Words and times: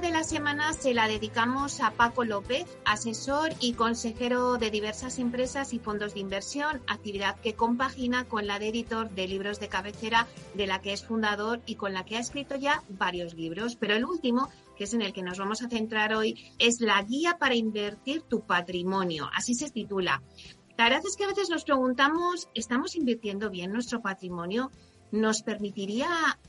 De 0.00 0.10
la 0.10 0.24
semana 0.24 0.72
se 0.72 0.94
la 0.94 1.08
dedicamos 1.08 1.80
a 1.80 1.90
Paco 1.90 2.24
López, 2.24 2.64
asesor 2.86 3.50
y 3.60 3.74
consejero 3.74 4.56
de 4.56 4.70
diversas 4.70 5.18
empresas 5.18 5.74
y 5.74 5.78
fondos 5.78 6.14
de 6.14 6.20
inversión, 6.20 6.80
actividad 6.86 7.38
que 7.40 7.54
compagina 7.54 8.24
con 8.24 8.46
la 8.46 8.58
de 8.58 8.68
editor 8.68 9.10
de 9.10 9.28
libros 9.28 9.60
de 9.60 9.68
cabecera, 9.68 10.26
de 10.54 10.66
la 10.66 10.80
que 10.80 10.94
es 10.94 11.04
fundador 11.04 11.60
y 11.66 11.74
con 11.74 11.92
la 11.92 12.06
que 12.06 12.16
ha 12.16 12.20
escrito 12.20 12.56
ya 12.56 12.82
varios 12.88 13.34
libros. 13.34 13.76
Pero 13.76 13.94
el 13.94 14.06
último, 14.06 14.48
que 14.74 14.84
es 14.84 14.94
en 14.94 15.02
el 15.02 15.12
que 15.12 15.22
nos 15.22 15.38
vamos 15.38 15.60
a 15.60 15.68
centrar 15.68 16.14
hoy, 16.14 16.50
es 16.58 16.80
la 16.80 17.02
guía 17.02 17.36
para 17.38 17.54
invertir 17.54 18.22
tu 18.22 18.40
patrimonio. 18.40 19.28
Así 19.34 19.54
se 19.54 19.70
titula. 19.70 20.22
La 20.78 20.84
verdad 20.84 21.02
es 21.04 21.14
que 21.14 21.24
a 21.24 21.28
veces 21.28 21.50
nos 21.50 21.64
preguntamos, 21.64 22.48
¿estamos 22.54 22.96
invirtiendo 22.96 23.50
bien 23.50 23.70
nuestro 23.70 24.00
patrimonio? 24.00 24.70
Nos 25.12 25.42
permitiría 25.42 26.08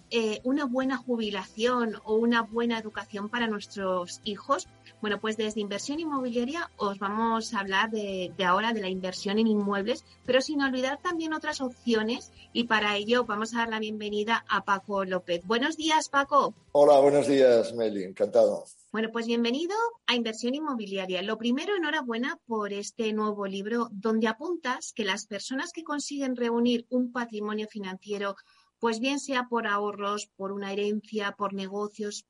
eh, 0.10 0.40
una 0.44 0.66
buena 0.66 0.98
jubilación 0.98 1.96
o 2.04 2.16
una 2.16 2.42
buena 2.42 2.78
educación 2.78 3.30
para 3.30 3.48
nuestros 3.48 4.22
hijos? 4.24 4.68
Bueno, 5.02 5.20
pues 5.20 5.38
desde 5.38 5.62
inversión 5.62 6.00
inmobiliaria 6.00 6.70
os 6.78 7.00
vamos 7.00 7.54
a 7.54 7.60
hablar 7.60 7.90
de, 7.90 8.32
ahora 8.46 8.74
de 8.74 8.82
la 8.82 8.90
inversión 8.90 9.40
en 9.40 9.48
inmuebles, 9.48 10.06
pero 10.26 10.42
sin 10.42 10.62
olvidar 10.62 11.00
también 11.02 11.34
otras 11.34 11.62
opciones 11.62 12.32
y 12.54 12.66
para 12.66 12.96
ello 12.96 13.26
vamos 13.26 13.54
a 13.54 13.60
dar 13.60 13.70
la 13.70 13.80
bienvenida 13.80 14.46
a 14.48 14.64
Paco 14.64 15.06
López. 15.06 15.46
Buenos 15.46 15.78
días, 15.78 16.10
Paco. 16.10 16.54
Hola, 16.74 17.00
buenos 17.00 17.28
días, 17.28 17.74
Meli, 17.74 18.04
encantado. 18.04 18.66
Bueno, 18.92 19.10
pues 19.10 19.26
bienvenido 19.26 19.74
a 20.06 20.16
Inversión 20.16 20.54
Inmobiliaria. 20.54 21.22
Lo 21.22 21.38
primero, 21.38 21.78
enhorabuena 21.78 22.38
por 22.46 22.74
este 22.74 23.14
nuevo 23.14 23.48
libro 23.48 23.88
donde 23.94 24.28
apuntas 24.28 24.92
que 24.94 25.06
las 25.06 25.28
personas 25.28 25.72
que 25.72 25.86
consiguen 25.86 26.36
reunir 26.36 26.88
un 26.90 27.14
patrimonio 27.14 27.70
financiero, 27.70 28.36
pues 28.80 29.00
bien 29.00 29.22
sea 29.22 29.48
por 29.48 29.66
ahorros, 29.66 30.28
por 30.36 30.52
una 30.52 30.74
herencia, 30.74 31.32
por 31.38 31.54
negocios, 31.54 32.26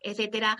etcétera, 0.00 0.56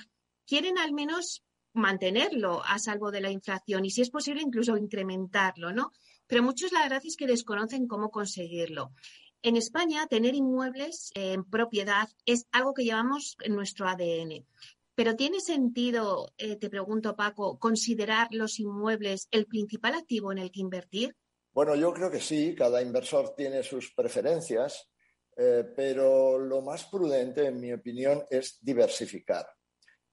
quieren 0.46 0.76
al 0.76 0.92
menos 0.92 1.42
mantenerlo 1.72 2.62
a 2.62 2.78
salvo 2.78 3.10
de 3.10 3.22
la 3.22 3.30
inflación 3.30 3.86
y 3.86 3.90
si 3.90 4.02
es 4.02 4.10
posible 4.10 4.42
incluso 4.42 4.76
incrementarlo, 4.76 5.72
¿no? 5.72 5.90
Pero 6.26 6.42
muchos 6.42 6.70
la 6.70 6.82
verdad 6.82 7.00
es 7.02 7.16
que 7.16 7.26
desconocen 7.26 7.86
cómo 7.86 8.10
conseguirlo. 8.10 8.92
En 9.40 9.56
España, 9.56 10.06
tener 10.06 10.34
inmuebles 10.34 11.12
en 11.14 11.44
propiedad 11.44 12.08
es 12.26 12.46
algo 12.52 12.74
que 12.74 12.84
llevamos 12.84 13.36
en 13.40 13.54
nuestro 13.54 13.88
ADN. 13.88 14.44
Pero 14.96 15.14
¿tiene 15.14 15.40
sentido, 15.40 16.32
eh, 16.38 16.56
te 16.56 16.70
pregunto 16.70 17.14
Paco, 17.14 17.58
considerar 17.58 18.28
los 18.30 18.58
inmuebles 18.58 19.28
el 19.30 19.44
principal 19.44 19.94
activo 19.94 20.32
en 20.32 20.38
el 20.38 20.50
que 20.50 20.60
invertir? 20.60 21.14
Bueno, 21.52 21.74
yo 21.76 21.92
creo 21.92 22.10
que 22.10 22.18
sí, 22.18 22.54
cada 22.54 22.80
inversor 22.80 23.34
tiene 23.36 23.62
sus 23.62 23.92
preferencias, 23.94 24.88
eh, 25.36 25.64
pero 25.76 26.38
lo 26.38 26.62
más 26.62 26.84
prudente, 26.84 27.46
en 27.46 27.60
mi 27.60 27.74
opinión, 27.74 28.24
es 28.30 28.58
diversificar. 28.62 29.46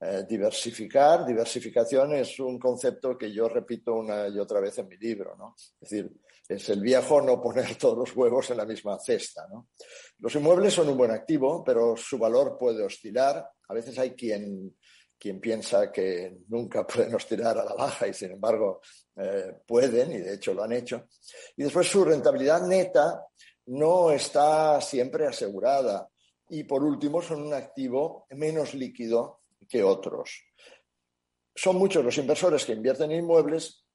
Eh, 0.01 0.25
diversificar, 0.27 1.25
diversificación 1.25 2.15
es 2.15 2.37
un 2.41 2.59
concepto 2.59 3.17
que 3.17 3.31
yo 3.31 3.47
repito 3.47 3.93
una 3.93 4.27
y 4.27 4.37
otra 4.37 4.59
vez 4.59 4.77
en 4.79 4.89
mi 4.89 4.97
libro, 4.97 5.33
¿no? 5.37 5.55
Es 5.57 5.89
decir, 5.89 6.11
es 6.47 6.69
el 6.69 6.81
viejo 6.81 7.21
no 7.21 7.41
poner 7.41 7.75
todos 7.79 7.97
los 7.97 8.15
huevos 8.15 8.49
en 8.49 8.57
la 8.57 8.65
misma 8.65 8.99
cesta. 8.99 9.47
Los 10.19 10.35
inmuebles 10.35 10.73
son 10.73 10.89
un 10.89 10.97
buen 10.97 11.11
activo, 11.11 11.63
pero 11.63 11.95
su 11.95 12.17
valor 12.17 12.57
puede 12.57 12.83
oscilar. 12.83 13.49
A 13.73 13.77
veces 13.77 13.97
hay 13.97 14.11
quien, 14.11 14.77
quien 15.17 15.41
piensa 15.41 15.91
que 15.91 16.37
nunca 16.49 16.85
pueden 16.87 17.15
oscilar 17.15 17.57
a 17.57 17.65
la 17.65 17.73
baja 17.73 18.07
y, 18.07 18.13
sin 18.13 18.33
embargo, 18.33 18.81
eh, 19.15 19.61
pueden, 19.65 20.11
y 20.11 20.17
de 20.19 20.35
hecho 20.35 20.53
lo 20.53 20.63
han 20.63 20.73
hecho. 20.73 21.07
Y 21.57 21.63
después 21.63 21.87
su 21.87 22.05
rentabilidad 22.05 22.61
neta 22.67 23.25
no 23.65 24.11
está 24.11 24.79
siempre 24.79 25.25
asegurada. 25.25 26.07
Y 26.49 26.65
por 26.65 26.83
último, 26.83 27.19
son 27.19 27.41
un 27.41 27.53
activo 27.55 28.27
menos 28.29 28.75
líquido 28.75 29.41
que 29.67 29.83
otros. 29.83 30.43
Son 31.55 31.77
muchos 31.77 32.05
los 32.05 32.17
inversores 32.19 32.63
que 32.63 32.73
invierten 32.73 33.11
en 33.11 33.23
inmuebles 33.23 33.85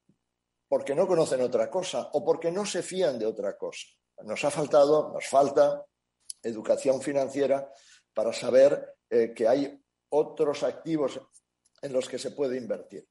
porque 0.66 0.96
no 0.96 1.06
conocen 1.06 1.40
otra 1.40 1.70
cosa 1.70 2.10
o 2.14 2.24
porque 2.24 2.50
no 2.50 2.66
se 2.66 2.82
fían 2.82 3.16
de 3.16 3.26
otra 3.26 3.56
cosa. 3.56 3.86
Nos 4.24 4.44
ha 4.44 4.50
faltado, 4.50 5.12
nos 5.12 5.26
falta 5.26 5.84
educación 6.42 7.00
financiera 7.00 7.70
para 8.12 8.32
saber 8.32 8.97
eh, 9.10 9.32
que 9.34 9.48
hay 9.48 9.80
otros 10.10 10.62
activos 10.62 11.20
en 11.82 11.92
los 11.92 12.08
que 12.08 12.18
se 12.18 12.32
puede 12.32 12.56
invertir. 12.56 13.06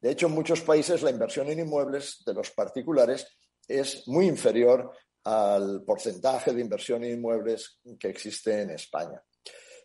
De 0.00 0.10
hecho, 0.10 0.26
en 0.26 0.32
muchos 0.32 0.60
países 0.60 1.02
la 1.02 1.10
inversión 1.10 1.48
en 1.48 1.60
inmuebles 1.60 2.22
de 2.24 2.34
los 2.34 2.50
particulares 2.50 3.26
es 3.66 4.06
muy 4.08 4.26
inferior 4.26 4.92
al 5.24 5.82
porcentaje 5.84 6.52
de 6.52 6.60
inversión 6.60 7.02
en 7.04 7.18
inmuebles 7.18 7.80
que 7.98 8.08
existe 8.08 8.62
en 8.62 8.70
España. 8.70 9.20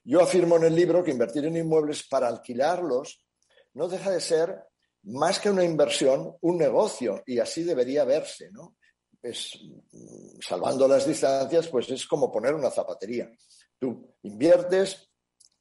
Yo 0.03 0.21
afirmo 0.21 0.57
en 0.57 0.65
el 0.65 0.75
libro 0.75 1.03
que 1.03 1.11
invertir 1.11 1.45
en 1.45 1.57
inmuebles 1.57 2.07
para 2.07 2.27
alquilarlos 2.27 3.25
no 3.73 3.87
deja 3.87 4.11
de 4.11 4.21
ser 4.21 4.63
más 5.03 5.39
que 5.39 5.49
una 5.49 5.63
inversión, 5.63 6.35
un 6.41 6.57
negocio, 6.57 7.23
y 7.25 7.39
así 7.39 7.63
debería 7.63 8.03
verse, 8.03 8.51
¿no? 8.51 8.75
salvando 10.41 10.87
las 10.87 11.05
distancias, 11.05 11.67
pues 11.67 11.89
es 11.91 12.07
como 12.07 12.31
poner 12.31 12.55
una 12.55 12.71
zapatería. 12.71 13.29
Tú 13.77 14.15
inviertes, 14.23 15.10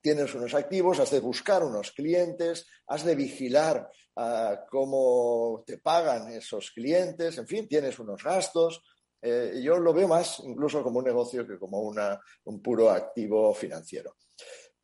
tienes 0.01 0.35
unos 0.35 0.55
activos, 0.55 0.99
has 0.99 1.11
de 1.11 1.21
buscar 1.21 1.63
unos 1.63 1.93
clientes, 1.93 2.67
has 2.87 3.05
de 3.05 3.15
vigilar 3.15 3.89
ah, 4.17 4.65
cómo 4.71 5.63
te 5.67 5.79
pagan 5.79 6.33
esos 6.33 6.71
clientes, 6.71 7.39
en 7.39 7.47
fin, 7.47 7.69
tienes 7.69 7.99
unos 7.99 8.23
gastos. 8.23 8.83
Eh, 9.23 9.61
yo 9.63 9.77
lo 9.79 9.93
veo 9.93 10.09
más 10.09 10.41
incluso 10.41 10.83
como 10.83 10.99
un 11.01 11.05
negocio 11.05 11.47
que 11.47 11.59
como 11.59 11.81
un 11.81 12.63
puro 12.63 12.91
activo 12.91 13.53
financiero. 13.55 14.17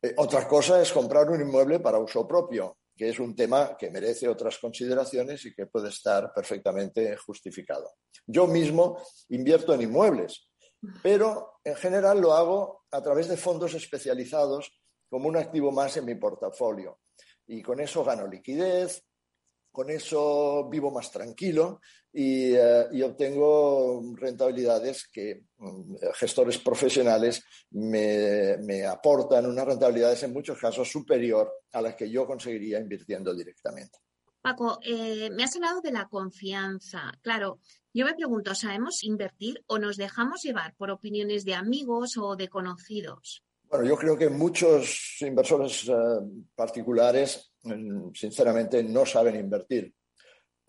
Eh, 0.01 0.13
otra 0.17 0.47
cosa 0.47 0.81
es 0.81 0.93
comprar 0.93 1.29
un 1.29 1.41
inmueble 1.41 1.79
para 1.79 1.97
uso 1.97 2.27
propio, 2.27 2.77
que 2.95 3.09
es 3.09 3.19
un 3.19 3.35
tema 3.35 3.75
que 3.77 3.89
merece 3.89 4.27
otras 4.27 4.57
consideraciones 4.59 5.45
y 5.45 5.53
que 5.53 5.65
puede 5.65 5.89
estar 5.89 6.31
perfectamente 6.33 7.15
justificado. 7.17 7.93
Yo 8.25 8.45
mismo 8.45 9.01
invierto 9.29 9.73
en 9.73 9.81
inmuebles, 9.81 10.49
pero 11.01 11.59
en 11.63 11.75
general 11.75 12.21
lo 12.21 12.33
hago 12.33 12.85
a 12.91 13.01
través 13.01 13.27
de 13.27 13.37
fondos 13.37 13.73
especializados 13.73 14.71
como 15.09 15.29
un 15.29 15.37
activo 15.37 15.71
más 15.71 15.97
en 15.97 16.05
mi 16.05 16.15
portafolio. 16.15 16.99
Y 17.47 17.61
con 17.61 17.79
eso 17.79 18.03
gano 18.03 18.27
liquidez, 18.27 19.03
con 19.77 19.91
eso 19.91 20.67
vivo 20.69 20.89
más 20.89 21.11
tranquilo 21.11 21.81
y, 22.11 22.55
eh, 22.55 23.03
obtengo 23.03 24.01
rentabilidades 24.15 25.07
que 25.07 25.43
mm, 25.57 25.97
gestores 26.15 26.57
profesionales 26.57 27.43
me, 27.69 28.87
aportan 28.87 29.45
unas 29.45 29.65
rentabilidades 29.65 30.23
en 30.23 30.33
muchos 30.33 30.57
casos 30.57 30.89
superior 30.89 31.53
a 31.73 31.81
las 31.83 31.93
que 31.95 32.09
yo 32.09 32.25
conseguiría 32.25 32.79
invirtiendo 32.79 33.35
directamente. 33.35 33.99
Paco, 34.41 34.79
eh, 34.83 35.29
me 35.29 35.43
has 35.43 35.55
hablado 35.55 35.79
de 35.81 35.91
la 35.91 36.07
confianza. 36.07 37.11
Claro, 37.21 37.59
yo 37.93 38.05
me 38.05 38.15
pregunto, 38.15 38.55
¿sabemos 38.55 39.03
invertir 39.03 39.63
o 39.67 39.77
nos 39.77 39.97
dejamos 39.97 40.41
llevar 40.41 40.73
por 40.75 40.89
opiniones 40.89 41.45
de 41.45 41.53
amigos 41.53 42.17
o 42.17 42.35
de 42.35 42.47
conocidos? 42.47 43.43
Bueno, 43.69 43.85
yo 43.85 43.97
creo 43.97 44.17
que 44.17 44.29
muchos 44.29 45.17
inversores 45.21 45.87
eh, 45.89 45.93
particulares, 46.55 47.53
mm, 47.63 48.11
sinceramente, 48.13 48.83
no 48.83 49.05
saben 49.05 49.35
invertir 49.35 49.93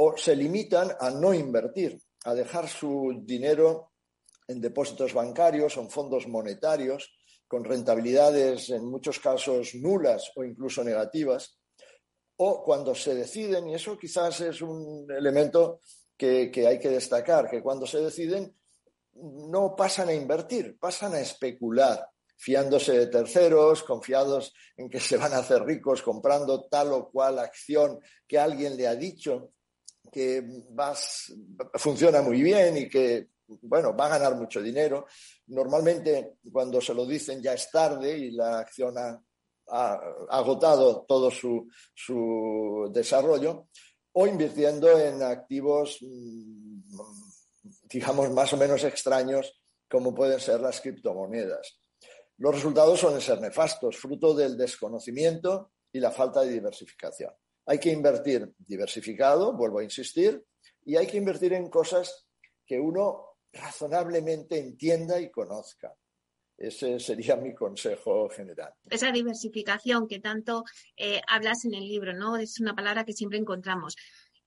o 0.01 0.17
se 0.17 0.35
limitan 0.37 0.93
a 0.99 1.11
no 1.11 1.35
invertir, 1.35 2.01
a 2.25 2.35
dejar 2.35 2.69
su 2.69 3.21
dinero 3.25 3.93
en 4.47 4.61
depósitos 4.61 5.13
bancarios 5.13 5.77
o 5.77 5.81
en 5.81 5.91
fondos 5.91 6.29
monetarios 6.29 7.13
con 7.49 7.65
rentabilidades 7.65 8.71
en 8.71 8.85
muchos 8.85 9.19
casos 9.19 9.75
nulas 9.75 10.31
o 10.37 10.45
incluso 10.45 10.85
negativas, 10.85 11.59
o 12.37 12.63
cuando 12.63 12.95
se 12.95 13.15
deciden, 13.15 13.69
y 13.69 13.75
eso 13.75 13.99
quizás 13.99 14.41
es 14.43 14.63
un 14.63 15.11
elemento 15.11 15.81
que, 16.17 16.53
hay 16.67 16.79
que 16.79 16.91
destacar, 16.91 17.51
que 17.51 17.63
cuando 17.63 17.87
se 17.87 18.01
deciden 18.01 18.55
no 19.15 19.75
pasan 19.75 20.11
a 20.11 20.15
invertir, 20.15 20.79
pasan 20.79 21.15
a 21.15 21.21
especular, 21.21 22.09
fiándose 22.39 22.97
de 22.97 23.07
terceros, 23.09 23.83
confiados 23.83 24.55
en 24.77 24.89
que 24.89 25.01
se 25.01 25.17
van 25.17 25.35
a 25.35 25.39
hacer 25.39 25.63
ricos 25.65 26.03
comprando 26.03 26.67
tal 26.67 26.93
o 26.93 27.11
cual 27.11 27.39
acción 27.39 27.99
que 28.27 28.39
alguien 28.39 28.77
le 28.77 28.87
ha 28.87 28.95
dicho 28.95 29.51
que 30.11 30.43
funciona 31.75 32.23
muy 32.23 32.41
bien 32.43 32.77
y 32.79 32.89
que 32.89 33.29
bueno, 33.63 33.97
va 33.97 34.07
a 34.07 34.19
ganar 34.19 34.37
mucho 34.37 34.63
dinero. 34.63 35.07
Normalmente 35.49 36.39
cuando 36.51 36.81
se 36.81 36.95
lo 36.95 37.07
dicen 37.07 37.43
ya 37.43 37.55
es 37.55 37.71
tarde 37.71 38.17
y 38.17 38.31
la 38.31 38.61
acción 38.61 38.95
ha, 38.99 39.21
agotado 40.31 41.05
todo 41.07 41.31
su, 41.31 41.69
desarrollo, 42.91 43.69
o 44.13 44.27
invirtiendo 44.27 44.99
en 44.99 45.23
activos, 45.23 45.99
mm, 46.01 46.81
digamos, 47.91 48.31
más 48.31 48.51
o 48.55 48.57
menos 48.57 48.83
extraños, 48.85 49.61
como 49.91 50.15
pueden 50.15 50.41
ser 50.41 50.61
las 50.61 50.81
criptomonedas. 50.81 51.79
Los 52.39 52.55
resultados 52.55 53.01
suelen 53.01 53.21
ser 53.21 53.41
nefastos, 53.41 53.97
fruto 53.97 54.33
del 54.33 54.57
desconocimiento 54.57 55.73
y 55.93 55.99
la 55.99 56.11
falta 56.11 56.43
de 56.43 56.53
diversificación. 56.53 57.33
Hay 57.67 57.79
que 57.79 57.93
invertir 57.93 58.55
diversificado, 58.59 59.57
vuelvo 59.57 59.81
a 59.81 59.85
insistir, 59.85 60.45
y 60.85 60.97
hay 60.97 61.07
que 61.07 61.17
invertir 61.17 61.53
en 61.53 61.69
cosas 61.69 62.29
que 62.65 62.79
uno 62.79 63.39
razonablemente 63.53 64.59
entienda 64.59 65.21
y 65.21 65.31
conozca. 65.31 65.95
Ese 66.57 66.99
sería 66.99 67.37
mi 67.37 67.55
consejo 67.55 68.29
general. 68.29 68.73
Esa 68.91 69.13
diversificación 69.13 70.09
que 70.09 70.19
tanto 70.19 70.65
eh, 70.97 71.21
hablas 71.29 71.65
en 71.65 71.75
el 71.75 71.87
libro, 71.87 72.15
¿no? 72.15 72.37
Es 72.37 72.59
una 72.59 72.75
palabra 72.75 73.05
que 73.05 73.13
siempre 73.13 73.39
encontramos. 73.39 73.97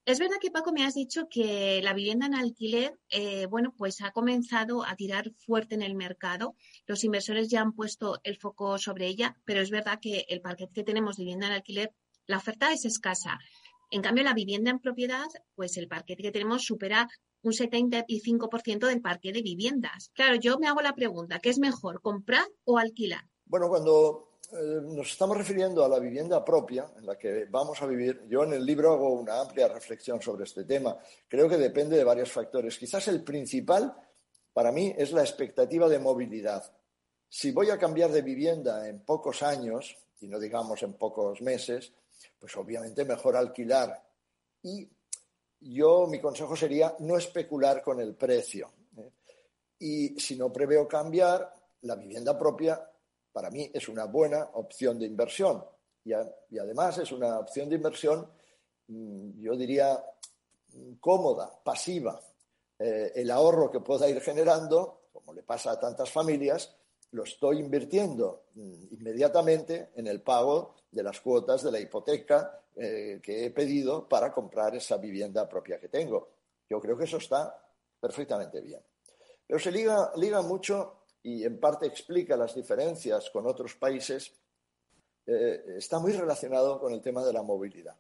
Es 0.04 0.18
verdad 0.18 0.38
que 0.42 0.50
Paco 0.50 0.72
me 0.72 0.84
has 0.84 0.96
dicho 0.96 1.28
que 1.30 1.80
la 1.84 1.94
vivienda 1.94 2.26
en 2.26 2.34
alquiler, 2.34 3.00
eh, 3.10 3.46
bueno, 3.46 3.74
pues 3.78 4.02
ha 4.02 4.12
comenzado 4.12 4.84
a 4.84 4.96
tirar 4.96 5.32
fuerte 5.38 5.76
en 5.76 5.84
el 5.84 5.94
mercado. 5.94 6.56
Los 6.88 7.04
inversores 7.04 7.50
ya 7.50 7.62
han 7.62 7.74
puesto 7.74 8.20
el 8.24 8.38
foco 8.38 8.80
sobre 8.80 9.08
ella, 9.08 9.38
pero 9.46 9.62
es 9.62 9.70
verdad 9.70 10.00
que 10.02 10.26
el 10.28 10.42
parque 10.42 10.68
que 10.74 10.84
tenemos 10.84 11.18
de 11.18 11.24
vivienda 11.24 11.48
en 11.48 11.54
alquiler, 11.54 11.94
la 12.26 12.38
oferta 12.38 12.74
es 12.74 12.86
escasa. 12.86 13.38
En 13.92 14.02
cambio, 14.02 14.24
la 14.24 14.34
vivienda 14.34 14.72
en 14.72 14.80
propiedad, 14.80 15.28
pues 15.54 15.78
el 15.78 15.88
parque 15.88 16.16
que 16.16 16.32
tenemos 16.32 16.64
supera 16.64 17.08
un 17.44 17.52
75% 17.52 18.88
del 18.88 19.02
parque 19.02 19.32
de 19.32 19.44
viviendas. 19.44 20.10
Claro, 20.14 20.36
yo 20.36 20.58
me 20.58 20.68
hago 20.68 20.82
la 20.82 20.96
pregunta, 20.96 21.40
¿qué 21.40 21.50
es 21.50 21.60
mejor, 21.60 22.02
comprar 22.02 22.48
o 22.64 22.80
alquilar? 22.80 23.28
Bueno, 23.46 23.68
cuando 23.68 24.31
eh, 24.54 24.82
nos 24.84 25.12
estamos 25.12 25.38
refiriendo 25.38 25.84
a 25.84 25.90
la 25.90 26.00
vivienda 26.00 26.44
propia 26.44 26.92
en 26.98 27.06
la 27.06 27.18
que 27.18 27.46
vamos 27.50 27.82
a 27.82 27.86
vivir, 27.86 28.24
yo 28.28 28.44
en 28.44 28.54
el 28.54 28.66
libro 28.66 28.94
hago 28.94 29.14
una 29.14 29.40
amplia 29.40 29.68
reflexión 29.68 30.22
sobre 30.22 30.44
este 30.44 30.66
tema. 30.66 30.98
Creo 31.28 31.48
que 31.48 31.58
depende 31.58 31.98
de 31.98 32.04
varios 32.04 32.32
factores. 32.32 32.78
Quizás 32.78 33.08
el 33.08 33.24
principal 33.24 33.96
para 34.54 34.72
mí 34.72 34.94
es 34.98 35.14
la 35.14 35.22
expectativa 35.22 35.88
de 35.88 36.00
movilidad. 36.00 36.64
Si 37.30 37.52
voy 37.52 37.70
a 37.70 37.78
cambiar 37.78 38.12
de 38.12 38.22
vivienda 38.22 38.88
en 38.90 39.06
pocos 39.06 39.42
años, 39.42 39.98
y 40.20 40.28
no 40.28 40.38
digamos 40.38 40.84
en 40.84 40.94
pocos 40.94 41.42
meses, 41.42 41.94
pues 42.38 42.56
obviamente 42.58 43.06
mejor 43.06 43.38
alquilar. 43.38 44.04
Y 44.64 44.88
yo 45.62 46.08
mi 46.08 46.20
consejo 46.20 46.56
sería 46.56 46.96
no 47.00 47.18
especular 47.18 47.82
con 47.82 48.02
el 48.02 48.16
precio. 48.16 48.72
¿eh? 48.98 49.12
Y 49.80 50.20
si 50.20 50.36
no 50.36 50.52
preveo 50.52 50.88
cambiar, 50.88 51.54
la 51.84 51.96
vivienda 51.96 52.38
propia 52.38 52.91
para 53.32 53.50
mí 53.50 53.70
es 53.74 53.88
una 53.88 54.06
buena 54.06 54.50
opción 54.54 55.00
de 55.00 55.06
inversión. 55.06 55.64
Y, 56.04 56.14
además 56.14 56.98
es 56.98 57.12
una 57.12 57.40
opción 57.40 57.70
de 57.70 57.76
inversión, 57.76 58.28
mm, 58.88 59.42
yo 59.42 59.56
diría, 59.56 60.04
cómoda, 61.00 61.52
pasiva. 61.64 62.20
Eh, 62.80 63.12
el 63.16 63.30
ahorro 63.30 63.70
que 63.70 63.80
pueda 63.80 64.10
ir 64.10 64.20
generando, 64.22 65.04
como 65.12 65.34
le 65.34 65.44
pasa 65.44 65.72
a 65.72 65.80
tantas 65.80 66.10
familias, 66.10 66.76
lo 67.12 67.24
estoy 67.24 67.60
invirtiendo 67.60 68.46
mm, 68.56 68.94
inmediatamente 68.94 69.92
en 69.96 70.08
el 70.08 70.22
pago 70.22 70.76
de 70.90 71.04
las 71.04 71.20
cuotas 71.22 71.64
de 71.64 71.72
la 71.72 71.80
hipoteca 71.80 72.60
eh, 72.76 73.20
que 73.22 73.46
he 73.46 73.52
pedido 73.52 74.08
para 74.08 74.32
comprar 74.32 74.76
esa 74.76 74.98
vivienda 74.98 75.48
propia 75.48 75.80
que 75.80 75.90
tengo. 75.90 76.30
Yo 76.70 76.80
creo 76.80 76.98
que 76.98 77.04
eso 77.04 77.18
está 77.18 77.56
perfectamente 78.00 78.62
bien. 78.62 78.82
Pero 79.46 79.60
se 79.60 79.72
liga, 79.72 80.12
liga 80.16 80.42
mucho 80.42 81.01
y 81.24 81.44
en 81.44 81.60
parte 81.60 81.86
explica 81.86 82.36
las 82.36 82.56
diferencias 82.56 83.30
con 83.30 83.46
otros 83.46 83.76
países, 83.76 84.32
eh, 85.26 85.64
está 85.78 86.00
muy 86.00 86.14
relacionado 86.14 86.80
con 86.80 86.94
el 86.94 87.02
tema 87.02 87.24
de 87.24 87.34
la 87.34 87.44
movilidad. 87.44 87.96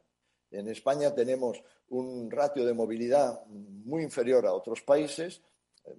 En 0.49 0.67
España 0.67 1.13
tenemos 1.13 1.63
un 1.89 2.29
ratio 2.29 2.65
de 2.65 2.73
movilidad 2.73 3.45
muy 3.47 4.03
inferior 4.03 4.45
a 4.45 4.53
otros 4.53 4.81
países, 4.81 5.41
eh, 5.85 5.95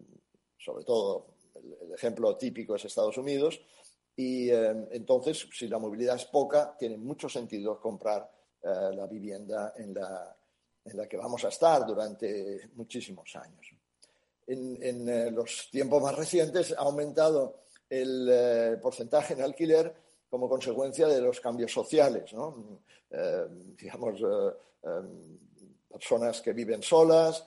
sobre 0.58 0.84
todo 0.84 1.26
el, 1.54 1.94
ejemplo 1.94 2.36
típico 2.36 2.74
es 2.74 2.84
Estados 2.84 3.16
Unidos, 3.18 3.60
y 4.14 4.50
entonces 4.50 5.48
si 5.54 5.68
la 5.68 5.78
movilidad 5.78 6.16
es 6.16 6.26
poca, 6.26 6.76
tiene 6.78 6.98
mucho 6.98 7.30
sentido 7.30 7.80
comprar 7.80 8.30
eh, 8.62 8.94
la 8.94 9.08
vivienda 9.08 9.72
en 9.76 9.92
la, 9.92 10.36
en 10.84 10.96
la, 10.96 11.08
que 11.08 11.16
vamos 11.16 11.44
a 11.44 11.48
estar 11.48 11.84
durante 11.84 12.70
muchísimos 12.74 13.34
años. 13.34 13.74
En, 14.46 15.08
eh, 15.08 15.30
los 15.30 15.68
tiempos 15.70 16.02
más 16.02 16.16
recientes 16.16 16.72
ha 16.72 16.82
aumentado 16.82 17.60
el 17.88 18.28
eh, 18.30 18.76
porcentaje 18.82 19.34
en 19.34 19.42
alquiler 19.42 19.94
como 20.28 20.48
consecuencia 20.48 21.06
de 21.08 21.20
los 21.20 21.40
cambios 21.40 21.72
sociales, 21.72 22.34
digamos, 23.76 24.20
personas 25.90 26.40
que 26.40 26.54
viven 26.54 26.82
solas 26.82 27.44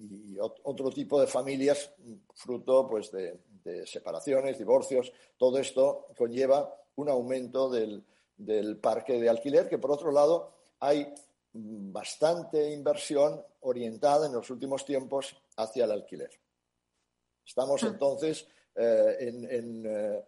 y 0.00 0.36
otro 0.40 0.90
tipo 0.90 1.20
de 1.20 1.26
familias 1.26 1.92
fruto 2.34 2.88
pues, 2.88 3.10
de, 3.12 3.38
separaciones, 3.86 4.58
divorcios. 4.58 5.12
Todo 5.36 5.58
esto 5.58 6.08
conlleva 6.16 6.74
un 6.96 7.08
aumento 7.08 7.70
del 7.70 8.78
parque 8.78 9.20
de 9.20 9.28
alquiler, 9.28 9.68
que 9.68 9.78
por 9.78 9.92
otro 9.92 10.10
lado 10.10 10.52
hay 10.80 11.12
bastante 11.58 12.72
inversión 12.72 13.42
orientada 13.60 14.26
en 14.26 14.32
los 14.32 14.50
últimos 14.50 14.84
tiempos 14.84 15.36
hacia 15.56 15.84
el 15.84 15.92
alquiler. 15.92 16.30
Estamos 17.44 17.82
ah. 17.84 17.88
entonces 17.88 18.46
eh, 18.74 19.16
en, 19.20 19.84
eh, 19.86 20.24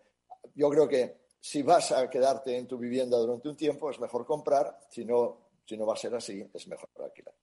yo 0.54 0.70
creo 0.70 0.88
que 0.88 1.28
si 1.40 1.62
vas 1.62 1.92
a 1.92 2.08
quedarte 2.08 2.56
en 2.56 2.66
tu 2.66 2.78
vivienda 2.78 3.16
durante 3.18 3.48
un 3.48 3.56
tiempo 3.56 3.90
es 3.90 4.00
mejor 4.00 4.24
comprar, 4.24 4.78
si 4.88 5.04
no, 5.04 5.50
si 5.66 5.76
no 5.76 5.86
va 5.86 5.94
a 5.94 5.96
ser 5.96 6.14
así 6.14 6.44
es 6.52 6.68
mejor 6.68 6.88
alquilar. 7.02 7.34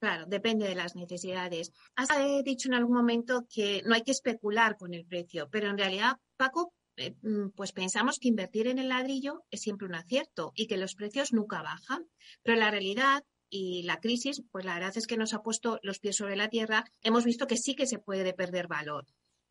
Claro, 0.00 0.26
depende 0.26 0.68
de 0.68 0.76
las 0.76 0.94
necesidades. 0.94 1.72
Has 1.96 2.10
eh, 2.10 2.42
dicho 2.44 2.68
en 2.68 2.74
algún 2.74 2.96
momento 2.96 3.46
que 3.52 3.82
no 3.84 3.94
hay 3.94 4.02
que 4.02 4.12
especular 4.12 4.76
con 4.76 4.94
el 4.94 5.04
precio, 5.04 5.48
pero 5.50 5.68
en 5.68 5.78
realidad, 5.78 6.18
Paco, 6.36 6.72
pues 7.54 7.72
pensamos 7.72 8.18
que 8.18 8.28
invertir 8.28 8.66
en 8.68 8.78
el 8.78 8.88
ladrillo 8.88 9.44
es 9.50 9.60
siempre 9.60 9.86
un 9.86 9.94
acierto 9.94 10.52
y 10.54 10.66
que 10.66 10.76
los 10.76 10.94
precios 10.94 11.32
nunca 11.32 11.62
bajan. 11.62 12.08
Pero 12.42 12.58
la 12.58 12.70
realidad 12.70 13.24
y 13.50 13.82
la 13.84 14.00
crisis, 14.00 14.42
pues 14.50 14.64
la 14.64 14.74
verdad 14.74 14.96
es 14.96 15.06
que 15.06 15.16
nos 15.16 15.34
ha 15.34 15.42
puesto 15.42 15.78
los 15.82 15.98
pies 15.98 16.16
sobre 16.16 16.36
la 16.36 16.48
tierra. 16.48 16.84
Hemos 17.02 17.24
visto 17.24 17.46
que 17.46 17.56
sí 17.56 17.74
que 17.74 17.86
se 17.86 17.98
puede 17.98 18.32
perder 18.34 18.68
valor. 18.68 19.06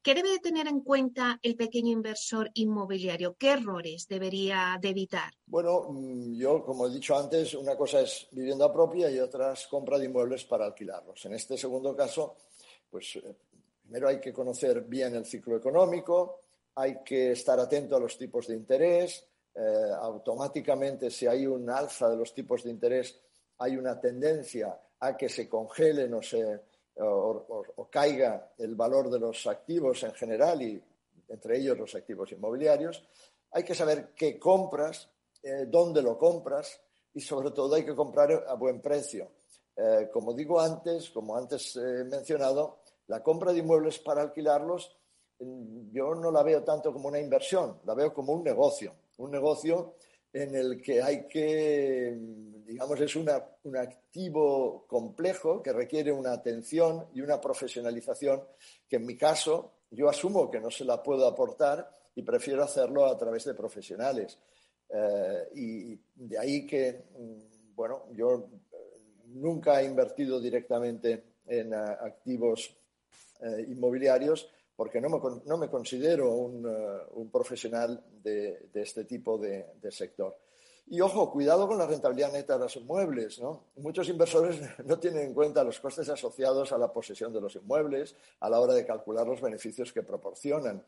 ¿Qué 0.08 0.14
debe 0.14 0.40
tener 0.40 0.68
en 0.68 0.82
cuenta 0.82 1.38
el 1.42 1.56
pequeño 1.56 1.92
inversor 1.92 2.50
inmobiliario? 2.54 3.36
¿Qué 3.38 3.52
errores 3.52 4.08
debería 4.08 4.78
de 4.82 4.90
evitar? 4.90 5.34
Bueno, 5.46 5.88
mm, 5.90 6.38
yo, 6.38 6.64
como 6.64 6.88
he 6.88 6.94
dicho 6.94 7.18
antes, 7.18 7.54
una 7.56 7.76
cosa 7.76 8.02
es 8.02 8.28
vivienda 8.32 8.72
propia 8.72 9.12
y 9.12 9.20
otra 9.20 9.54
es 9.54 9.68
compra 9.68 9.98
de 9.98 10.06
inmuebles 10.06 10.46
para 10.46 10.66
alquilarlos. 10.66 11.26
En 11.26 11.34
este 11.34 11.58
segundo 11.58 11.94
caso, 11.94 12.38
pues 12.90 13.18
eh, 13.18 13.36
primero 13.82 14.08
hay 14.08 14.22
que 14.22 14.32
conocer 14.32 14.84
bien 14.84 15.16
el 15.16 15.26
ciclo 15.26 15.58
económico, 15.58 16.47
hay 16.78 17.00
que 17.04 17.32
estar 17.32 17.60
atento 17.60 17.96
a 17.96 18.00
los 18.00 18.18
tipos 18.18 18.48
de 18.48 18.56
interés. 18.56 19.26
Eh, 19.56 19.92
automáticamente, 20.00 21.10
si 21.10 21.26
hay 21.26 21.48
un 21.48 21.68
alza 21.72 22.08
de 22.08 22.18
los 22.18 22.36
tipos 22.36 22.64
de 22.64 22.70
interés, 22.70 23.20
hay 23.58 23.78
una 23.78 24.00
tendencia 24.00 24.80
a 25.00 25.18
que 25.18 25.28
se 25.28 25.50
congelen 25.50 26.14
o, 26.14 26.22
se, 26.22 26.62
o, 26.98 27.88
caiga 27.90 28.52
el 28.60 28.76
valor 28.76 29.10
de 29.10 29.20
los 29.20 29.48
activos 29.48 30.04
en 30.04 30.14
general 30.14 30.62
y 30.62 30.84
entre 31.30 31.58
ellos 31.58 31.80
los 31.80 31.96
activos 31.96 32.32
inmobiliarios. 32.32 33.04
Hay 33.52 33.64
que 33.64 33.74
saber 33.74 34.14
qué 34.16 34.38
compras, 34.38 35.10
eh, 35.42 35.66
dónde 35.68 36.04
lo 36.04 36.16
compras 36.16 36.80
y 37.16 37.22
sobre 37.22 37.50
todo 37.52 37.74
hay 37.74 37.86
que 37.86 37.96
comprar 37.96 38.46
a 38.48 38.54
buen 38.54 38.82
precio. 38.82 39.32
Eh, 39.76 40.10
como 40.14 40.32
digo 40.32 40.60
antes, 40.60 41.10
como 41.10 41.36
antes 41.36 41.76
he 41.76 42.04
mencionado, 42.04 42.82
la 43.08 43.24
compra 43.24 43.52
de 43.52 43.60
inmuebles 43.60 43.98
para 43.98 44.22
alquilarlos 44.22 44.96
yo 45.40 46.16
no 46.16 46.32
la 46.32 46.44
veo 46.44 46.64
tanto 46.64 46.92
como 46.92 47.08
una 47.08 47.20
inversión, 47.20 47.80
la 47.86 47.94
veo 47.94 48.14
como 48.14 48.34
un 48.34 48.44
negocio, 48.44 48.94
un 49.18 49.32
negocio 49.32 49.96
en 50.34 50.56
el 50.56 50.82
que 50.82 51.02
hay 51.02 51.28
que, 51.28 52.18
digamos, 52.66 53.00
es 53.00 53.16
un 53.16 53.30
activo 53.78 54.86
complejo 54.88 55.62
que 55.62 55.74
requiere 55.74 56.12
una 56.12 56.34
atención 56.34 57.08
y 57.14 57.22
una 57.22 57.40
profesionalización 57.40 58.44
que 58.88 58.98
en 58.98 59.06
mi 59.06 59.16
caso 59.16 59.74
yo 59.92 60.10
asumo 60.10 60.52
que 60.52 60.60
no 60.60 60.70
se 60.70 60.86
la 60.86 61.02
puedo 61.02 61.26
aportar 61.28 61.90
y 62.16 62.24
prefiero 62.24 62.64
hacerlo 62.64 63.06
a 63.06 63.18
través 63.18 63.46
de 63.46 63.54
profesionales. 63.54 64.38
Eh, 64.90 65.50
y 65.56 66.00
de 66.16 66.38
ahí 66.38 66.66
que, 66.66 67.06
mm, 67.18 67.76
bueno, 67.76 68.06
yo 68.14 68.50
nunca 69.28 69.82
he 69.82 69.86
invertido 69.86 70.40
directamente 70.40 71.24
en 71.46 71.74
activos 71.74 72.76
inmobiliarios 73.68 74.50
porque 74.78 75.02
no 75.02 75.58
me, 75.58 75.70
considero 75.70 76.32
un, 76.32 77.30
profesional 77.30 78.02
de, 78.24 78.70
este 78.74 79.04
tipo 79.04 79.38
de 79.38 79.92
sector. 79.92 80.38
Y 80.90 81.02
ojo, 81.02 81.30
cuidado 81.30 81.68
con 81.68 81.78
la 81.78 81.86
rentabilidad 81.86 82.32
neta 82.32 82.54
de 82.54 82.60
los 82.60 82.76
inmuebles. 82.78 83.40
¿no? 83.40 83.66
Muchos 83.78 84.08
inversores 84.08 84.58
no 84.86 84.98
tienen 84.98 85.28
en 85.28 85.34
cuenta 85.34 85.64
los 85.64 85.80
costes 85.80 86.08
asociados 86.08 86.72
a 86.72 86.78
la 86.78 86.94
posesión 86.94 87.34
de 87.34 87.42
los 87.42 87.56
inmuebles 87.56 88.16
a 88.40 88.50
la 88.50 88.60
hora 88.60 88.74
de 88.74 88.86
calcular 88.86 89.28
los 89.28 89.42
beneficios 89.42 89.92
que 89.92 90.04
proporcionan. 90.04 90.84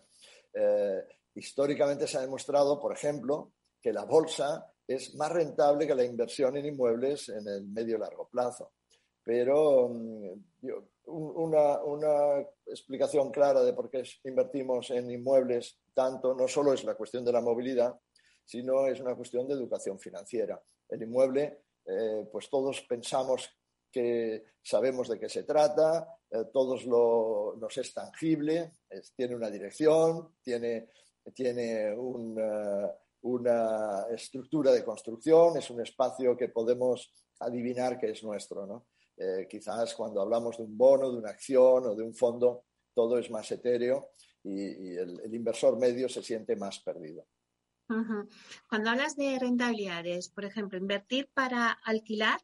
Eh, 0.53 1.05
históricamente 1.36 2.08
se 2.08 2.17
ha 2.17 2.22
demostrado, 2.22 2.79
por 2.79 2.93
ejemplo, 2.93 3.51
que 3.81 3.91
la 3.91 4.05
bolsa 4.05 4.72
es 4.88 5.15
más 5.15 5.31
rentable 5.31 5.86
que 5.86 5.96
la 5.96 6.05
inversión 6.05 6.55
en 6.55 6.65
inmuebles 6.65 7.27
en 7.29 7.46
el 7.48 7.67
medio 7.67 7.98
y 7.98 8.00
largo 8.00 8.29
plazo. 8.29 8.72
Pero 9.30 9.90
mm, 9.90 10.40
una, 11.06 11.84
una, 11.84 12.40
explicación 12.66 13.30
clara 13.30 13.62
de 13.62 13.74
por 13.74 13.88
qué 13.88 14.02
invertimos 14.24 14.90
en 14.90 15.12
inmuebles 15.12 15.78
tanto 15.94 16.34
no 16.34 16.48
solo 16.48 16.74
es 16.74 16.84
la 16.84 16.96
cuestión 16.96 17.24
de 17.24 17.32
la 17.32 17.40
movilidad, 17.40 17.96
sino 18.44 18.88
es 18.88 19.00
una 19.00 19.14
cuestión 19.14 19.48
de 19.48 19.54
educación 19.54 20.00
financiera. 20.00 20.60
El 20.90 21.04
inmueble, 21.04 21.60
eh, 21.86 22.28
pues 22.32 22.50
todos 22.50 22.82
pensamos 22.90 23.48
que 23.92 24.46
sabemos 24.64 25.08
de 25.08 25.20
qué 25.20 25.30
se 25.30 25.44
trata, 25.44 26.08
eh, 26.32 26.46
todos 26.52 26.86
lo, 26.86 27.56
nos 27.60 27.78
es 27.78 27.94
tangible, 27.94 28.78
tiene 29.16 29.36
una 29.36 29.52
dirección, 29.52 30.34
tiene, 30.42 30.90
tiene 31.36 31.96
una, 31.96 32.98
estructura 34.10 34.72
de 34.72 34.84
construcción, 34.84 35.56
es 35.56 35.70
un 35.70 35.82
espacio 35.82 36.36
que 36.36 36.50
podemos 36.50 37.14
adivinar 37.40 38.00
que 38.00 38.10
es 38.10 38.24
nuestro. 38.24 38.88
Eh, 39.22 39.48
quizás 39.50 39.94
cuando 39.96 40.22
hablamos 40.22 40.58
de 40.58 40.64
un 40.64 40.78
bono, 40.78 41.12
de 41.12 41.18
una 41.18 41.32
acción 41.32 41.88
o 41.88 41.96
de 41.96 42.04
un 42.04 42.16
fondo, 42.16 42.64
todo 42.94 43.18
es 43.18 43.30
más 43.30 43.52
etéreo 43.52 44.12
y, 44.44 44.96
el 44.96 45.36
inversor 45.36 45.78
medio 45.78 46.08
se 46.08 46.24
siente 46.24 46.56
más 46.56 46.80
perdido. 46.80 47.28
Cuando 48.70 48.90
hablas 48.92 49.16
de 49.18 49.38
rentabilidades, 49.40 50.30
por 50.30 50.46
ejemplo, 50.46 50.78
invertir 50.78 51.28
para 51.34 51.72
alquilar, 51.72 52.40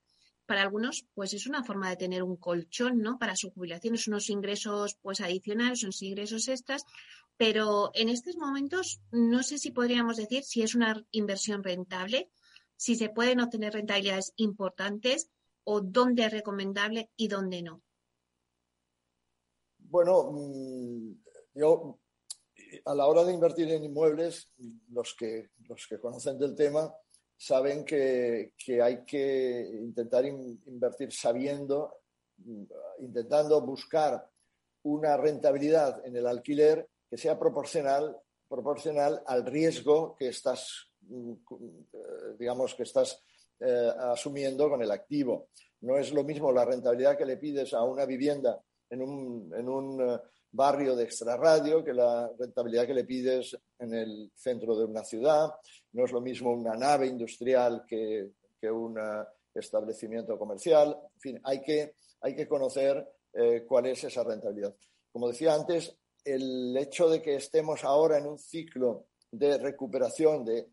para 0.45 0.63
algunos, 0.63 1.07
pues 1.13 1.33
es 1.33 1.47
una 1.47 1.63
forma 1.63 1.89
de 1.89 1.97
tener 1.97 2.23
un 2.23 2.35
colchón, 2.35 2.99
¿no? 2.99 3.17
Para 3.17 3.35
su 3.35 3.51
jubilación, 3.51 3.95
es 3.95 4.07
unos 4.07 4.29
ingresos, 4.29 4.97
pues 5.01 5.21
adicionales, 5.21 5.81
son 5.81 5.91
ingresos 6.01 6.47
extras, 6.47 6.83
pero 7.37 7.91
en 7.93 8.09
estos 8.09 8.37
momentos 8.37 8.99
no 9.11 9.43
sé 9.43 9.59
si 9.59 9.71
podríamos 9.71 10.17
decir 10.17 10.43
si 10.43 10.61
es 10.61 10.75
una 10.75 11.05
inversión 11.11 11.63
rentable, 11.63 12.29
si 12.75 12.95
se 12.95 13.09
pueden 13.09 13.39
obtener 13.39 13.73
rentabilidades 13.73 14.33
importantes 14.35 15.29
o 15.65 15.81
dónde 15.81 16.25
es 16.25 16.31
recomendable 16.31 17.11
y 17.15 17.27
dónde 17.27 17.61
no. 17.61 17.81
Bueno, 19.77 20.31
mm, 20.31 21.11
yo 21.53 21.99
a 22.85 22.95
la 22.95 23.07
hora 23.07 23.23
de 23.23 23.33
invertir 23.33 23.71
en 23.71 23.83
inmuebles, 23.83 24.51
los 24.89 25.15
que, 25.15 25.49
los 25.67 25.87
que 25.87 25.99
conocen 25.99 26.37
del 26.37 26.55
tema 26.55 26.93
saben 27.37 27.83
que, 27.83 28.53
hay 28.81 29.03
que 29.05 29.69
intentar 29.81 30.25
invertir 30.25 31.11
sabiendo, 31.11 31.99
intentando 32.99 33.61
buscar 33.61 34.29
una 34.83 35.17
rentabilidad 35.17 36.05
en 36.05 36.15
el 36.15 36.27
alquiler 36.27 36.87
que 37.09 37.17
sea 37.17 37.37
proporcional, 37.37 38.17
proporcional 38.47 39.21
al 39.25 39.45
riesgo 39.45 40.15
que 40.15 40.29
estás, 40.29 40.89
digamos, 42.37 42.75
que 42.75 42.83
estás 42.83 43.23
eh, 43.59 43.91
asumiendo 43.99 44.69
con 44.69 44.81
el 44.81 44.91
activo. 44.91 45.49
No 45.81 45.97
es 45.97 46.11
lo 46.11 46.23
mismo 46.23 46.51
la 46.51 46.65
rentabilidad 46.65 47.17
que 47.17 47.25
le 47.25 47.37
pides 47.37 47.73
a 47.73 47.83
una 47.83 48.05
vivienda 48.05 48.59
en 48.89 49.01
un, 49.01 49.53
en 49.55 49.69
un 49.69 50.01
eh, 50.01 50.19
barrio 50.51 50.95
de 50.95 51.03
extrarradio 51.03 51.83
que 51.83 51.93
la 51.93 52.31
rentabilidad 52.39 52.87
que 52.87 52.93
le 52.93 53.03
pides 53.03 53.57
en 53.79 53.93
el 53.93 54.31
centro 54.35 54.77
de 54.77 54.85
una 54.85 55.03
ciudad. 55.03 55.51
No 55.93 56.05
es 56.05 56.11
lo 56.11 56.21
mismo 56.21 56.51
una 56.51 56.75
nave 56.75 57.07
industrial 57.07 57.83
que, 57.87 58.31
un 58.71 58.97
establecimiento 59.53 60.39
comercial. 60.39 60.97
En 61.13 61.19
fin, 61.19 61.41
hay 61.43 61.61
que, 61.61 61.93
hay 62.21 62.35
que 62.35 62.47
conocer 62.47 63.07
eh, 63.31 63.63
cuál 63.67 63.85
es 63.85 64.03
esa 64.05 64.23
rentabilidad. 64.23 64.75
Como 65.11 65.27
decía 65.27 65.53
antes, 65.53 65.95
el 66.23 66.75
hecho 66.77 67.07
de 67.09 67.21
que 67.21 67.35
estemos 67.35 67.83
ahora 67.83 68.17
en 68.17 68.25
un 68.25 68.39
ciclo 68.39 69.05
de 69.31 69.57
recuperación, 69.57 70.43
de, 70.43 70.67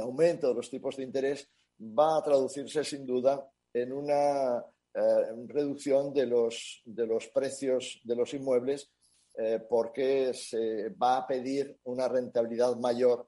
aumento 0.00 0.48
de 0.48 0.54
los 0.54 0.70
tipos 0.70 0.96
de 0.96 1.04
interés, 1.04 1.48
va 1.82 2.18
a 2.18 2.22
traducirse 2.22 2.84
sin 2.84 3.04
duda 3.06 3.48
en 3.72 3.92
una 3.92 4.58
eh, 4.94 5.00
reducción 5.46 6.12
de 6.12 6.26
los, 6.26 6.82
de 6.84 7.06
los 7.06 7.28
precios 7.28 8.00
de 8.04 8.16
los 8.16 8.32
inmuebles 8.34 8.90
eh, 9.34 9.60
porque 9.66 10.34
se 10.34 10.90
va 10.90 11.16
a 11.16 11.26
pedir 11.26 11.78
una 11.84 12.06
rentabilidad 12.06 12.76
mayor 12.76 13.26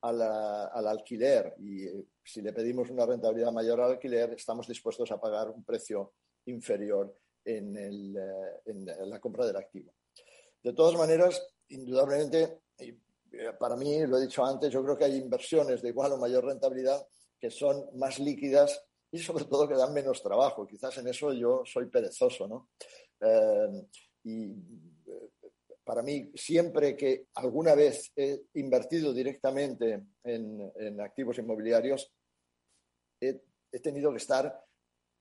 al 0.00 0.86
alquiler 0.86 1.54
y 1.60 1.86
eh, 1.86 2.04
si 2.22 2.42
le 2.42 2.52
pedimos 2.52 2.90
una 2.90 3.06
rentabilidad 3.06 3.52
mayor 3.52 3.80
al 3.80 3.92
alquiler 3.92 4.34
estamos 4.34 4.66
dispuestos 4.66 5.10
a 5.12 5.20
pagar 5.20 5.48
un 5.50 5.62
precio 5.62 6.14
inferior 6.46 7.16
en, 7.44 7.76
eh, 7.76 8.60
en 8.66 9.08
la 9.08 9.20
compra 9.20 9.46
del 9.46 9.56
activo. 9.56 9.94
De 10.60 10.72
todas 10.72 10.96
maneras, 10.96 11.40
indudablemente, 11.68 12.62
para 13.58 13.76
mí, 13.76 14.04
lo 14.06 14.18
he 14.18 14.22
dicho 14.22 14.44
antes, 14.44 14.72
yo 14.72 14.82
creo 14.82 14.98
que 14.98 15.04
hay 15.04 15.16
inversiones 15.16 15.82
de 15.82 15.90
igual 15.90 16.12
o 16.12 16.18
mayor 16.18 16.44
rentabilidad 16.44 17.06
que 17.44 17.50
son 17.50 17.90
más 17.98 18.18
líquidas 18.20 18.82
y 19.12 19.18
sobre 19.18 19.44
todo 19.44 19.68
que 19.68 19.74
dan 19.74 19.92
menos 19.92 20.22
trabajo. 20.22 20.66
Quizás 20.66 20.96
en 20.96 21.08
eso 21.08 21.30
yo 21.34 21.60
soy 21.66 21.90
perezoso, 21.90 22.48
¿no? 22.48 22.70
y 24.24 24.54
para 25.84 26.02
mí, 26.02 26.32
siempre 26.34 26.96
que 26.96 27.26
alguna 27.34 27.74
vez 27.74 28.10
he 28.16 28.44
invertido 28.54 29.12
directamente 29.12 30.06
en, 30.22 31.00
activos 31.02 31.36
inmobiliarios, 31.36 32.10
he, 33.20 33.42
tenido 33.82 34.10
que 34.10 34.16
estar 34.16 34.64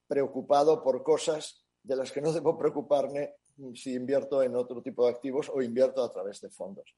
preocupado 0.08 0.82
por 0.82 1.04
cosas 1.04 1.66
de 1.84 1.98
las 1.98 2.10
que 2.14 2.22
no 2.22 2.32
debo 2.32 2.58
preocuparme 2.58 3.36
si 3.76 3.96
invierto 3.96 4.42
en 4.42 4.56
otro 4.56 4.82
tipo 4.82 5.06
de 5.06 5.12
activos 5.12 5.52
o 5.54 5.62
invierto 5.62 6.02
a 6.02 6.14
través 6.14 6.40
de 6.40 6.50
fondos. 6.50 6.96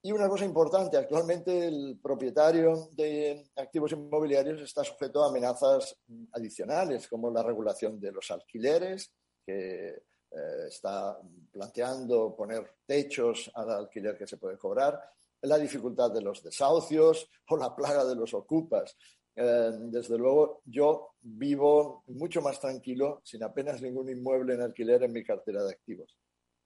Y 0.00 0.12
una 0.12 0.28
cosa 0.28 0.44
importante, 0.44 0.96
actualmente 0.96 1.66
el 1.66 1.98
propietario 2.00 2.88
de 2.92 3.50
activos 3.56 3.92
inmobiliarios 3.92 4.60
está 4.60 4.84
sujeto 4.84 5.24
a 5.24 5.28
amenazas 5.28 5.96
adicionales, 6.32 7.08
como 7.08 7.30
la 7.30 7.42
regulación 7.42 7.98
de 7.98 8.12
los 8.12 8.30
alquileres, 8.30 9.12
que 9.44 9.88
eh, 9.88 10.66
está 10.68 11.18
planteando 11.50 12.36
poner 12.36 12.76
techos 12.86 13.50
al 13.54 13.70
alquiler 13.70 14.16
que 14.16 14.26
se 14.26 14.36
puede 14.36 14.56
cobrar, 14.56 15.02
la 15.42 15.58
dificultad 15.58 16.12
de 16.12 16.22
los 16.22 16.42
desahucios 16.42 17.28
o 17.48 17.56
la 17.56 17.74
plaga 17.74 18.04
de 18.04 18.14
los 18.14 18.34
ocupas. 18.34 18.96
Eh, 19.34 19.70
desde 19.90 20.16
luego, 20.16 20.62
yo 20.64 21.14
vivo 21.20 22.04
mucho 22.08 22.40
más 22.40 22.60
tranquilo 22.60 23.20
sin 23.24 23.42
apenas 23.42 23.80
ningún 23.80 24.10
inmueble 24.10 24.54
en 24.54 24.62
alquiler 24.62 25.02
en 25.02 25.12
mi 25.12 25.24
cartera 25.24 25.64
de 25.64 25.70
activos. 25.70 26.16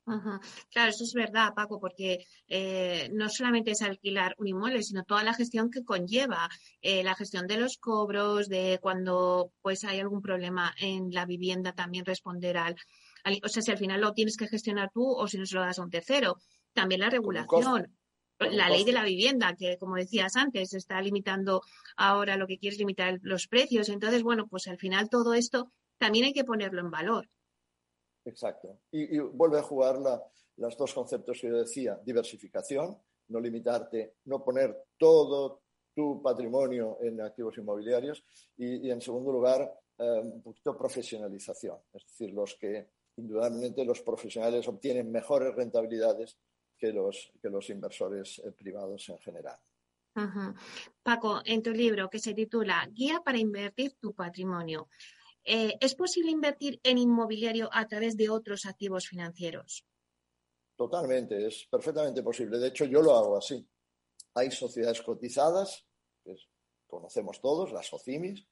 Claro, 0.04 0.90
eso 0.90 1.04
es 1.04 1.14
verdad, 1.14 1.54
Paco, 1.54 1.78
porque 1.78 2.26
eh, 2.48 3.08
no 3.12 3.28
solamente 3.28 3.70
es 3.70 3.82
alquilar 3.82 4.34
un 4.38 4.48
inmueble, 4.48 4.82
sino 4.82 5.04
toda 5.04 5.22
la 5.22 5.32
gestión 5.32 5.70
que 5.70 5.84
conlleva, 5.84 6.48
la 6.82 7.14
gestión 7.14 7.46
de 7.46 7.56
los 7.56 7.78
cobros, 7.78 8.48
de 8.48 8.78
cuando 8.82 9.52
pues 9.62 9.84
hay 9.84 10.00
algún 10.00 10.20
problema 10.20 10.74
en 10.80 11.12
la 11.12 11.24
vivienda, 11.24 11.72
también 11.72 12.04
responder 12.04 12.56
al, 12.56 12.76
o 13.42 13.48
sea, 13.48 13.62
si 13.62 13.70
al 13.70 13.78
final 13.78 14.00
lo 14.00 14.12
tienes 14.12 14.36
que 14.36 14.48
gestionar 14.48 14.90
tú 14.92 15.04
o 15.04 15.28
si 15.28 15.38
no 15.38 15.46
se 15.46 15.54
lo 15.54 15.60
das 15.62 15.78
a 15.78 15.82
un 15.82 15.90
tercero. 15.90 16.36
También 16.72 17.00
la 17.00 17.10
regulación. 17.10 17.96
La 18.38 18.68
ley 18.68 18.82
de 18.82 18.92
la 18.92 19.04
vivienda, 19.04 19.54
que 19.54 19.76
como 19.78 19.94
decías 19.94 20.34
antes, 20.34 20.74
está 20.74 21.00
limitando 21.00 21.62
ahora 21.96 22.36
lo 22.36 22.48
que 22.48 22.58
quieres 22.58 22.78
limitar 22.78 23.20
los 23.22 23.46
precios. 23.46 23.88
Entonces, 23.88 24.24
bueno, 24.24 24.48
pues 24.48 24.66
al 24.66 24.78
final 24.78 25.08
todo 25.08 25.34
esto 25.34 25.70
también 25.98 26.24
hay 26.24 26.32
que 26.32 26.42
ponerlo 26.42 26.80
en 26.80 26.90
valor. 26.90 27.28
Exacto. 28.24 28.80
Y, 28.90 29.18
vuelve 29.18 29.58
a 29.58 29.62
jugar 29.62 29.98
los 30.56 30.76
dos 30.76 30.94
conceptos 30.94 31.40
que 31.40 31.48
yo 31.48 31.58
decía, 31.58 32.00
diversificación, 32.04 32.96
no 33.28 33.40
limitarte, 33.40 34.16
no 34.24 34.44
poner 34.44 34.76
todo 34.96 35.62
tu 35.94 36.22
patrimonio 36.22 36.98
en 37.00 37.20
activos 37.20 37.56
inmobiliarios 37.58 38.24
y, 38.56 38.90
en 38.90 39.00
segundo 39.00 39.32
lugar, 39.32 39.72
eh, 39.98 40.20
un 40.22 40.42
poquito 40.42 40.76
profesionalización, 40.76 41.78
es 41.92 42.06
decir, 42.06 42.32
los 42.32 42.56
que 42.56 42.88
indudablemente 43.16 43.84
los 43.84 44.00
profesionales 44.00 44.66
obtienen 44.68 45.12
mejores 45.12 45.54
rentabilidades 45.54 46.38
que 46.78 46.92
los, 46.92 47.30
que 47.40 47.50
los 47.50 47.68
inversores 47.70 48.38
eh, 48.38 48.52
privados 48.52 49.08
en 49.10 49.18
general. 49.18 49.58
Paco, 51.02 51.40
en 51.44 51.62
tu 51.62 51.70
libro 51.70 52.10
que 52.10 52.18
se 52.18 52.34
titula 52.34 52.86
Guía 52.92 53.22
para 53.24 53.38
invertir 53.38 53.94
tu 53.94 54.12
patrimonio, 54.12 54.88
eh, 55.44 55.76
¿es 55.80 55.94
posible 55.94 56.30
invertir 56.30 56.80
en 56.82 56.98
inmobiliario 56.98 57.68
a 57.72 57.86
través 57.86 58.16
de 58.16 58.30
otros 58.30 58.66
activos 58.66 59.06
financieros? 59.08 59.84
totalmente, 60.82 61.46
es 61.46 61.68
perfectamente 61.70 62.22
posible. 62.22 62.58
De 62.58 62.68
hecho, 62.68 62.84
yo 62.84 63.02
lo 63.02 63.14
hago 63.16 63.36
así. 63.36 63.64
Hay 64.34 64.50
sociedades 64.50 65.00
cotizadas, 65.02 65.86
que 66.24 66.34
conocemos 66.88 67.40
todos, 67.40 67.72
las 67.72 67.92
OCIMIS, 67.92 68.46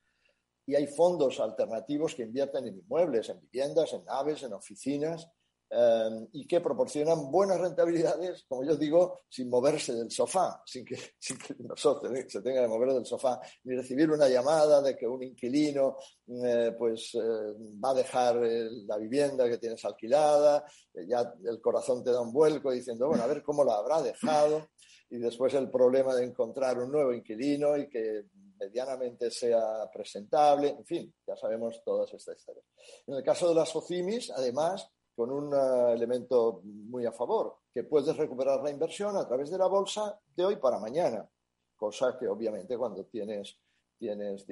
y 0.67 0.77
hay 0.77 0.87
fondos 0.87 1.41
alternativos 1.41 2.15
que 2.15 2.23
invierten 2.23 2.67
en 2.67 2.79
inmuebles, 2.79 3.29
en 3.31 3.41
viviendas, 3.41 3.93
en 3.95 4.05
naves, 4.05 4.43
en 4.45 4.53
oficinas, 4.53 5.29
Em, 5.73 6.27
y 6.33 6.49
que 6.49 6.61
proporcionan 6.61 7.31
buenas 7.31 7.61
rentabilidades, 7.61 8.45
como 8.49 8.65
yo 8.65 8.75
digo, 8.75 9.21
sin 9.29 9.49
moverse 9.49 9.95
del 9.95 10.11
sofá, 10.11 10.61
sin 10.67 10.85
que, 10.85 10.97
sin 11.19 11.39
que 11.39 11.55
nosotros 11.61 12.13
se 12.27 12.43
tenga 12.43 12.63
que 12.63 12.69
mover 12.69 12.93
del 12.93 13.07
sofá, 13.07 13.41
ni 13.63 13.77
recibir 13.77 14.11
una 14.11 14.29
llamada 14.29 14.83
de 14.83 14.97
que 14.97 15.07
un 15.07 15.23
inquilino 15.23 15.97
eh, 16.27 16.75
pues, 16.77 17.15
eh, 17.15 17.21
va 17.21 17.91
a 17.91 17.95
dejar 17.95 18.35
la 18.35 18.97
vivienda 18.97 19.49
que 19.49 19.59
tienes 19.59 19.85
alquilada, 19.85 20.65
ya 21.07 21.33
el 21.45 21.61
corazón 21.61 22.03
te 22.03 22.11
da 22.11 22.21
un 22.21 22.33
vuelco 22.33 22.73
diciendo, 22.73 23.07
bueno, 23.07 23.23
a 23.23 23.29
ver 23.29 23.41
cómo 23.41 23.63
la 23.63 23.77
habrá 23.77 24.03
dejado, 24.03 24.71
y 25.09 25.19
después 25.19 25.55
el 25.55 25.71
problema 25.71 26.17
de 26.17 26.25
encontrar 26.25 26.81
un 26.81 26.91
nuevo 26.91 27.13
inquilino 27.13 27.77
y 27.77 27.89
que 27.89 28.25
medianamente 28.59 29.31
sea 29.31 29.89
presentable, 29.93 30.71
en 30.71 30.85
fin, 30.85 31.15
ya 31.25 31.37
sabemos 31.37 31.81
todas 31.85 32.13
estas 32.13 32.39
historias. 32.39 32.67
En 33.07 33.15
el 33.15 33.23
caso 33.23 33.49
de 33.49 33.55
las 33.55 33.75
OCIMIS, 33.75 34.33
además, 34.33 34.91
con 35.21 35.31
un 35.31 35.53
eh, 35.53 35.93
elemento 35.93 36.63
muy 36.65 37.05
a 37.05 37.13
favor, 37.13 37.59
que 37.75 37.85
puedes 37.85 38.17
recuperar 38.17 38.63
la 38.63 38.71
inversión 38.71 39.19
a 39.19 39.29
través 39.29 39.51
de 39.51 39.59
la 39.59 39.67
bolsa 39.67 40.19
de 40.35 40.47
hoy 40.47 40.57
para 40.57 40.79
mañana, 40.79 41.29
cosa 41.77 42.17
que 42.19 42.27
obviamente 42.27 42.79
cuando 42.79 43.05
tienes, 43.05 43.59
tienes 43.99 44.47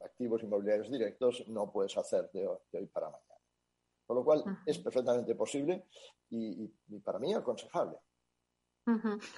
activos 0.00 0.42
inmobiliarios 0.42 0.90
directos 0.90 1.46
no 1.48 1.70
puedes 1.70 1.98
hacer 1.98 2.30
de 2.32 2.48
hoy, 2.48 2.86
para 2.86 3.10
mañana. 3.10 3.40
Con 4.06 4.16
lo 4.16 4.24
cual 4.24 4.42
es 4.64 4.78
perfectamente 4.78 5.34
posible 5.34 5.84
y, 6.30 6.66
para 7.04 7.18
mí 7.18 7.34
aconsejable. 7.34 7.98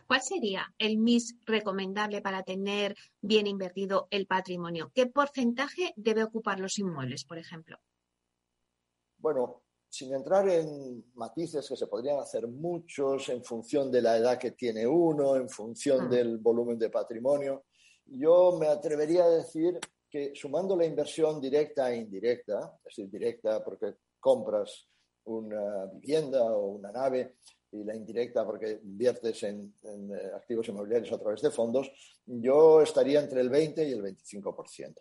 ¿Cuál 0.07 0.23
sería 0.23 0.73
el 0.79 0.97
MIS 0.99 1.39
recomendable 1.45 2.23
para 2.23 2.45
tener 2.45 2.95
bien 3.21 3.49
invertido 3.49 4.07
el 4.13 4.29
patrimonio? 4.29 4.93
¿Qué 4.95 5.09
porcentaje 5.09 5.93
debe 5.97 6.23
ocupar 6.23 6.61
los 6.61 6.79
inmuebles, 6.79 7.25
por 7.25 7.39
ejemplo? 7.39 7.81
Bueno, 9.17 9.63
sin 9.89 10.15
entrar 10.15 10.49
en 10.49 11.05
matices 11.15 11.67
que 11.69 11.77
se 11.77 11.87
podrían 11.87 12.19
hacer 12.19 12.47
muchos 12.47 13.29
en 13.31 13.43
función 13.43 13.91
de 13.91 14.03
la 14.03 14.17
edad 14.17 14.39
que 14.39 14.53
tiene 14.53 14.87
uno, 14.87 15.37
en 15.37 15.49
función 15.49 16.07
mm. 16.07 16.11
del 16.11 16.39
volumen 16.39 16.79
de 16.79 16.91
patrimonio, 16.91 17.65
yo 18.07 18.57
me 18.59 18.69
atrevería 18.69 19.25
a 19.25 19.31
decir 19.31 19.79
que 20.11 20.33
sumando 20.35 20.77
la 20.77 20.87
inversión 20.87 21.41
directa 21.41 21.93
e 21.93 21.97
indirecta, 21.97 22.79
es 22.79 22.97
decir, 22.97 23.11
directa 23.11 23.63
porque 23.63 23.95
compras 24.19 24.89
una 25.25 25.87
vivienda 25.87 26.45
o 26.45 26.69
una 26.69 26.91
nave 26.91 27.37
y 27.71 27.85
la 27.85 27.95
indirecta 27.95 28.47
porque 28.47 28.81
inviertes 28.83 29.43
en, 29.43 29.75
eh, 29.83 30.31
activos 30.35 30.69
inmobiliarios 30.69 31.13
a 31.13 31.19
través 31.19 31.43
de 31.43 31.51
fondos, 31.51 31.91
yo 32.25 32.81
estaría 32.81 33.21
entre 33.21 33.43
el 33.43 33.51
20 33.51 33.87
y 33.87 33.93
el 33.93 34.03
25%. 34.03 34.95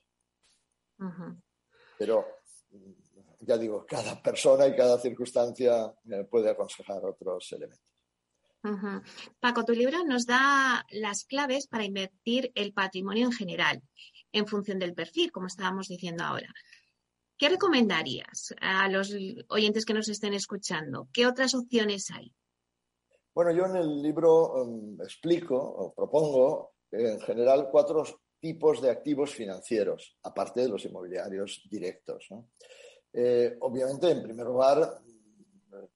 Pero 1.98 2.26
ya 3.40 3.58
digo, 3.58 3.86
cada 3.86 4.22
persona 4.22 4.68
y 4.68 4.76
cada 4.76 4.98
circunstancia 5.00 5.94
eh, 6.10 6.24
puede 6.30 6.50
aconsejar 6.50 7.04
otros 7.06 7.52
elementos. 7.52 7.86
Paco, 9.40 9.64
tu 9.64 9.74
libro 9.74 10.04
nos 10.04 10.26
da 10.26 10.86
las 10.90 11.24
claves 11.24 11.68
para 11.68 11.86
invertir 11.86 12.52
el 12.56 12.74
patrimonio 12.74 13.26
en 13.26 13.32
general, 13.32 13.82
en 14.32 14.46
función 14.46 14.80
del 14.80 14.94
perfil, 14.94 15.32
como 15.32 15.48
estábamos 15.48 15.88
diciendo 15.88 16.24
ahora. 16.24 16.54
¿Qué 17.38 17.50
recomendarías 17.50 18.54
a 18.60 18.90
los 18.90 19.16
oyentes 19.50 19.86
que 19.86 19.94
nos 19.94 20.10
estén 20.10 20.34
escuchando? 20.34 21.08
¿Qué 21.14 21.28
otras 21.28 21.54
opciones 21.54 22.10
hay? 22.12 22.34
Bueno, 23.34 23.52
yo 23.52 23.66
en 23.66 23.76
el 23.76 24.02
libro 24.02 24.64
um, 24.64 25.00
explico 25.02 25.56
o 25.56 25.94
propongo 25.94 26.74
en 26.92 27.20
general 27.22 27.70
cuatro 27.72 28.04
tipos 28.40 28.82
de 28.82 28.90
activos 28.90 29.34
financieros, 29.34 30.18
aparte 30.24 30.62
de 30.62 30.70
los 30.70 30.84
inmobiliarios 30.86 31.62
directos. 31.70 32.26
¿no? 32.32 32.50
Eh, 33.14 33.58
obviamente, 33.62 34.12
en 34.12 34.24
primer 34.24 34.46
lugar, 34.46 35.02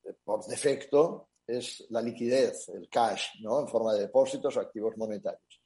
eh, 0.03 0.13
por 0.23 0.45
defecto, 0.45 1.29
es 1.45 1.85
la 1.89 2.01
liquidez, 2.01 2.69
el 2.69 2.87
cash, 2.89 3.41
¿no? 3.41 3.59
en 3.59 3.67
forma 3.67 3.93
de 3.93 4.01
depósitos 4.01 4.55
o 4.55 4.59
activos 4.59 4.95
monetarios. 4.97 5.61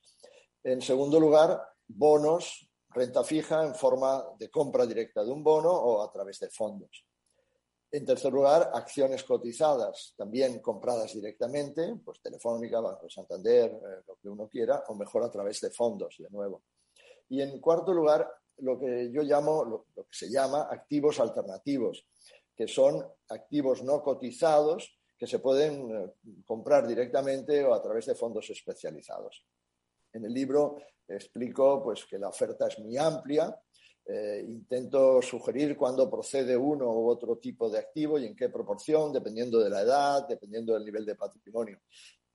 En 0.64 0.82
segundo 0.82 1.20
lugar, 1.20 1.62
bonos, 1.88 2.68
renta 2.90 3.24
fija 3.24 3.64
en 3.64 3.76
forma 3.76 4.24
de 4.40 4.50
compra 4.50 4.86
directa 4.86 5.24
de 5.24 5.32
un 5.32 5.44
bono 5.44 5.70
o 5.72 6.02
a 6.02 6.12
través 6.12 6.40
de 6.40 6.50
fondos. 6.50 7.06
En 7.92 8.06
tercer 8.06 8.34
lugar, 8.34 8.72
acciones 8.74 9.24
cotizadas, 9.24 10.14
también 10.18 10.60
compradas 10.60 11.14
directamente, 11.14 11.96
pues 12.04 12.20
Telefónica, 12.22 12.82
Banco 12.82 13.08
Santander, 13.10 13.72
eh, 13.72 14.04
lo 14.08 14.16
que 14.16 14.28
uno 14.28 14.50
quiera, 14.50 14.84
o 14.88 14.96
mejor 14.96 15.24
a 15.24 15.32
través 15.32 15.62
de 15.62 15.70
fondos, 15.70 16.16
de 16.18 16.30
nuevo. 16.30 16.64
Y 17.30 17.42
en 17.42 17.60
cuarto 17.60 17.94
lugar, 17.94 18.30
lo 18.58 18.80
que 18.80 19.12
yo 19.12 19.22
llamo, 19.22 19.64
lo, 19.66 19.86
que 19.96 20.04
se 20.12 20.30
llama 20.30 20.68
activos 20.70 21.20
alternativos, 21.20 22.08
que 22.56 22.68
son 22.68 23.06
activos 23.30 23.84
no 23.84 24.02
cotizados 24.02 24.98
que 25.18 25.28
se 25.28 25.40
pueden 25.40 25.92
eh, 25.92 26.14
comprar 26.46 26.88
directamente 26.88 27.64
o 27.64 27.74
a 27.74 27.82
través 27.82 28.06
de 28.06 28.16
fondos 28.16 28.50
especializados. 28.50 29.46
En 30.12 30.26
el 30.26 30.34
libro 30.34 30.78
explico 31.08 31.82
pues, 31.84 32.06
que 32.06 32.20
la 32.20 32.30
oferta 32.30 32.68
es 32.68 32.80
muy 32.80 32.98
amplia, 32.98 33.58
eh, 34.08 34.44
intento 34.48 35.22
sugerir 35.22 35.76
cuándo 35.76 36.10
procede 36.10 36.56
uno 36.56 36.92
u 36.92 37.10
otro 37.10 37.38
tipo 37.38 37.70
de 37.70 37.80
activo 37.80 38.20
y 38.20 38.26
en 38.26 38.36
qué 38.36 38.50
proporción, 38.50 39.12
dependiendo 39.12 39.60
de 39.60 39.70
la 39.70 39.82
edad, 39.82 40.28
dependiendo 40.28 40.74
del 40.74 40.86
nivel 40.86 41.06
de 41.06 41.16
patrimonio 41.16 41.80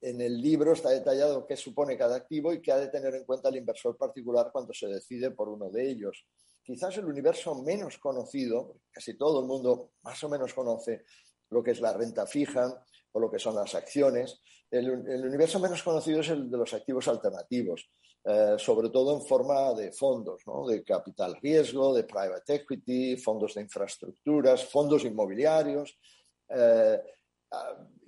en 0.00 0.20
el 0.20 0.40
libro 0.40 0.72
está 0.72 0.90
detallado 0.90 1.46
qué 1.46 1.56
supone 1.56 1.96
cada 1.96 2.16
activo 2.16 2.52
y 2.52 2.62
qué 2.62 2.72
ha 2.72 2.78
de 2.78 2.88
tener 2.88 3.14
en 3.14 3.24
cuenta 3.24 3.48
el 3.48 3.56
inversor 3.56 3.96
particular 3.96 4.50
cuando 4.52 4.72
se 4.72 4.86
decide 4.86 5.30
por 5.30 5.48
uno 5.48 5.70
de 5.70 5.90
ellos. 5.90 6.26
Quizás 6.62 6.96
el 6.98 7.06
universo 7.06 7.62
menos 7.62 7.98
conocido, 7.98 8.76
casi 8.90 9.16
todo 9.16 9.40
el 9.40 9.46
mundo 9.46 9.92
más 10.02 10.22
o 10.24 10.28
menos 10.28 10.54
conoce 10.54 11.04
lo 11.50 11.62
que 11.62 11.72
es 11.72 11.80
la 11.80 11.92
renta 11.92 12.26
fija 12.26 12.82
o 13.12 13.20
lo 13.20 13.30
que 13.30 13.38
son 13.38 13.54
las 13.56 13.74
acciones. 13.74 14.40
El, 14.70 14.88
universo 14.90 15.58
menos 15.58 15.82
conocido 15.82 16.20
es 16.20 16.28
el 16.28 16.50
de 16.50 16.56
los 16.56 16.72
activos 16.72 17.08
alternativos, 17.08 17.90
eh, 18.24 18.54
sobre 18.56 18.88
todo 18.90 19.18
en 19.18 19.26
forma 19.26 19.74
de 19.74 19.92
fondos, 19.92 20.42
de 20.68 20.84
capital 20.84 21.36
riesgo, 21.42 21.92
de 21.92 22.04
private 22.04 22.54
equity, 22.54 23.16
fondos 23.16 23.54
de 23.54 23.62
infraestructuras, 23.62 24.64
fondos 24.64 25.04
inmobiliarios. 25.04 25.98
Eh, 26.48 27.00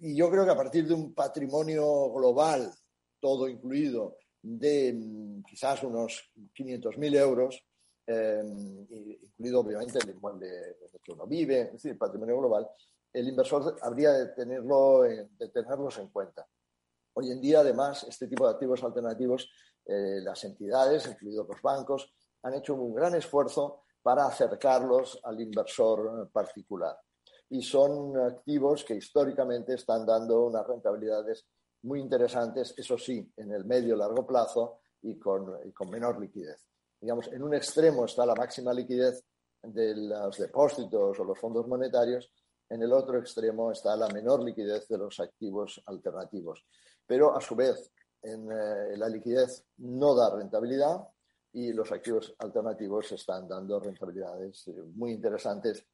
y 0.01 0.17
yo 0.17 0.31
creo 0.31 0.45
que 0.45 0.51
a 0.51 0.57
partir 0.57 0.87
de 0.87 0.95
un 0.95 1.15
patrimonio 1.15 2.13
global, 2.13 2.73
todo 3.21 3.49
incluido, 3.49 4.17
de 4.41 4.93
mm, 4.93 5.43
quizás 5.45 5.83
unos 5.85 6.33
500.000 6.55 7.17
euros, 7.17 7.65
eh, 8.07 8.43
incluido 8.45 9.61
obviamente 9.61 9.99
el 9.99 10.11
inmueble 10.11 10.49
en 10.49 10.91
el 10.93 11.01
que 11.01 11.13
uno 11.13 11.27
vive, 11.27 11.61
es 11.63 11.73
decir, 11.73 11.93
el 11.93 11.99
patrimonio 11.99 12.39
global, 12.39 12.69
el 13.13 13.29
inversor 13.29 13.77
habría 13.83 14.13
de, 14.13 14.27
tenerlo, 14.29 15.03
de 15.03 15.49
tenerlos 15.53 15.99
en 15.99 16.09
cuenta. 16.09 16.47
Hoy 17.15 17.31
en 17.31 17.41
día, 17.41 17.61
además, 17.61 18.05
este 18.05 18.27
tipo 18.27 18.47
de 18.47 18.55
activos 18.55 18.83
alternativos, 18.83 19.51
eh, 19.85 20.21
las 20.23 20.43
entidades, 20.45 21.07
incluidos 21.07 21.47
los 21.47 21.61
bancos, 21.61 22.13
han 22.43 22.55
hecho 22.55 22.75
un 22.75 22.95
gran 22.95 23.15
esfuerzo 23.15 23.83
para 24.03 24.27
acercarlos 24.27 25.21
al 25.23 25.41
inversor 25.41 26.31
particular 26.33 26.97
y 27.53 27.61
son 27.61 28.17
activos 28.17 28.83
que 28.83 28.95
históricamente 28.95 29.75
están 29.75 30.07
dando 30.07 30.47
unas 30.47 30.67
rentabilidades 30.67 31.45
muy 31.83 32.01
interesantes, 32.01 32.73
eso 32.79 32.97
sí, 32.97 33.31
en 33.37 33.53
el 33.53 33.67
medio 33.67 33.95
largo 33.95 34.27
plazo 34.27 34.79
y 35.03 35.19
con, 35.19 35.59
menor 35.91 36.19
liquidez. 36.19 36.67
Digamos, 36.99 37.31
en 37.31 37.43
un 37.43 37.53
extremo 37.55 38.07
está 38.07 38.25
la 38.25 38.35
máxima 38.35 38.73
liquidez 38.73 39.23
de 39.63 39.95
los 39.95 40.39
depósitos 40.39 41.21
o 41.21 41.25
los 41.25 41.39
fondos 41.39 41.69
monetarios, 41.69 42.33
en 42.71 42.83
el 42.83 42.93
otro 42.95 43.19
extremo 43.19 43.71
está 43.71 43.95
la 43.97 44.09
menor 44.09 44.43
liquidez 44.43 44.89
de 44.89 44.97
los 44.97 45.21
activos 45.21 45.83
alternativos. 45.85 46.65
Pero 47.07 47.37
a 47.37 47.41
su 47.43 47.55
vez, 47.55 47.93
en, 48.23 48.51
eh, 48.51 48.97
la 48.97 49.11
liquidez 49.11 49.63
no 49.77 50.15
da 50.15 50.35
rentabilidad 50.35 51.07
y 51.53 51.75
los 51.75 51.93
activos 51.93 52.35
alternativos 52.39 53.13
están 53.13 53.47
dando 53.47 53.79
rentabilidades 53.79 54.69
eh, 54.69 54.83
muy 54.95 55.13
interesantes 55.13 55.85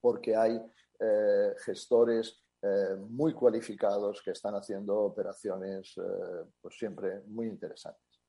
porque 0.00 0.34
hay 0.34 0.60
eh, 1.02 1.54
gestores 1.64 2.42
eh, 2.60 2.94
muy 3.08 3.32
cualificados 3.32 4.20
que 4.22 4.32
están 4.32 4.54
haciendo 4.54 4.98
operaciones 4.98 5.94
eh, 5.96 6.44
pues 6.60 6.76
siempre 6.76 7.22
muy 7.26 7.46
interesantes. 7.46 8.20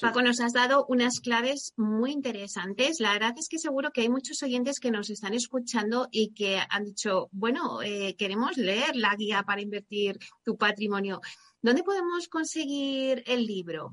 Paco, 0.00 0.22
nos 0.22 0.40
has 0.40 0.54
dado 0.54 0.86
unas 0.88 1.20
claves 1.20 1.74
muy 1.76 2.12
interesantes. 2.12 2.98
La 2.98 3.12
verdad 3.12 3.34
es 3.36 3.46
que 3.48 3.58
seguro 3.58 3.90
que 3.92 4.00
hay 4.00 4.08
muchos 4.08 4.42
oyentes 4.42 4.80
que 4.80 4.90
nos 4.90 5.10
están 5.10 5.34
escuchando 5.34 6.08
y 6.10 6.32
que 6.32 6.58
han 6.68 6.84
dicho, 6.84 7.28
bueno, 7.30 7.78
queremos 8.18 8.56
leer 8.56 8.96
la 8.96 9.14
guía 9.14 9.44
para 9.46 9.60
invertir 9.60 10.18
tu 10.42 10.56
patrimonio. 10.56 11.20
¿Dónde 11.62 11.84
podemos 11.84 12.26
conseguir 12.26 13.22
el 13.24 13.46
libro? 13.46 13.92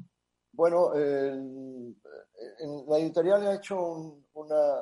Bueno, 0.53 0.91
la 0.95 2.97
editorial 2.97 3.45
ha 3.45 3.55
hecho 3.57 4.23
una, 4.33 4.79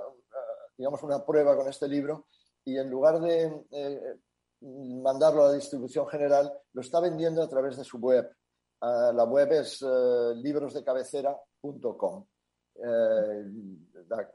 digamos, 0.78 1.04
una 1.04 1.26
prueba 1.26 1.58
con 1.58 1.68
este 1.68 1.90
libro 1.90 2.28
y 2.66 2.78
en 2.78 2.90
lugar 2.90 3.20
de 3.20 3.66
eh, 3.72 4.16
mandarlo 4.62 5.44
a 5.44 5.48
la 5.48 5.54
distribución 5.54 6.08
general, 6.08 6.52
lo 6.74 6.82
está 6.82 7.00
vendiendo 7.00 7.42
a 7.42 7.50
través 7.50 7.78
de 7.78 7.84
su 7.84 7.98
web. 7.98 8.30
Ah, 8.82 9.12
la 9.14 9.24
web 9.26 9.52
es 9.52 9.82
librosdecabecera.com. 10.36 12.26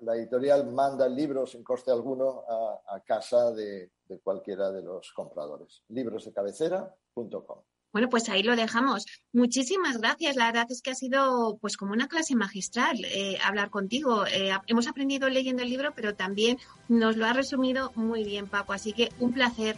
La, 0.01 0.17
editorial 0.17 0.71
manda 0.71 1.09
libros 1.09 1.53
sin 1.53 1.65
coste 1.65 1.91
alguno 1.91 2.45
a, 2.47 3.01
casa 3.05 3.51
de, 3.53 3.93
de, 4.05 4.21
cualquiera 4.21 4.71
de 4.71 4.83
los 4.83 5.13
compradores. 5.13 5.83
Librosdecabecera.com. 5.89 7.63
Bueno, 7.95 8.09
pues 8.09 8.29
ahí 8.29 8.43
lo 8.43 8.57
dejamos. 8.57 9.07
Muchísimas 9.33 9.99
gracias. 9.99 10.35
La 10.35 10.47
verdad 10.47 10.67
es 10.69 10.83
que 10.83 10.91
ha 10.91 10.97
sido 10.97 11.59
pues 11.61 11.77
como 11.77 11.93
una 11.93 12.09
clase 12.09 12.35
magistral 12.35 12.99
eh, 13.05 13.39
hablar 13.45 13.71
contigo. 13.71 14.27
Eh, 14.27 14.51
hemos 14.67 14.89
aprendido 14.89 15.29
leyendo 15.29 15.63
el 15.63 15.71
libro, 15.71 15.93
pero 15.95 16.17
también 16.17 16.59
nos 16.89 17.17
lo 17.17 17.25
ha 17.25 17.33
resumido 17.33 17.93
muy 17.95 18.25
bien, 18.25 18.49
Paco. 18.49 18.73
Así 18.73 18.93
que 18.93 19.11
un 19.21 19.33
placer. 19.33 19.77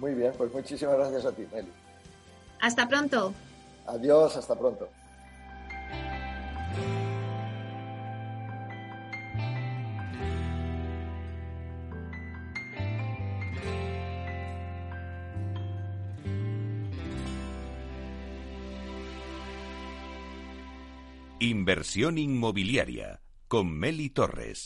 Muy 0.00 0.14
bien, 0.14 0.32
pues 0.36 0.52
muchísimas 0.52 0.96
gracias 0.96 1.24
a 1.24 1.30
ti, 1.30 1.46
Meli. 1.52 1.70
Hasta 2.60 2.88
pronto. 2.88 3.32
Adiós, 3.86 4.36
hasta 4.36 4.58
pronto. 4.58 4.88
Inversión 21.38 22.16
inmobiliaria 22.16 23.20
con 23.46 23.70
Meli 23.70 24.08
Torres. 24.08 24.64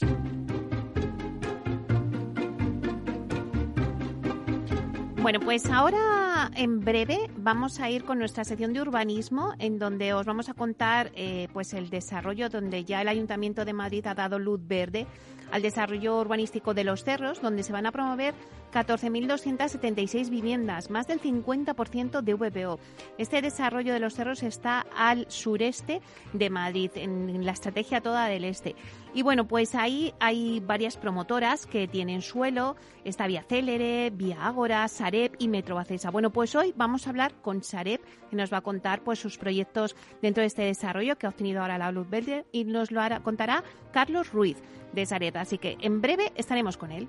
Bueno, 5.21 5.41
pues 5.41 5.67
ahora 5.67 6.51
en 6.55 6.81
breve 6.81 7.30
vamos 7.43 7.81
a 7.81 7.91
ir 7.91 8.05
con 8.05 8.19
nuestra 8.19 8.45
sección 8.45 8.73
de 8.73 8.81
urbanismo, 8.81 9.55
en 9.59 9.79
donde 9.79 10.13
os 10.13 10.27
vamos 10.27 10.49
a 10.49 10.55
contar 10.55 11.11
eh, 11.15 11.49
pues 11.53 11.73
el 11.75 11.91
desarrollo 11.91 12.49
donde 12.49 12.85
ya 12.85 13.01
el 13.01 13.09
Ayuntamiento 13.09 13.65
de 13.65 13.73
Madrid 13.73 14.07
ha 14.07 14.15
dado 14.15 14.39
luz 14.39 14.61
verde 14.63 15.07
al 15.51 15.63
desarrollo 15.63 16.21
urbanístico 16.21 16.75
de 16.75 16.85
los 16.85 17.03
cerros, 17.03 17.41
donde 17.41 17.63
se 17.63 17.73
van 17.73 17.87
a 17.87 17.93
promover 17.93 18.35
14.276 18.73 20.31
viviendas, 20.31 20.91
más 20.91 21.09
del 21.09 21.21
50% 21.21 22.23
de 22.23 22.35
VPO. 22.35 22.79
Este 23.19 23.43
desarrollo 23.43 23.93
de 23.93 24.01
los 24.01 24.15
cerros 24.15 24.43
está 24.43 24.87
al 24.97 25.27
sureste 25.29 26.01
de 26.33 26.51
Madrid, 26.51 26.91
en 26.95 27.45
la 27.45 27.53
estrategia 27.53 28.01
toda 28.01 28.27
del 28.27 28.45
este. 28.45 28.77
Y 29.13 29.23
bueno, 29.23 29.49
pues 29.49 29.75
ahí 29.75 30.15
hay 30.21 30.61
varias 30.61 30.97
promotoras 30.97 31.67
que 31.67 31.89
tienen 31.89 32.23
suelo, 32.23 32.77
está 33.05 33.27
Vía 33.27 33.43
Célere, 33.43 34.11
Vía 34.11 34.47
Ágora, 34.47 34.87
Sareb 34.87 35.33
y 35.39 35.49
Metro 35.49 35.75
Bacesa. 35.75 36.11
Bueno, 36.11 36.31
pues 36.31 36.55
hoy 36.55 36.73
vamos 36.77 37.07
a 37.07 37.11
hablar 37.11 37.35
con 37.43 37.65
Sareb, 37.65 38.01
que 38.31 38.37
nos 38.37 38.53
va 38.53 38.59
a 38.59 38.63
contar 38.63 39.03
pues 39.03 39.19
sus 39.19 39.37
proyectos 39.37 39.97
dentro 40.23 40.43
de 40.43 40.47
este 40.47 40.63
desarrollo 40.63 41.17
que 41.17 41.27
ha 41.27 41.31
obtenido 41.31 41.61
ahora 41.61 41.77
la 41.77 41.91
Luz 41.91 42.09
Verde 42.09 42.47
y 42.53 42.65
nos 42.65 42.93
lo 42.93 43.01
hará, 43.01 43.21
contará 43.21 43.65
Carlos 43.93 44.33
Ruiz 44.33 44.59
de 44.93 45.05
Sareb. 45.05 45.37
Así 45.39 45.59
que 45.59 45.77
en 45.81 46.01
breve 46.01 46.33
estaremos 46.37 46.77
con 46.77 46.93
él. 46.93 47.09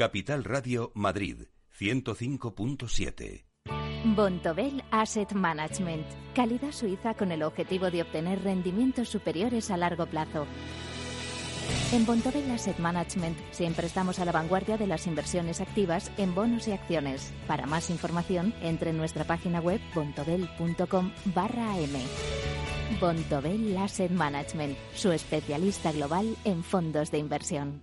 Capital 0.00 0.44
Radio 0.44 0.92
Madrid 0.94 1.42
105.7. 1.78 3.44
Bontobel 4.16 4.82
Asset 4.90 5.32
Management, 5.32 6.06
calidad 6.34 6.72
suiza 6.72 7.12
con 7.12 7.32
el 7.32 7.42
objetivo 7.42 7.90
de 7.90 8.00
obtener 8.00 8.42
rendimientos 8.42 9.10
superiores 9.10 9.70
a 9.70 9.76
largo 9.76 10.06
plazo. 10.06 10.46
En 11.92 12.06
Bontobel 12.06 12.50
Asset 12.50 12.78
Management 12.78 13.36
siempre 13.50 13.88
estamos 13.88 14.18
a 14.20 14.24
la 14.24 14.32
vanguardia 14.32 14.78
de 14.78 14.86
las 14.86 15.06
inversiones 15.06 15.60
activas 15.60 16.10
en 16.16 16.34
bonos 16.34 16.66
y 16.66 16.72
acciones. 16.72 17.30
Para 17.46 17.66
más 17.66 17.90
información, 17.90 18.54
entre 18.62 18.92
en 18.92 18.96
nuestra 18.96 19.24
página 19.24 19.60
web 19.60 19.82
bontobel.com 19.94 21.12
barra 21.26 21.74
am. 21.74 22.98
Bontobel 22.98 23.76
Asset 23.76 24.12
Management, 24.12 24.78
su 24.94 25.12
especialista 25.12 25.92
global 25.92 26.38
en 26.44 26.64
fondos 26.64 27.10
de 27.10 27.18
inversión. 27.18 27.82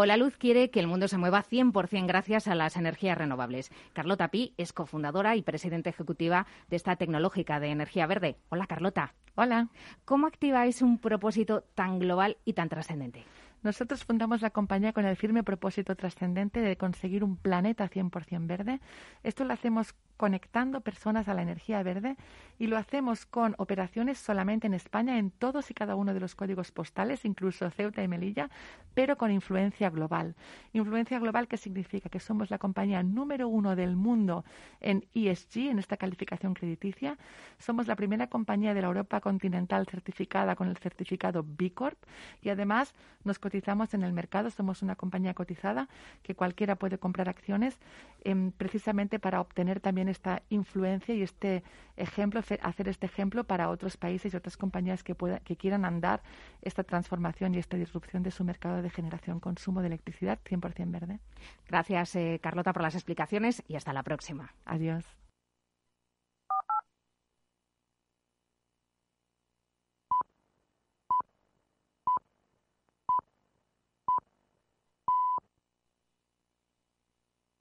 Hola 0.00 0.16
Luz 0.16 0.36
quiere 0.36 0.70
que 0.70 0.78
el 0.78 0.86
mundo 0.86 1.08
se 1.08 1.18
mueva 1.18 1.42
100% 1.42 2.06
gracias 2.06 2.46
a 2.46 2.54
las 2.54 2.76
energías 2.76 3.18
renovables. 3.18 3.72
Carlota 3.94 4.28
Pi 4.28 4.54
es 4.56 4.72
cofundadora 4.72 5.34
y 5.34 5.42
presidenta 5.42 5.90
ejecutiva 5.90 6.46
de 6.68 6.76
esta 6.76 6.94
tecnológica 6.94 7.58
de 7.58 7.72
energía 7.72 8.06
verde. 8.06 8.36
Hola 8.48 8.68
Carlota. 8.68 9.14
Hola. 9.34 9.70
¿Cómo 10.04 10.28
activáis 10.28 10.82
un 10.82 10.98
propósito 10.98 11.64
tan 11.74 11.98
global 11.98 12.36
y 12.44 12.52
tan 12.52 12.68
trascendente? 12.68 13.24
Nosotros 13.62 14.04
fundamos 14.04 14.40
la 14.40 14.50
compañía 14.50 14.92
con 14.92 15.04
el 15.04 15.16
firme 15.16 15.42
propósito 15.42 15.96
trascendente 15.96 16.60
de 16.60 16.76
conseguir 16.76 17.24
un 17.24 17.36
planeta 17.36 17.88
100% 17.90 18.46
verde. 18.46 18.80
Esto 19.24 19.44
lo 19.44 19.52
hacemos 19.52 19.94
conectando 20.16 20.80
personas 20.80 21.28
a 21.28 21.34
la 21.34 21.42
energía 21.42 21.82
verde 21.82 22.16
y 22.58 22.66
lo 22.66 22.76
hacemos 22.76 23.24
con 23.24 23.54
operaciones 23.56 24.18
solamente 24.18 24.66
en 24.66 24.74
España 24.74 25.16
en 25.16 25.30
todos 25.30 25.70
y 25.70 25.74
cada 25.74 25.94
uno 25.94 26.12
de 26.12 26.20
los 26.20 26.34
códigos 26.34 26.72
postales, 26.72 27.24
incluso 27.24 27.70
Ceuta 27.70 28.02
y 28.02 28.08
Melilla, 28.08 28.50
pero 28.94 29.16
con 29.16 29.30
influencia 29.30 29.90
global. 29.90 30.34
Influencia 30.72 31.20
global 31.20 31.46
que 31.46 31.56
significa 31.56 32.08
que 32.08 32.18
somos 32.18 32.50
la 32.50 32.58
compañía 32.58 33.02
número 33.02 33.48
uno 33.48 33.76
del 33.76 33.94
mundo 33.94 34.44
en 34.80 35.06
ESG, 35.14 35.70
en 35.70 35.78
esta 35.78 35.96
calificación 35.96 36.54
crediticia. 36.54 37.16
Somos 37.58 37.86
la 37.86 37.94
primera 37.94 38.26
compañía 38.26 38.74
de 38.74 38.82
la 38.82 38.88
Europa 38.88 39.20
continental 39.20 39.86
certificada 39.86 40.56
con 40.56 40.68
el 40.68 40.76
certificado 40.78 41.44
B 41.46 41.72
Corp 41.72 41.98
y 42.42 42.48
además 42.48 42.92
nos 43.22 43.38
cotizamos 43.48 43.94
en 43.94 44.02
el 44.02 44.12
mercado. 44.12 44.50
Somos 44.50 44.82
una 44.82 44.94
compañía 44.94 45.32
cotizada 45.32 45.88
que 46.22 46.34
cualquiera 46.34 46.76
puede 46.76 46.98
comprar 46.98 47.28
acciones 47.30 47.78
em, 48.24 48.52
precisamente 48.52 49.18
para 49.18 49.40
obtener 49.40 49.80
también 49.80 50.08
esta 50.08 50.42
influencia 50.50 51.14
y 51.14 51.22
este 51.22 51.62
ejemplo, 51.96 52.40
hacer 52.62 52.88
este 52.88 53.06
ejemplo 53.06 53.44
para 53.44 53.70
otros 53.70 53.96
países 53.96 54.34
y 54.34 54.36
otras 54.36 54.56
compañías 54.58 55.02
que, 55.02 55.16
que 55.44 55.56
quieran 55.56 55.86
andar 55.86 56.20
esta 56.60 56.84
transformación 56.84 57.54
y 57.54 57.58
esta 57.58 57.78
disrupción 57.78 58.22
de 58.22 58.30
su 58.30 58.44
mercado 58.44 58.82
de 58.82 58.90
generación, 58.90 59.40
consumo 59.40 59.80
de 59.80 59.86
electricidad 59.86 60.38
100% 60.44 60.90
verde. 60.90 61.20
Gracias, 61.66 62.14
eh, 62.16 62.38
Carlota, 62.42 62.74
por 62.74 62.82
las 62.82 62.94
explicaciones 62.94 63.62
y 63.66 63.76
hasta 63.76 63.94
la 63.94 64.02
próxima. 64.02 64.52
Adiós. 64.66 65.27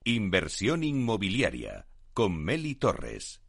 Inversión 0.09 0.85
inmobiliaria 0.85 1.85
con 2.13 2.41
Meli 2.41 2.75
Torres. 2.75 3.41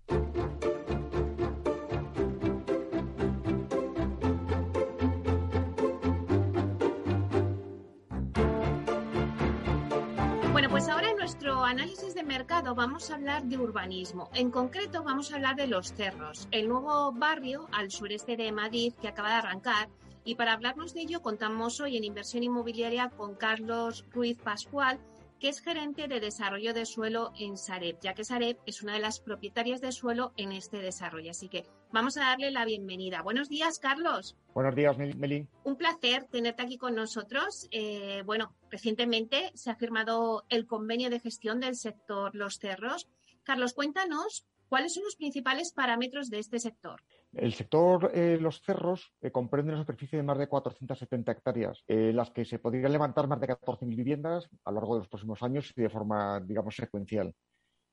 Bueno, 10.50 10.68
pues 10.68 10.88
ahora 10.88 11.10
en 11.10 11.16
nuestro 11.16 11.64
análisis 11.64 12.16
de 12.16 12.24
mercado 12.24 12.74
vamos 12.74 13.08
a 13.12 13.14
hablar 13.14 13.44
de 13.44 13.56
urbanismo. 13.56 14.28
En 14.34 14.50
concreto 14.50 15.04
vamos 15.04 15.30
a 15.30 15.36
hablar 15.36 15.54
de 15.54 15.68
Los 15.68 15.92
Cerros, 15.92 16.48
el 16.50 16.66
nuevo 16.68 17.12
barrio 17.12 17.68
al 17.70 17.92
sureste 17.92 18.36
de 18.36 18.50
Madrid 18.50 18.92
que 19.00 19.06
acaba 19.06 19.28
de 19.28 19.36
arrancar. 19.36 19.88
Y 20.24 20.34
para 20.34 20.54
hablarnos 20.54 20.92
de 20.92 21.02
ello 21.02 21.22
contamos 21.22 21.78
hoy 21.78 21.96
en 21.96 22.02
Inversión 22.02 22.42
Inmobiliaria 22.42 23.10
con 23.10 23.36
Carlos 23.36 24.04
Ruiz 24.10 24.38
Pascual, 24.38 24.98
que 25.38 25.48
es 25.48 25.60
gerente 25.60 26.08
de 26.08 26.20
desarrollo 26.20 26.74
de 26.74 26.84
suelo 26.84 27.32
en 27.38 27.56
Sareb, 27.56 27.98
ya 28.00 28.14
que 28.14 28.24
Sareb 28.24 28.58
es 28.66 28.82
una 28.82 28.94
de 28.94 28.98
las 28.98 29.20
propietarias 29.20 29.80
de 29.80 29.92
suelo 29.92 30.32
en 30.36 30.52
este 30.52 30.78
desarrollo. 30.78 31.30
Así 31.30 31.48
que 31.48 31.64
vamos 31.92 32.16
a 32.16 32.20
darle 32.20 32.50
la 32.50 32.64
bienvenida. 32.64 33.22
Buenos 33.22 33.48
días, 33.48 33.78
Carlos. 33.78 34.36
Buenos 34.54 34.74
días, 34.74 34.96
Meli. 34.98 35.46
Un 35.64 35.76
placer 35.76 36.24
tenerte 36.24 36.62
aquí 36.62 36.76
con 36.76 36.94
nosotros. 36.94 37.68
Eh, 37.70 38.22
bueno, 38.26 38.54
recientemente 38.70 39.52
se 39.54 39.70
ha 39.70 39.76
firmado 39.76 40.44
el 40.48 40.66
convenio 40.66 41.10
de 41.10 41.20
gestión 41.20 41.60
del 41.60 41.76
sector 41.76 42.34
Los 42.34 42.58
Cerros. 42.58 43.08
Carlos, 43.44 43.74
cuéntanos 43.74 44.46
cuáles 44.68 44.94
son 44.94 45.04
los 45.04 45.16
principales 45.16 45.72
parámetros 45.72 46.30
de 46.30 46.40
este 46.40 46.58
sector. 46.58 47.02
El 47.32 47.52
sector 47.52 48.10
eh, 48.14 48.38
Los 48.40 48.62
Cerros 48.62 49.12
eh, 49.20 49.30
comprende 49.30 49.72
una 49.72 49.80
superficie 49.80 50.16
de 50.16 50.22
más 50.22 50.38
de 50.38 50.48
470 50.48 51.32
hectáreas, 51.32 51.84
en 51.86 52.16
las 52.16 52.30
que 52.30 52.44
se 52.44 52.58
podrían 52.58 52.90
levantar 52.90 53.28
más 53.28 53.40
de 53.40 53.48
14.000 53.48 53.94
viviendas 53.94 54.48
a 54.64 54.70
lo 54.70 54.76
largo 54.76 54.94
de 54.94 55.00
los 55.00 55.08
próximos 55.08 55.42
años 55.42 55.72
y 55.76 55.82
de 55.82 55.90
forma, 55.90 56.40
digamos, 56.40 56.74
secuencial. 56.74 57.34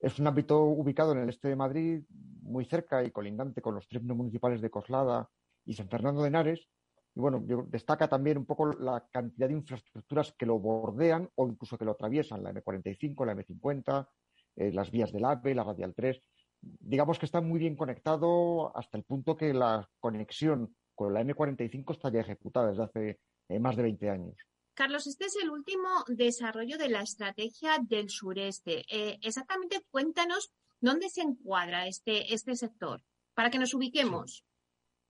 Es 0.00 0.18
un 0.18 0.26
ámbito 0.26 0.62
ubicado 0.62 1.12
en 1.12 1.18
el 1.18 1.28
este 1.28 1.48
de 1.48 1.56
Madrid, 1.56 2.02
muy 2.42 2.64
cerca 2.64 3.04
y 3.04 3.10
colindante 3.10 3.60
con 3.60 3.74
los 3.74 3.86
términos 3.88 4.16
municipales 4.16 4.60
de 4.60 4.70
Coslada 4.70 5.28
y 5.64 5.74
San 5.74 5.88
Fernando 5.88 6.22
de 6.22 6.28
Henares. 6.28 6.66
Y 7.14 7.20
bueno, 7.20 7.42
destaca 7.68 8.08
también 8.08 8.38
un 8.38 8.46
poco 8.46 8.72
la 8.72 9.06
cantidad 9.10 9.48
de 9.48 9.54
infraestructuras 9.54 10.32
que 10.32 10.46
lo 10.46 10.58
bordean 10.58 11.28
o 11.34 11.46
incluso 11.46 11.78
que 11.78 11.84
lo 11.84 11.92
atraviesan, 11.92 12.42
la 12.42 12.52
M45, 12.52 13.24
la 13.24 13.34
M50, 13.34 14.08
eh, 14.56 14.72
las 14.72 14.90
vías 14.90 15.12
del 15.12 15.24
AVE, 15.24 15.54
la 15.54 15.64
Radial 15.64 15.94
3 15.94 16.20
digamos 16.60 17.18
que 17.18 17.26
está 17.26 17.40
muy 17.40 17.58
bien 17.58 17.76
conectado 17.76 18.76
hasta 18.76 18.98
el 18.98 19.04
punto 19.04 19.36
que 19.36 19.52
la 19.52 19.88
conexión 20.00 20.74
con 20.94 21.12
la 21.12 21.22
M45 21.22 21.92
está 21.92 22.10
ya 22.10 22.20
ejecutada 22.20 22.70
desde 22.70 22.82
hace 22.84 23.20
eh, 23.48 23.58
más 23.58 23.76
de 23.76 23.82
20 23.82 24.10
años. 24.10 24.36
Carlos, 24.74 25.06
este 25.06 25.24
es 25.26 25.36
el 25.42 25.50
último 25.50 25.88
desarrollo 26.08 26.76
de 26.76 26.90
la 26.90 27.00
estrategia 27.00 27.78
del 27.80 28.10
sureste. 28.10 28.84
Eh, 28.90 29.18
exactamente, 29.22 29.80
cuéntanos 29.90 30.52
dónde 30.80 31.08
se 31.08 31.22
encuadra 31.22 31.86
este, 31.86 32.34
este 32.34 32.54
sector, 32.56 33.02
para 33.34 33.50
que 33.50 33.58
nos 33.58 33.72
ubiquemos. 33.72 34.44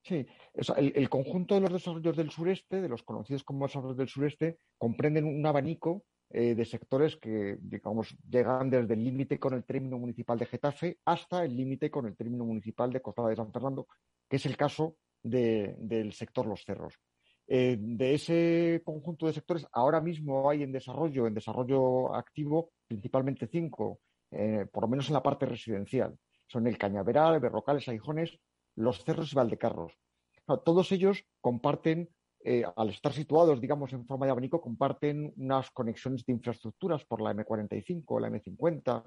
Sí, 0.05 0.25
el, 0.77 1.09
conjunto 1.09 1.57
de 1.57 1.63
los 1.63 1.73
desarrollos 1.73 2.17
del 2.17 2.31
sureste, 2.31 2.81
de 2.81 2.89
los 2.89 3.03
conocidos 3.03 3.43
como 3.43 3.67
desarrollos 3.67 3.97
del 3.97 4.09
sureste, 4.09 4.59
comprenden 4.79 5.25
un 5.25 5.45
abanico 5.45 6.05
eh, 6.31 6.55
de 6.55 6.65
sectores 6.65 7.17
que, 7.17 7.57
digamos, 7.61 8.17
llegan 8.29 8.69
desde 8.69 8.95
el 8.95 9.05
límite 9.05 9.39
con 9.39 9.55
el 9.55 9.65
término 9.65 9.99
municipal 9.99 10.39
de 10.39 10.47
Getafe 10.47 10.99
hasta 11.05 11.45
el 11.45 11.57
límite 11.57 11.91
con 11.91 12.07
el 12.07 12.17
término 12.17 12.45
municipal 12.45 12.93
de 12.93 13.01
Costa 13.01 13.27
de 13.29 13.37
San 13.37 13.53
Fernando, 13.53 13.87
que 14.29 14.37
es 14.37 14.47
el 14.47 14.57
caso 14.57 14.97
del 15.23 16.13
sector 16.13 16.47
Los 16.47 16.65
Cerros. 16.65 16.95
Eh, 17.49 17.77
de 17.79 18.15
ese 18.15 18.83
conjunto 18.85 19.27
de 19.27 19.33
sectores, 19.33 19.67
ahora 19.73 20.01
mismo 20.01 20.51
hay 20.51 20.65
en 20.65 20.73
desarrollo, 20.73 21.29
en 21.29 21.35
desarrollo 21.35 22.13
activo, 22.15 22.73
principalmente 22.89 23.47
cinco, 23.47 24.01
eh, 24.33 24.67
por 24.73 24.83
lo 24.83 24.89
menos 24.89 25.09
en 25.09 25.15
la 25.15 25.23
parte 25.23 25.47
residencial. 25.47 26.19
Son 26.49 26.67
el 26.67 26.77
Cañaveral, 26.77 27.39
Berrocales, 27.39 27.89
Aijones, 27.89 28.37
Los 28.75 29.05
Cerros 29.05 29.33
y 29.33 29.37
Valdecarros. 29.37 29.93
todos 30.65 30.91
ellos 30.91 31.25
comparten 31.41 32.09
eh, 32.49 32.63
al 32.77 32.91
estar 32.91 33.13
situados, 33.13 33.61
digamos, 33.61 33.93
en 33.93 34.07
forma 34.07 34.25
de 34.25 34.31
abanico, 34.31 34.61
comparten 34.61 35.35
unas 35.37 35.69
conexiones 35.73 36.25
de 36.25 36.33
infraestructuras 36.33 37.05
por 37.05 37.21
la 37.21 37.35
M45, 37.35 38.21
la 38.21 38.31
M50, 38.31 39.03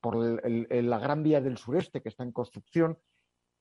por 0.00 0.16
la 0.16 0.98
Gran 1.00 1.24
Vía 1.24 1.40
del 1.40 1.58
Sureste 1.58 2.00
que 2.00 2.10
está 2.10 2.22
en 2.22 2.30
construcción. 2.30 2.96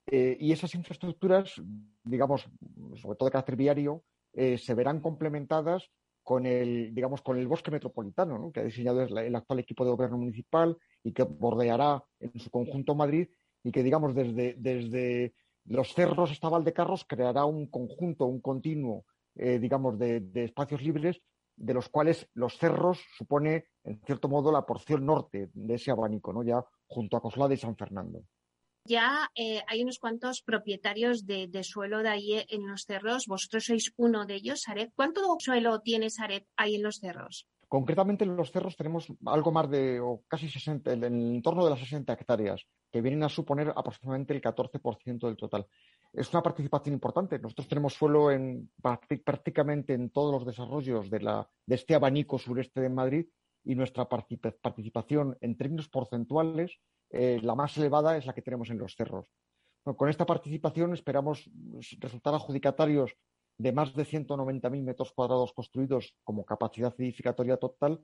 Eh, 0.06 0.38
y 0.40 0.52
esas 0.52 0.76
infraestructuras, 0.76 1.60
digamos, 2.04 2.48
sobre 2.96 3.18
todo 3.18 3.26
de 3.26 3.32
carácter 3.32 3.56
viario, 3.56 4.04
eh, 4.34 4.60
se 4.60 4.76
verán 4.76 5.00
complementadas 5.00 5.90
con 6.22 6.46
el, 6.46 6.94
digamos, 6.94 7.24
con 7.24 7.40
el 7.40 7.48
bosque 7.48 7.72
metropolitano, 7.72 8.52
que 8.52 8.60
ha 8.60 8.64
diseñado 8.66 9.02
el, 9.02 9.36
actual 9.36 9.58
equipo 9.58 9.84
de 9.84 9.92
gobierno 9.92 10.20
municipal 10.20 10.78
y 11.04 11.12
que 11.12 11.24
bordeará 11.24 12.04
en 12.20 12.40
su 12.40 12.52
conjunto 12.52 12.94
Madrid 12.94 13.30
y 13.64 13.72
que, 13.72 13.82
digamos, 13.82 14.14
desde, 14.14 14.54
desde 14.60 15.34
los 15.66 15.92
cerros 15.96 16.30
hasta 16.30 16.50
Valdecarros 16.50 17.04
creará 17.06 17.46
un 17.46 17.66
conjunto, 17.66 18.28
un 18.28 18.40
continuo 18.40 19.06
eh, 19.36 19.60
digamos, 19.60 19.98
de, 19.98 20.30
espacios 20.36 20.82
libres, 20.82 21.22
de 21.56 21.74
los 21.74 21.90
cuales 21.90 22.28
los 22.34 22.58
cerros 22.58 23.04
supone, 23.18 23.66
en 23.84 24.00
cierto 24.06 24.28
modo, 24.28 24.52
la 24.52 24.66
porción 24.66 25.06
norte 25.06 25.50
de 25.54 25.74
ese 25.76 25.92
abanico, 25.92 26.34
¿no? 26.34 26.44
ya 26.44 26.64
junto 26.88 27.18
a 27.18 27.22
Coslada 27.22 27.54
y 27.54 27.58
San 27.58 27.76
Fernando. 27.76 28.24
Ya 28.86 29.32
eh, 29.36 29.62
hay 29.68 29.82
unos 29.82 29.98
cuantos 29.98 30.42
propietarios 30.42 31.26
de, 31.26 31.50
suelo 31.64 32.04
de 32.04 32.10
ahí 32.10 32.46
en 32.50 32.68
los 32.68 32.84
cerros. 32.84 33.28
Vosotros 33.28 33.64
sois 33.64 33.94
uno 33.96 34.26
de 34.26 34.36
ellos, 34.36 34.62
Sareb. 34.62 34.92
¿Cuánto 34.94 35.22
suelo 35.40 35.80
tiene 35.80 36.10
Sareb 36.10 36.46
ahí 36.58 36.76
en 36.76 36.84
los 36.84 36.98
cerros? 36.98 37.48
Concretamente 37.70 38.26
en 38.26 38.36
los 38.36 38.52
cerros 38.52 38.76
tenemos 38.76 39.08
algo 39.26 39.52
más 39.52 39.70
de, 39.70 40.02
o 40.02 40.24
casi 40.28 40.50
60, 40.50 40.92
en 40.92 41.42
torno 41.42 41.64
de 41.64 41.72
las 41.72 41.80
60 41.80 42.12
hectáreas, 42.12 42.68
que 42.92 43.02
vienen 43.02 43.24
a 43.24 43.30
suponer 43.30 43.70
aproximadamente 43.70 44.34
el 44.34 44.42
14% 44.42 45.28
del 45.28 45.38
total 45.38 45.66
es 46.14 46.32
una 46.32 46.44
participación 46.44 46.94
importante. 46.94 47.40
Nosotros 47.40 47.68
tenemos 47.68 47.94
suelo 47.94 48.32
en, 48.32 48.70
prácticamente 49.26 49.94
en 49.94 50.12
todos 50.12 50.32
los 50.32 50.46
desarrollos 50.46 51.10
de, 51.10 51.20
la, 51.20 51.50
de 51.66 51.76
este 51.76 51.96
abanico 51.96 52.38
sureste 52.38 52.82
de 52.82 52.90
Madrid 52.90 53.26
y 53.66 53.76
nuestra 53.76 54.08
participación 54.08 55.38
en 55.42 55.58
términos 55.58 55.90
porcentuales, 55.90 56.78
eh, 57.10 57.40
la 57.42 57.56
más 57.56 57.78
elevada 57.78 58.18
es 58.18 58.26
la 58.26 58.34
que 58.34 58.42
tenemos 58.42 58.70
en 58.70 58.78
los 58.78 58.96
cerros. 58.96 59.26
con 59.84 60.10
esta 60.10 60.26
participación 60.26 60.94
esperamos 60.94 61.50
resultar 62.00 62.34
adjudicatarios 62.34 63.16
de 63.58 63.72
más 63.72 63.94
de 63.94 64.04
190.000 64.04 64.84
metros 64.84 65.12
cuadrados 65.14 65.54
construidos 65.54 66.16
como 66.24 66.46
capacidad 66.46 66.94
edificatoria 66.98 67.58
total 67.58 68.02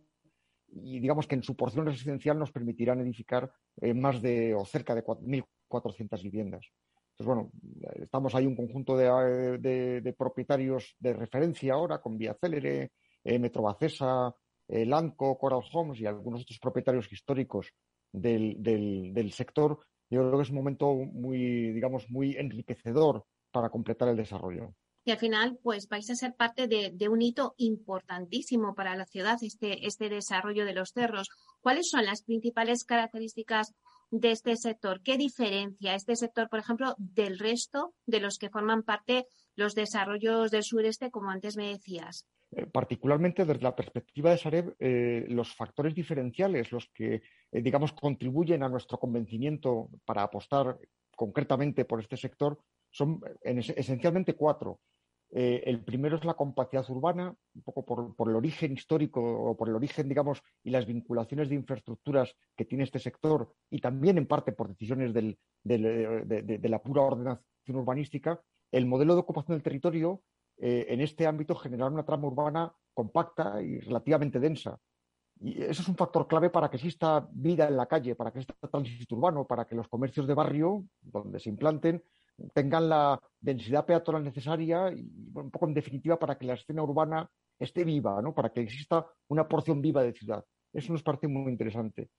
y 0.67 1.00
digamos 1.00 1.28
que 1.28 1.36
en 1.36 1.43
su 1.43 1.56
porción 1.56 1.86
residencial 1.86 2.38
nos 2.38 2.52
permitirán 2.52 3.00
edificar 3.02 3.52
eh, 3.82 3.93
más 3.93 4.22
de 4.22 4.54
o 4.54 4.65
cerca 4.65 4.93
de 4.95 5.04
1.400 5.04 6.22
viviendas. 6.22 6.72
Pues 7.19 7.27
bueno, 7.27 7.51
estamos 7.95 8.34
ahí 8.34 8.45
un 8.45 8.55
conjunto 8.55 8.95
de, 8.95 10.15
propietarios 10.17 10.95
de 10.99 11.12
referencia 11.12 11.73
ahora 11.73 11.99
con 11.99 12.17
Vía 12.17 12.34
Célere, 12.39 12.93
eh, 13.25 13.38
Metrobacesa, 13.38 14.34
eh, 14.69 14.86
Lanco, 14.86 15.38
Coral 15.38 15.60
Homes 15.73 15.99
y 15.99 16.05
algunos 16.05 16.43
otros 16.43 16.60
propietarios 16.60 17.12
históricos 17.12 17.73
del, 18.13 19.34
sector. 19.34 19.79
Yo 20.10 20.21
creo 20.21 20.38
que 20.38 20.43
es 20.43 20.49
un 20.49 20.55
momento 20.55 20.93
muy, 20.93 21.73
digamos, 21.73 22.10
muy 22.10 22.38
enriquecedor 22.38 23.25
para 23.51 23.69
completar 23.69 24.08
el 24.08 24.15
desarrollo. 24.15 24.73
Y 25.03 25.12
al 25.12 25.17
final, 25.17 25.60
pues 25.62 25.89
vais 25.89 26.10
a 26.10 26.15
ser 26.15 26.36
parte 26.38 26.69
de, 26.69 26.91
de, 26.93 27.10
un 27.10 27.21
hito 27.21 27.53
importantísimo 27.58 28.75
para 28.75 28.95
la 28.95 29.05
ciudad, 29.05 29.38
este, 29.41 29.86
este 29.86 30.08
desarrollo 30.08 30.63
de 30.63 30.73
los 30.73 30.91
cerros. 30.93 31.27
¿Cuáles 31.60 31.89
son 31.89 32.05
las 32.05 32.23
principales 32.23 32.86
características 32.86 33.73
de 34.12 34.32
este 34.32 34.56
sector? 34.56 35.02
¿Qué 35.02 35.17
diferencia 35.17 35.95
este 35.95 36.15
sector, 36.15 36.50
por 36.50 36.60
ejemplo, 36.60 36.95
del 36.98 37.39
resto 37.39 37.93
de 38.06 38.19
los 38.19 38.38
que 38.38 38.50
forman 38.50 38.84
parte 38.84 39.26
los 39.56 39.76
desarrollos 39.76 40.52
del 40.52 40.63
sureste, 40.63 41.12
como 41.12 41.30
antes 41.30 41.58
me 41.58 41.69
decías? 41.69 42.26
Eh, 42.52 42.65
particularmente 42.65 43.45
desde 43.45 43.62
la 43.62 43.76
perspectiva 43.76 44.32
de 44.32 44.38
Sareb, 44.38 44.76
eh, 44.80 45.26
los 45.30 45.54
factores 45.54 45.93
diferenciales, 45.93 46.72
los 46.72 46.89
que, 46.93 47.22
eh, 47.52 47.62
digamos, 47.62 47.93
contribuyen 47.93 48.63
a 48.63 48.69
nuestro 48.69 48.98
convencimiento 48.98 49.89
para 50.04 50.24
apostar 50.24 50.78
concretamente 51.15 51.86
por 51.86 52.00
este 52.00 52.17
sector, 52.17 52.58
son 52.89 53.22
esencialmente 53.43 54.34
cuatro. 54.36 54.80
Eh, 55.32 55.62
el 55.65 55.84
primero 55.84 56.15
es 56.18 56.26
la 56.26 56.34
compacidad 56.34 56.89
urbana, 56.89 57.36
un 57.54 57.62
poco 57.62 57.86
por, 57.86 58.30
el 58.30 58.36
origen 58.36 58.74
histórico 58.74 59.22
o 59.22 59.56
por 59.56 59.70
el 59.70 59.76
origen, 59.76 60.10
digamos, 60.10 60.42
y 60.63 60.72
las 60.72 60.88
vinculaciones 60.88 61.50
de 61.50 61.56
infraestructuras 61.56 62.36
que 62.56 62.65
tiene 62.65 62.84
este 62.84 63.00
sector 63.00 63.54
y 63.70 63.80
también 63.80 64.18
en 64.18 64.26
parte 64.26 64.54
por 64.54 64.70
decisiones 64.70 65.13
de, 65.13 65.38
la 66.70 66.82
pura 66.82 67.04
ordenación 67.04 67.44
urbanística. 67.78 68.42
El 68.72 68.88
modelo 68.88 69.13
de 69.13 69.22
ocupación 69.22 69.56
del 69.56 69.63
territorio 69.63 70.22
eh, 70.58 70.88
en 70.89 71.02
este 71.02 71.28
ámbito 71.28 71.56
generará 71.56 71.92
una 71.92 72.06
trama 72.06 72.28
urbana 72.28 72.74
compacta 72.94 73.62
y 73.62 73.80
relativamente 73.80 74.39
densa. 74.39 74.80
Y 75.42 75.62
eso 75.62 75.82
es 75.84 75.88
un 75.88 75.96
factor 75.96 76.28
clave 76.28 76.50
para 76.50 76.70
que 76.70 76.78
exista 76.78 77.26
vida 77.32 77.68
en 77.68 77.78
la 77.78 77.86
calle, 77.86 78.15
para 78.15 78.32
que 78.32 78.39
exista 78.39 78.68
tránsito 78.68 79.15
urbano, 79.15 79.48
para 79.48 79.65
que 79.65 79.76
los 79.76 79.88
comercios 79.88 80.28
de 80.28 80.34
barrio, 80.34 80.84
donde 81.02 81.39
se 81.39 81.50
implanten, 81.50 82.04
tengan 82.54 82.89
la 82.89 83.19
densidad 83.39 83.86
peatonal 83.86 84.23
necesaria 84.23 84.91
y 84.91 85.10
un 85.34 85.52
poco 85.52 85.67
en 85.67 85.73
definitiva 85.73 86.17
para 86.17 86.38
que 86.38 86.45
la 86.45 86.54
escena 86.54 86.84
urbana 86.84 87.30
esté 87.58 87.84
viva, 87.84 88.21
¿no? 88.21 88.34
para 88.34 88.49
que 88.49 88.62
exista 88.62 89.06
una 89.28 89.47
porción 89.47 89.82
viva 89.82 90.04
de 90.04 90.13
ciudad. 90.13 90.43
Eso 90.73 90.93
nos 90.93 91.04
parece 91.04 91.28
muy 91.28 91.52
interesante. 91.52 92.10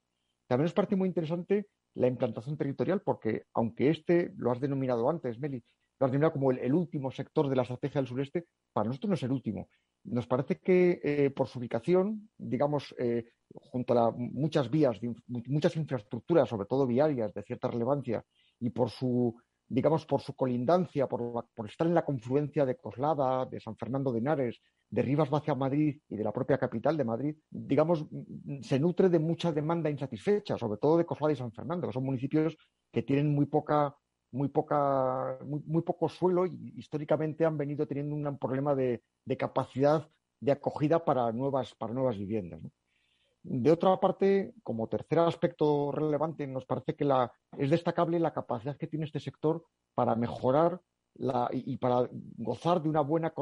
También 0.46 0.64
nos 0.64 0.74
parece 0.74 0.96
muy 0.96 1.09
interesante 1.09 1.68
la 1.94 2.09
implantación 2.09 2.56
territorial, 2.56 3.02
porque 3.02 3.44
aunque 3.54 3.90
este, 3.90 4.33
lo 4.37 4.50
has 4.50 4.61
denominado 4.61 5.09
antes, 5.09 5.38
Meli, 5.38 5.62
lo 5.98 6.06
has 6.06 6.12
denominado 6.12 6.33
como 6.33 6.50
el, 6.50 6.74
último 6.74 7.11
sector 7.11 7.48
de 7.48 7.56
la 7.56 7.62
estrategia 7.62 8.00
del 8.00 8.09
sureste, 8.09 8.46
para 8.72 8.88
nosotros 8.88 9.09
no 9.11 9.14
es 9.14 9.22
el 9.22 9.33
último. 9.33 9.68
Nos 10.04 10.26
parece 10.26 10.59
que 10.59 11.00
eh, 11.02 11.30
por 11.30 11.46
su 11.46 11.59
ubicación, 11.59 12.30
digamos, 12.38 12.94
eh, 12.98 13.26
junto 13.54 13.98
a 13.98 14.11
muchas 14.11 14.70
vías, 14.70 14.98
muchas 15.26 15.76
infraestructuras, 15.76 16.48
sobre 16.48 16.66
todo 16.66 16.87
viarias 16.87 17.35
de 17.35 17.42
cierta 17.42 17.68
relevancia, 17.68 18.24
y 18.61 18.70
por 18.70 18.90
su 18.90 19.37
digamos, 19.70 20.04
por 20.04 20.20
su 20.20 20.35
colindancia, 20.35 21.06
por, 21.06 21.46
estar 21.68 21.87
en 21.87 21.94
la 21.94 22.04
confluencia 22.04 22.66
de 22.66 22.76
Coslada, 22.76 23.46
de 23.46 23.61
San 23.61 23.76
Fernando 23.76 24.12
de 24.12 24.18
Henares, 24.18 24.61
de 24.90 25.02
Rivas 25.02 25.28
hacia 25.33 25.54
Madrid 25.54 26.00
y 26.09 26.16
de 26.16 26.24
la 26.24 26.33
propia 26.33 26.59
capital 26.59 26.96
de 26.96 27.04
Madrid, 27.04 27.37
digamos, 27.48 28.04
se 28.62 28.80
nutre 28.80 29.09
de 29.09 29.20
mucha 29.20 29.52
demanda 29.52 29.88
insatisfecha, 29.88 30.59
sobre 30.59 30.78
todo 30.78 30.98
de 30.98 31.06
Coslada 31.06 31.33
y 31.33 31.37
San 31.37 31.52
Fernando, 31.52 31.87
que 31.87 31.92
son 31.92 32.04
municipios 32.04 32.56
que 32.92 33.02
tienen 33.02 33.33
muy 33.33 33.46
poca 33.46 33.96
muy 34.33 34.48
poca 34.48 35.38
muy, 35.44 35.83
poco 35.83 36.09
suelo 36.09 36.46
y 36.46 36.74
históricamente 36.76 37.44
han 37.44 37.59
venido 37.59 37.87
teniendo 37.87 38.14
un 38.14 38.38
problema 38.38 38.76
de, 38.76 39.02
capacidad 39.37 40.09
de 40.40 40.52
acogida 40.52 41.04
para 41.04 41.33
nuevas 41.33 41.74
para 41.74 41.92
nuevas 41.92 42.16
viviendas. 42.16 42.61
De 43.42 43.70
otra 43.70 43.98
parte, 43.98 44.53
como 44.62 44.88
tercer 44.88 45.20
aspecto 45.20 45.90
relevante, 45.92 46.46
nos 46.46 46.66
parece 46.66 46.94
que 46.94 47.07
la, 47.07 47.33
es 47.57 47.70
destacable 47.70 48.20
la 48.20 48.35
capacidad 48.35 48.76
que 48.76 48.87
tiene 48.87 49.07
este 49.07 49.20
sector 49.20 49.64
para 49.94 50.14
mejorar 50.14 50.81
la, 51.14 51.48
y, 51.50 51.76
para 51.79 52.09
gozar 52.37 52.83
de 52.83 52.88
una 52.88 53.00
buena 53.00 53.33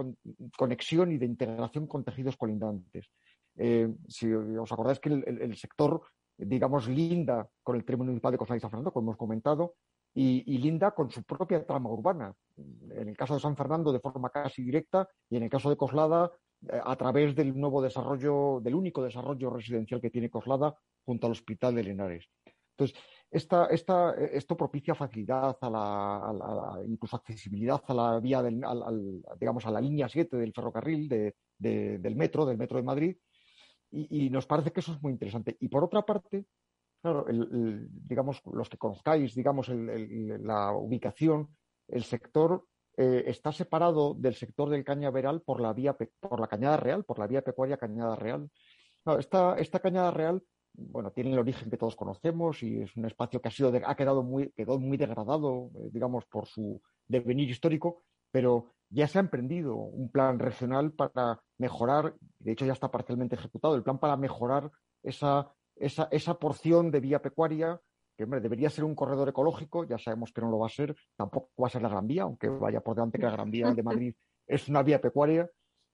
conexión 0.56 1.10
y 1.10 1.18
de 1.18 1.26
integración 1.26 1.86
con 1.86 2.04
tejidos 2.04 2.36
colindantes. 2.36 3.10
Eh, 3.56 3.92
si 4.06 4.32
os 4.32 4.70
acordáis 4.70 5.00
que 5.00 5.08
el, 5.08 5.56
sector, 5.56 6.00
digamos, 6.36 6.86
linda 6.88 7.48
con 7.62 7.74
el 7.74 7.84
término 7.84 8.06
municipal 8.06 8.32
de 8.32 8.38
Costa 8.38 8.56
y 8.56 8.60
San 8.60 8.70
Fernando, 8.70 8.92
como 8.92 9.10
hemos 9.10 9.16
comentado, 9.16 9.74
y, 10.14 10.44
y, 10.46 10.58
linda 10.58 10.92
con 10.92 11.10
su 11.10 11.24
propia 11.24 11.64
trama 11.66 11.90
urbana. 11.90 12.32
En 12.56 13.08
el 13.08 13.16
caso 13.16 13.34
de 13.34 13.40
San 13.40 13.56
Fernando, 13.56 13.92
de 13.92 14.00
forma 14.00 14.30
casi 14.30 14.62
directa, 14.62 15.08
y 15.28 15.36
en 15.36 15.42
el 15.42 15.50
caso 15.50 15.68
de 15.70 15.76
Coslada, 15.76 16.30
a 16.70 16.96
través 16.96 17.34
del 17.34 17.58
nuevo 17.58 17.80
desarrollo, 17.80 18.60
del 18.60 18.74
único 18.74 19.02
desarrollo 19.02 19.50
residencial 19.50 20.00
que 20.00 20.10
tiene 20.10 20.30
Coslada 20.30 20.74
junto 21.04 21.26
al 21.26 21.32
Hospital 21.32 21.74
de 21.74 21.84
Lenares. 21.84 22.28
Entonces, 22.76 22.98
esta, 23.30 23.66
esta, 23.66 24.14
esto 24.14 24.56
propicia 24.56 24.94
facilidad 24.94 25.56
a 25.60 25.70
la, 25.70 26.82
incluso 26.86 27.16
accesibilidad 27.16 27.82
a 27.86 27.94
la 27.94 28.20
vía 28.20 28.42
del, 28.42 28.62
digamos 29.38 29.66
a 29.66 29.70
la 29.70 29.80
línea 29.80 30.08
7 30.08 30.36
del 30.36 30.52
ferrocarril 30.52 31.08
del 31.08 32.16
metro, 32.16 32.46
del 32.46 32.56
metro 32.56 32.78
de 32.78 32.82
Madrid, 32.84 33.16
y, 33.90 34.28
nos 34.30 34.46
parece 34.46 34.70
que 34.70 34.80
eso 34.80 34.92
es 34.92 35.02
muy 35.02 35.12
interesante. 35.12 35.56
Y 35.60 35.68
por 35.68 35.82
otra 35.82 36.04
parte, 36.04 36.46
claro, 37.00 37.26
digamos, 37.28 38.42
los 38.52 38.68
que 38.68 38.76
conozcáis, 38.76 39.34
digamos, 39.34 39.68
la 39.70 40.72
ubicación, 40.72 41.56
el 41.88 42.04
sector 42.04 42.66
eh, 43.00 43.30
está 43.30 43.52
separado 43.52 44.12
del 44.14 44.34
sector 44.34 44.68
del 44.70 44.82
cañaveral 44.82 45.40
por 45.42 45.60
la 45.60 45.72
vía 45.72 45.96
por 46.18 46.40
la 46.40 46.48
cañada 46.48 46.76
real, 46.76 47.04
por 47.04 47.20
la 47.20 47.28
vía 47.28 47.42
pecuaria 47.42 47.76
cañada 47.76 48.16
real. 48.16 48.50
esta, 49.20 49.54
esta, 49.54 49.78
cañada 49.78 50.10
real, 50.10 50.42
bueno, 50.74 51.12
tiene 51.12 51.30
el 51.30 51.38
origen 51.38 51.70
que 51.70 51.76
todos 51.76 51.94
conocemos 51.94 52.60
y 52.64 52.82
es 52.82 52.96
un 52.96 53.04
espacio 53.04 53.40
que 53.40 53.46
ha 53.46 53.52
sido 53.52 53.72
ha 53.86 53.94
quedado 53.94 54.24
muy, 54.24 54.52
muy 54.80 54.96
degradado, 54.96 55.70
eh, 55.76 55.90
digamos, 55.92 56.24
por 56.26 56.48
su 56.48 56.82
devenir 57.06 57.48
histórico, 57.48 58.02
pero 58.32 58.72
ya 58.90 59.06
se 59.06 59.18
ha 59.18 59.20
emprendido 59.20 59.76
un 59.76 60.10
plan 60.10 60.40
regional 60.40 60.90
para 60.90 61.40
mejorar, 61.56 62.16
de 62.40 62.50
hecho 62.50 62.66
ya 62.66 62.72
está 62.72 62.90
parcialmente 62.90 63.36
ejecutado, 63.36 63.76
el 63.76 63.84
plan 63.84 64.00
para 64.00 64.16
mejorar 64.16 64.72
esa, 65.04 65.52
esa, 65.76 66.08
esa 66.10 66.34
porción 66.34 66.90
de 66.90 66.98
vía 66.98 67.22
pecuaria 67.22 67.80
que 68.18 68.26
debería 68.26 68.68
ser 68.68 68.82
un 68.82 68.96
corredor 68.96 69.28
ecológico, 69.28 69.84
ya 69.84 69.96
sabemos 69.96 70.32
que 70.32 70.40
no 70.40 70.50
lo 70.50 70.58
va 70.58 70.66
a 70.66 70.70
ser, 70.70 70.96
tampoco 71.16 71.50
va 71.62 71.68
a 71.68 71.70
ser 71.70 71.82
la 71.82 71.88
Gran 71.88 72.08
Vía, 72.08 72.24
aunque 72.24 72.48
vaya 72.48 72.80
por 72.80 72.96
delante 72.96 73.16
que 73.16 73.24
la 73.24 73.30
Gran 73.30 73.50
Vía 73.50 73.70
de 73.70 73.82
Madrid 73.84 74.14
es 74.44 74.68
una 74.68 74.82
vía 74.82 75.00
pecuaria. 75.00 75.48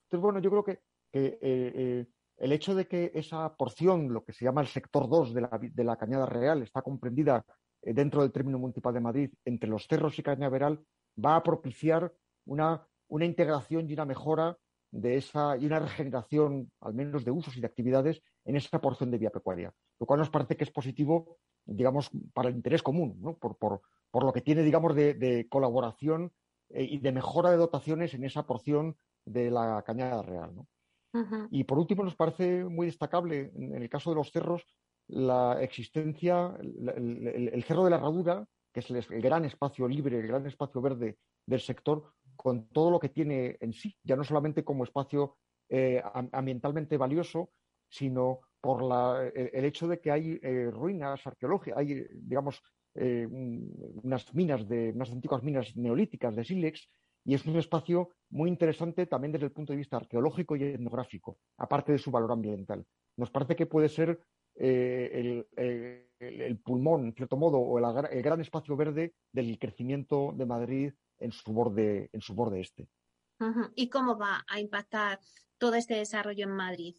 Entonces, 0.07 0.23
bueno, 0.23 0.39
yo 0.39 0.51
creo 0.51 0.65
que, 0.65 0.73
eh, 1.13 1.39
eh, 1.43 2.07
el 2.39 2.53
hecho 2.53 2.75
de 2.75 2.89
que 2.89 3.13
esa 3.15 3.55
porción, 3.55 4.11
lo 4.11 4.25
que 4.25 4.33
se 4.33 4.47
llama 4.47 4.63
el 4.63 4.69
sector 4.69 5.07
2 5.07 5.35
de 5.35 5.41
la, 5.43 5.51
de 5.61 5.85
la 5.85 5.97
Cañada 5.97 6.25
Real, 6.25 6.63
está 6.63 6.81
comprendida 6.81 7.45
eh, 7.83 7.93
dentro 7.93 8.23
del 8.23 8.33
término 8.33 8.59
municipal 8.59 8.95
de 8.95 9.01
Madrid 9.01 9.31
entre 9.45 9.69
los 9.69 9.87
cerros 9.87 10.19
y 10.19 10.23
Cañaveral, 10.23 10.83
va 11.23 11.37
a 11.37 11.43
propiciar 11.43 12.11
una, 12.47 12.87
una 13.09 13.27
integración 13.27 13.89
y 13.89 13.93
una 13.93 14.07
mejora 14.07 14.57
de 14.91 15.17
esa, 15.17 15.59
y 15.59 15.67
una 15.67 15.81
regeneración, 15.81 16.71
al 16.81 16.95
menos 16.95 17.25
de 17.25 17.33
usos 17.33 17.57
y 17.57 17.61
de 17.61 17.67
actividades, 17.67 18.23
en 18.47 18.57
esa 18.57 18.81
porción 18.81 19.11
de 19.11 19.19
vía 19.19 19.31
pecuaria, 19.31 19.75
lo 20.01 20.07
cual 20.07 20.21
nos 20.21 20.31
parece 20.31 20.57
que 20.57 20.65
es 20.65 20.71
positivo 20.71 21.39
digamos, 21.66 22.11
para 22.33 22.48
el 22.48 22.57
interés 22.57 22.83
común, 22.83 23.16
¿no? 23.20 23.37
por, 23.37 23.57
por, 23.57 23.83
por, 24.11 24.24
lo 24.24 24.33
que 24.33 24.40
tiene, 24.40 24.62
digamos, 24.62 24.94
de, 24.94 25.46
colaboración 25.50 26.33
eh, 26.70 26.85
y 26.85 26.98
de 26.98 27.12
mejora 27.12 27.50
de 27.50 27.57
dotaciones 27.57 28.14
en 28.14 28.24
esa 28.24 28.46
porción 28.46 28.96
de 29.24 29.50
la 29.50 29.83
cañada 29.87 30.22
real. 30.22 30.55
¿no? 30.55 30.68
Y 31.50 31.64
por 31.64 31.79
último, 31.79 32.03
nos 32.03 32.16
parece 32.16 32.64
muy 32.64 32.87
destacable, 32.87 33.53
en 33.55 33.74
el 33.74 33.88
caso 33.88 34.11
de 34.11 34.16
los 34.16 34.33
cerros, 34.33 34.66
la 35.07 35.62
existencia, 35.62 36.57
el, 36.61 37.64
cerro 37.66 37.85
de 37.85 37.90
la 37.90 37.96
Herradura, 37.96 38.46
que 38.72 38.81
es 38.81 38.90
el, 38.90 39.22
gran 39.22 39.44
espacio 39.44 39.87
libre, 39.87 40.18
el 40.18 40.27
gran 40.27 40.46
espacio 40.46 40.81
verde 40.81 41.18
del 41.46 41.61
sector, 41.61 42.12
con 42.35 42.66
todo 42.68 42.90
lo 42.90 42.98
que 42.98 43.11
tiene 43.11 43.57
en 43.61 43.72
sí, 43.72 43.96
ya 44.03 44.16
no 44.16 44.24
solamente 44.24 44.64
como 44.64 44.83
espacio 44.83 45.37
eh, 45.68 46.03
ambientalmente 46.33 46.96
valioso, 46.96 47.50
sino 47.88 48.40
por 48.64 48.81
el 49.35 49.64
hecho 49.66 49.87
de 49.87 50.00
que 50.00 50.11
hay 50.11 50.40
eh, 50.42 50.70
ruinas 50.72 51.27
arqueológicas, 51.27 51.79
hay, 51.79 52.07
digamos, 52.14 52.62
eh, 52.94 53.29
unas 53.31 54.35
minas 54.35 54.66
de 54.66 54.90
unas 54.94 55.11
antiguas 55.11 55.42
minas 55.42 55.77
neolíticas 55.77 56.35
de 56.35 56.44
sílex 56.44 56.88
y 57.27 57.35
es 57.35 57.44
un 57.44 57.57
espacio 57.57 58.12
muy 58.31 58.48
interesante 58.48 59.05
también 59.05 59.33
desde 59.33 59.44
el 59.44 59.53
punto 59.53 59.74
de 59.74 59.77
vista 59.77 59.98
arqueológico 59.98 60.57
y 60.57 60.62
etnográfico, 60.62 61.37
aparte 61.59 61.92
de 61.92 61.98
su 61.98 62.11
valor 62.11 62.33
ambiental. 62.33 62.87
Nos 63.18 63.31
parece 63.31 63.55
que 63.55 63.66
puede 63.66 63.90
ser 63.90 64.18
eh, 64.55 65.44
el, 66.18 66.59
pulmón, 66.64 67.09
en 67.09 67.12
cierto 67.12 67.37
modo, 67.37 67.59
o 67.59 67.79
el, 67.79 68.22
gran 68.22 68.40
espacio 68.40 68.77
verde 68.77 69.12
del 69.31 69.59
crecimiento 69.59 70.33
de 70.35 70.46
Madrid 70.46 70.92
en 71.18 71.33
su 71.33 71.53
borde, 71.53 72.09
en 72.14 72.22
su 72.22 72.35
borde 72.35 72.62
este. 72.62 72.88
¿Y 73.74 73.90
cómo 73.90 74.16
va 74.16 74.42
a 74.48 74.59
impactar 74.59 75.20
todo 75.59 75.74
este 75.74 75.96
desarrollo 75.96 76.44
en 76.44 76.53
Madrid? 76.53 76.94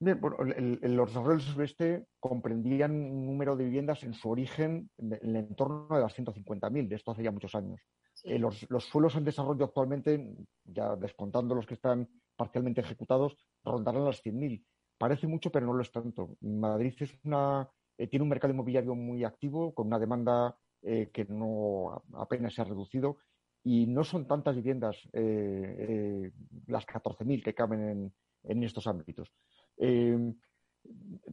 Los 0.00 1.08
desarrollos 1.08 1.44
del 1.44 1.54
sureste 1.54 2.06
comprendían 2.20 2.92
un 2.92 3.26
número 3.26 3.56
de 3.56 3.64
viviendas 3.64 4.02
en 4.04 4.14
su 4.14 4.30
origen 4.30 4.90
en 4.98 5.12
el 5.12 5.36
entorno 5.36 5.88
de 5.90 6.00
las 6.00 6.16
150.000, 6.16 6.88
de 6.88 6.94
esto 6.94 7.10
hace 7.10 7.24
ya 7.24 7.32
muchos 7.32 7.54
años. 7.54 7.80
Eh, 8.24 8.38
los, 8.38 8.66
suelos 8.84 9.16
en 9.16 9.24
desarrollo 9.24 9.64
actualmente, 9.64 10.36
ya 10.64 10.96
descontando 10.96 11.54
los 11.54 11.66
que 11.66 11.74
están 11.74 12.08
parcialmente 12.36 12.80
ejecutados, 12.80 13.36
rondarán 13.64 14.04
las 14.04 14.24
100.000. 14.24 14.64
Parece 14.98 15.26
mucho, 15.26 15.50
pero 15.50 15.66
no 15.66 15.74
lo 15.74 15.82
es 15.82 15.92
tanto. 15.92 16.36
Madrid 16.40 16.94
es 16.98 17.12
una, 17.24 17.68
eh, 17.96 18.06
tiene 18.08 18.22
un 18.22 18.28
mercado 18.28 18.52
inmobiliario 18.52 18.94
muy 18.94 19.24
activo, 19.24 19.74
con 19.74 19.86
una 19.88 19.98
demanda 19.98 20.56
eh, 20.82 21.10
que 21.12 21.24
no 21.26 22.02
apenas 22.14 22.54
se 22.54 22.62
ha 22.62 22.64
reducido, 22.64 23.18
y 23.64 23.86
no 23.86 24.04
son 24.04 24.26
tantas 24.26 24.54
viviendas 24.54 24.96
las 25.12 26.86
14.000 26.86 27.42
que 27.42 27.54
caben 27.54 27.88
en, 27.88 28.14
en 28.44 28.62
estos 28.62 28.86
ámbitos. 28.86 29.32
Eh, 29.78 30.32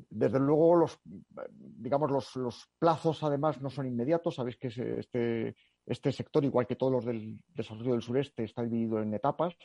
desde 0.09 0.39
luego, 0.39 0.75
los, 0.75 0.99
digamos, 1.03 2.11
los, 2.11 2.69
plazos 2.77 3.23
además 3.23 3.61
no 3.61 3.69
son 3.69 3.87
inmediatos. 3.87 4.35
Sabéis 4.35 4.57
que 4.57 4.67
este, 4.67 5.55
este 5.85 6.11
sector, 6.11 6.43
igual 6.43 6.67
que 6.67 6.75
todos 6.75 6.91
los 6.91 7.05
del 7.05 7.39
desarrollo 7.53 7.93
del 7.93 8.01
sureste, 8.01 8.43
está 8.43 8.63
dividido 8.63 9.01
en 9.01 9.13
etapas, 9.13 9.55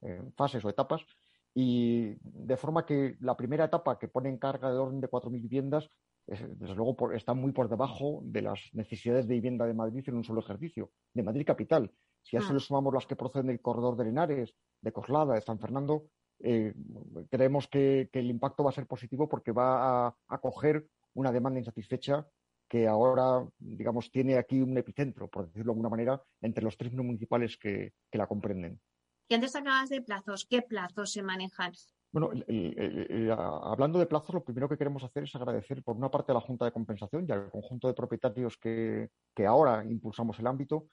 en 0.00 0.32
fases 0.34 0.64
o 0.64 0.68
etapas, 0.68 1.02
y 1.54 2.14
de 2.20 2.56
forma 2.56 2.84
que 2.84 3.16
la 3.20 3.36
primera 3.36 3.64
etapa 3.64 3.98
que 3.98 4.08
pone 4.08 4.28
en 4.28 4.38
carga 4.38 4.70
de 4.70 4.78
orden 4.78 5.00
de 5.00 5.10
4.000 5.10 5.30
viviendas, 5.42 5.90
desde 6.26 6.74
luego 6.74 7.12
está 7.12 7.32
muy 7.32 7.52
por 7.52 7.70
debajo 7.70 8.20
de 8.22 8.42
las 8.42 8.60
necesidades 8.74 9.26
de 9.26 9.34
vivienda 9.34 9.66
de 9.66 9.72
Madrid 9.72 10.04
en 10.06 10.16
un 10.16 10.24
solo 10.24 10.40
ejercicio, 10.40 10.90
de 11.14 11.22
Madrid 11.22 11.46
capital. 11.46 11.90
Si 12.22 12.36
a 12.36 12.40
eso 12.40 12.50
ah. 12.50 12.54
le 12.54 12.60
sumamos 12.60 12.92
las 12.92 13.06
que 13.06 13.16
proceden 13.16 13.46
del 13.46 13.62
corredor 13.62 13.96
de 13.96 14.04
Lenares, 14.04 14.54
de 14.82 14.92
Coslada, 14.92 15.34
de 15.34 15.40
San 15.40 15.58
Fernando, 15.58 16.04
eh, 16.40 16.74
creemos 17.30 17.68
que, 17.68 18.08
el 18.12 18.30
impacto 18.30 18.64
va 18.64 18.70
a 18.70 18.74
ser 18.74 18.86
positivo 18.86 19.28
porque 19.28 19.52
va 19.52 20.06
a 20.06 20.16
acoger 20.28 20.86
una 21.14 21.32
demanda 21.32 21.58
insatisfecha 21.58 22.26
que 22.68 22.86
ahora, 22.86 23.46
digamos, 23.58 24.10
tiene 24.10 24.36
aquí 24.36 24.60
un 24.60 24.76
epicentro, 24.76 25.28
por 25.28 25.46
decirlo 25.46 25.72
de 25.72 25.76
alguna 25.76 25.88
manera, 25.88 26.22
entre 26.42 26.62
los 26.62 26.76
tres 26.76 26.92
municipales 26.92 27.56
que, 27.56 27.94
la 28.12 28.26
comprenden. 28.26 28.78
Y 29.26 29.34
antes 29.34 29.56
hablabas 29.56 29.88
de 29.88 30.02
plazos. 30.02 30.46
¿Qué 30.48 30.62
plazos 30.62 31.12
se 31.12 31.22
manejan? 31.22 31.72
Bueno, 32.12 32.30
hablando 33.64 33.98
de 33.98 34.06
plazos, 34.06 34.34
lo 34.34 34.44
primero 34.44 34.68
que 34.68 34.76
queremos 34.76 35.02
hacer 35.02 35.24
es 35.24 35.34
agradecer 35.34 35.82
por 35.82 35.96
una 35.96 36.10
parte 36.10 36.32
a 36.32 36.34
la 36.34 36.40
Junta 36.40 36.64
de 36.66 36.72
Compensación 36.72 37.26
y 37.26 37.32
al 37.32 37.50
conjunto 37.50 37.88
de 37.88 37.94
propietarios 37.94 38.56
que, 38.58 39.10
que 39.34 39.46
ahora 39.46 39.84
impulsamos 39.84 40.38
el 40.38 40.46
ámbito 40.46 40.88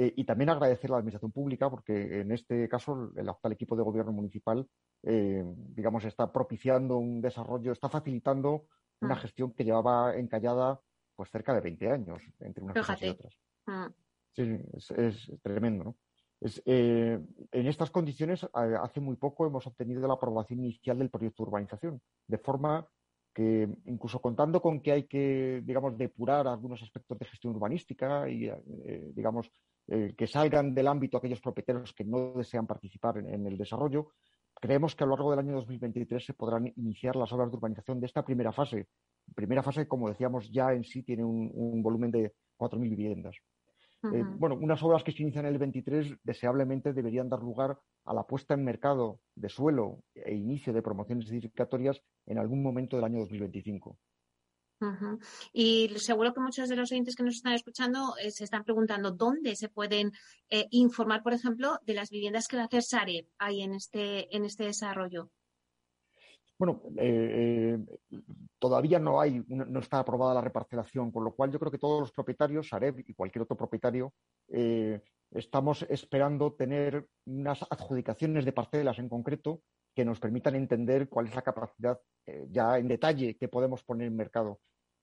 eh, 0.00 0.12
y 0.16 0.24
también 0.24 0.48
agradecer 0.48 0.88
a 0.90 0.92
la 0.92 0.98
Administración 0.98 1.32
Pública, 1.32 1.68
porque 1.68 2.20
en 2.20 2.30
este 2.30 2.68
caso 2.68 3.10
el 3.16 3.28
actual 3.28 3.52
equipo 3.54 3.74
de 3.74 3.82
gobierno 3.82 4.12
municipal, 4.12 4.64
eh, 5.02 5.42
digamos, 5.74 6.04
está 6.04 6.32
propiciando 6.32 6.98
un 6.98 7.20
desarrollo, 7.20 7.72
está 7.72 7.88
facilitando 7.88 8.66
una 9.00 9.16
Mm. 9.16 9.18
gestión 9.18 9.52
que 9.54 9.64
llevaba 9.64 10.14
encallada 10.16 10.80
pues 11.16 11.30
cerca 11.30 11.52
de 11.52 11.62
20 11.62 11.90
años 11.90 12.22
entre 12.38 12.62
unas 12.62 12.76
cosas 12.76 12.96
y 13.02 13.06
Fíjate. 13.06 13.18
otras. 13.18 13.34
Mm. 13.66 13.92
Sí, 14.36 14.60
es, 14.76 14.90
es 14.92 15.32
tremendo, 15.42 15.82
¿no? 15.82 15.96
Es, 16.40 16.62
eh, 16.64 17.18
en 17.50 17.66
estas 17.66 17.90
condiciones, 17.90 18.46
hace 18.52 19.00
muy 19.00 19.16
poco 19.16 19.46
hemos 19.48 19.66
obtenido 19.66 20.06
la 20.06 20.14
aprobación 20.14 20.60
inicial 20.60 20.98
del 20.98 21.10
proyecto 21.10 21.42
de 21.42 21.48
urbanización, 21.48 22.00
de 22.28 22.38
forma 22.38 22.86
que 23.34 23.68
incluso 23.86 24.20
contando 24.20 24.60
con 24.62 24.80
que 24.80 24.92
hay 24.92 25.02
que, 25.08 25.60
digamos, 25.64 25.98
depurar 25.98 26.46
algunos 26.46 26.82
aspectos 26.82 27.18
de 27.18 27.26
gestión 27.26 27.54
urbanística 27.56 28.28
y, 28.28 28.46
eh, 28.46 29.10
digamos, 29.14 29.50
eh, 29.88 30.14
que 30.16 30.26
salgan 30.26 30.74
del 30.74 30.86
ámbito 30.86 31.16
aquellos 31.16 31.40
propietarios 31.40 31.92
que 31.92 32.04
no 32.04 32.34
desean 32.34 32.66
participar 32.66 33.18
en, 33.18 33.28
en 33.28 33.46
el 33.46 33.56
desarrollo, 33.56 34.12
creemos 34.60 34.94
que 34.94 35.04
a 35.04 35.06
lo 35.06 35.16
largo 35.16 35.30
del 35.30 35.40
año 35.40 35.54
2023 35.54 36.24
se 36.24 36.34
podrán 36.34 36.72
iniciar 36.76 37.16
las 37.16 37.32
obras 37.32 37.50
de 37.50 37.56
urbanización 37.56 38.00
de 38.00 38.06
esta 38.06 38.24
primera 38.24 38.52
fase. 38.52 38.88
Primera 39.34 39.62
fase, 39.62 39.86
como 39.88 40.08
decíamos, 40.08 40.50
ya 40.50 40.72
en 40.72 40.84
sí 40.84 41.02
tiene 41.02 41.24
un, 41.24 41.50
un 41.54 41.82
volumen 41.82 42.10
de 42.10 42.34
4.000 42.58 42.80
viviendas. 42.80 43.36
Eh, 44.04 44.22
bueno, 44.38 44.54
unas 44.54 44.80
obras 44.84 45.02
que 45.02 45.10
se 45.10 45.22
inician 45.22 45.44
en 45.46 45.52
el 45.52 45.58
23 45.58 46.18
deseablemente 46.22 46.92
deberían 46.92 47.28
dar 47.28 47.40
lugar 47.40 47.78
a 48.04 48.14
la 48.14 48.22
puesta 48.22 48.54
en 48.54 48.64
mercado 48.64 49.20
de 49.34 49.48
suelo 49.48 50.04
e 50.14 50.34
inicio 50.34 50.72
de 50.72 50.82
promociones 50.82 51.28
edificatorias 51.30 52.00
en 52.26 52.38
algún 52.38 52.62
momento 52.62 52.94
del 52.96 53.06
año 53.06 53.18
2025. 53.20 53.98
Y 55.52 55.88
seguro 55.96 56.32
que 56.32 56.40
muchos 56.40 56.68
de 56.68 56.76
los 56.76 56.90
oyentes 56.90 57.16
que 57.16 57.22
nos 57.22 57.36
están 57.36 57.54
escuchando 57.54 58.14
eh, 58.22 58.30
se 58.30 58.44
están 58.44 58.64
preguntando 58.64 59.10
dónde 59.10 59.56
se 59.56 59.68
pueden 59.68 60.12
eh, 60.50 60.66
informar, 60.70 61.22
por 61.22 61.32
ejemplo, 61.32 61.78
de 61.84 61.94
las 61.94 62.10
viviendas 62.10 62.46
que 62.46 62.56
va 62.56 62.62
a 62.62 62.66
hacer 62.66 62.82
Sareb 62.82 63.26
ahí 63.38 63.62
en 63.62 63.74
este, 63.74 64.34
en 64.34 64.44
este 64.44 64.64
desarrollo. 64.64 65.30
Bueno, 66.58 66.82
eh, 66.96 67.78
eh, 68.10 68.18
todavía 68.58 68.98
no 68.98 69.20
hay, 69.20 69.44
no 69.46 69.78
está 69.78 70.00
aprobada 70.00 70.34
la 70.34 70.40
reparcelación, 70.40 71.12
con 71.12 71.22
lo 71.22 71.32
cual 71.32 71.52
yo 71.52 71.58
creo 71.60 71.70
que 71.70 71.78
todos 71.78 72.00
los 72.00 72.10
propietarios, 72.10 72.68
Sareb 72.68 72.98
y 72.98 73.14
cualquier 73.14 73.42
otro 73.42 73.56
propietario, 73.56 74.12
estamos 75.30 75.82
esperando 75.88 76.52
tener 76.54 77.08
unas 77.26 77.62
adjudicaciones 77.70 78.44
de 78.44 78.52
parcelas 78.52 78.98
en 78.98 79.08
concreto 79.08 79.62
que 79.94 80.04
nos 80.04 80.20
permitan 80.20 80.54
entender 80.54 81.08
cuál 81.08 81.26
es 81.26 81.34
la 81.34 81.42
capacidad 81.42 82.00
eh, 82.26 82.46
ya 82.50 82.78
en 82.78 82.88
detalle 82.88 83.36
que 83.36 83.48
podemos 83.48 83.82
poner 83.84 84.06
en 84.06 84.16
mercado. 84.16 84.60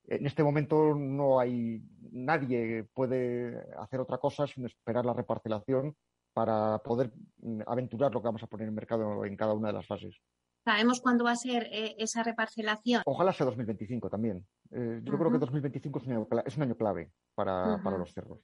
En 0.07 0.25
este 0.25 0.43
momento 0.43 0.93
no 0.95 1.39
hay 1.39 1.81
nadie 2.11 2.83
puede 2.93 3.57
hacer 3.77 3.99
otra 3.99 4.19
cosa 4.19 4.45
sino 4.47 4.67
esperar 4.67 5.05
la 5.05 5.13
reparcelación 5.13 5.95
para 6.33 6.77
poder 6.79 7.11
mm, 7.37 7.61
aventurar 7.65 8.13
lo 8.13 8.21
que 8.21 8.27
vamos 8.27 8.43
a 8.43 8.47
poner 8.47 8.67
en 8.67 8.75
mercado 8.75 9.25
en 9.25 9.35
cada 9.35 9.53
una 9.53 9.69
de 9.69 9.73
las 9.73 9.87
fases. 9.87 10.15
¿Sabemos 10.63 10.99
cuándo 11.01 11.23
va 11.23 11.31
a 11.31 11.35
ser 11.35 11.67
eh, 11.71 11.95
esa 11.99 12.23
reparcelación? 12.23 13.03
Ojalá 13.05 13.33
sea 13.33 13.45
2025 13.45 14.09
también. 14.09 14.47
Eh, 14.71 15.01
yo 15.03 15.17
creo 15.17 15.29
que 15.31 15.37
Ujú. 15.37 15.45
2025 15.45 15.99
es 15.99 16.05
un 16.05 16.11
año, 16.13 16.27
cla- 16.27 16.43
es 16.45 16.57
un 16.57 16.63
año 16.63 16.75
clave 16.75 17.11
para, 17.35 17.77
los 17.97 18.13
cerros. 18.13 18.39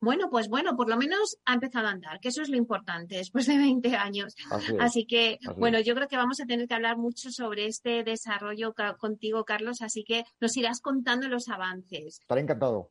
Bueno, 0.00 0.30
pues 0.30 0.48
bueno, 0.48 0.76
por 0.76 0.88
lo 0.88 0.96
menos 0.96 1.36
ha 1.44 1.54
empezado 1.54 1.86
a 1.86 1.90
andar, 1.90 2.20
que 2.20 2.28
eso 2.28 2.40
es 2.40 2.48
lo 2.48 2.56
importante 2.56 3.16
después 3.16 3.46
de 3.46 3.58
20 3.58 3.96
años. 3.96 4.34
Así 4.78 5.06
que, 5.06 5.38
así 5.44 5.60
bueno, 5.60 5.78
yo 5.80 5.94
creo 5.94 6.08
que 6.08 6.16
vamos 6.16 6.40
a 6.40 6.46
tener 6.46 6.66
que 6.66 6.74
hablar 6.74 6.96
mucho 6.96 7.30
sobre 7.30 7.66
este 7.66 8.02
desarrollo 8.02 8.74
contigo, 8.98 9.44
Carlos, 9.44 9.82
así 9.82 10.04
que 10.04 10.24
nos 10.40 10.56
irás 10.56 10.80
contando 10.80 11.28
los 11.28 11.48
avances. 11.48 12.20
Estaré 12.20 12.40
encantado. 12.40 12.90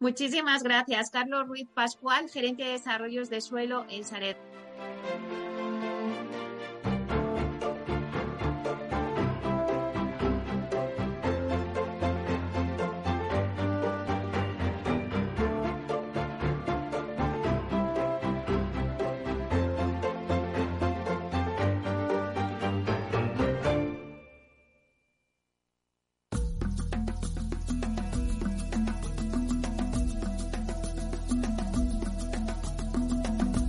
Muchísimas 0.00 0.62
gracias, 0.62 1.10
Carlos 1.10 1.46
Ruiz 1.46 1.68
Pascual, 1.74 2.28
gerente 2.28 2.64
de 2.64 2.72
desarrollos 2.72 3.30
de 3.30 3.40
suelo 3.40 3.84
en 3.88 4.04
Saret. 4.04 4.36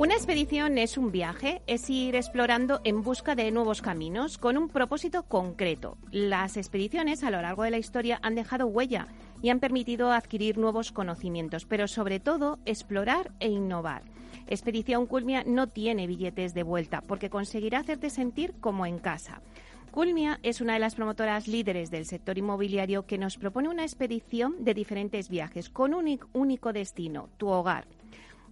Una 0.00 0.14
expedición 0.14 0.78
es 0.78 0.96
un 0.96 1.12
viaje, 1.12 1.60
es 1.66 1.90
ir 1.90 2.16
explorando 2.16 2.80
en 2.84 3.02
busca 3.02 3.34
de 3.34 3.50
nuevos 3.50 3.82
caminos 3.82 4.38
con 4.38 4.56
un 4.56 4.70
propósito 4.70 5.24
concreto. 5.24 5.98
Las 6.10 6.56
expediciones 6.56 7.22
a 7.22 7.30
lo 7.30 7.42
largo 7.42 7.64
de 7.64 7.70
la 7.70 7.76
historia 7.76 8.18
han 8.22 8.34
dejado 8.34 8.66
huella 8.66 9.08
y 9.42 9.50
han 9.50 9.60
permitido 9.60 10.10
adquirir 10.10 10.56
nuevos 10.56 10.90
conocimientos, 10.90 11.66
pero 11.66 11.86
sobre 11.86 12.18
todo 12.18 12.60
explorar 12.64 13.30
e 13.40 13.50
innovar. 13.50 14.00
Expedición 14.46 15.04
Culmia 15.04 15.44
no 15.44 15.66
tiene 15.66 16.06
billetes 16.06 16.54
de 16.54 16.62
vuelta 16.62 17.02
porque 17.02 17.28
conseguirá 17.28 17.80
hacerte 17.80 18.08
sentir 18.08 18.54
como 18.58 18.86
en 18.86 19.00
casa. 19.00 19.42
Culmia 19.90 20.40
es 20.42 20.62
una 20.62 20.72
de 20.72 20.80
las 20.80 20.94
promotoras 20.94 21.46
líderes 21.46 21.90
del 21.90 22.06
sector 22.06 22.38
inmobiliario 22.38 23.04
que 23.04 23.18
nos 23.18 23.36
propone 23.36 23.68
una 23.68 23.82
expedición 23.82 24.64
de 24.64 24.72
diferentes 24.72 25.28
viajes 25.28 25.68
con 25.68 25.92
un 25.92 26.18
único 26.32 26.72
destino, 26.72 27.28
tu 27.36 27.48
hogar. 27.48 27.86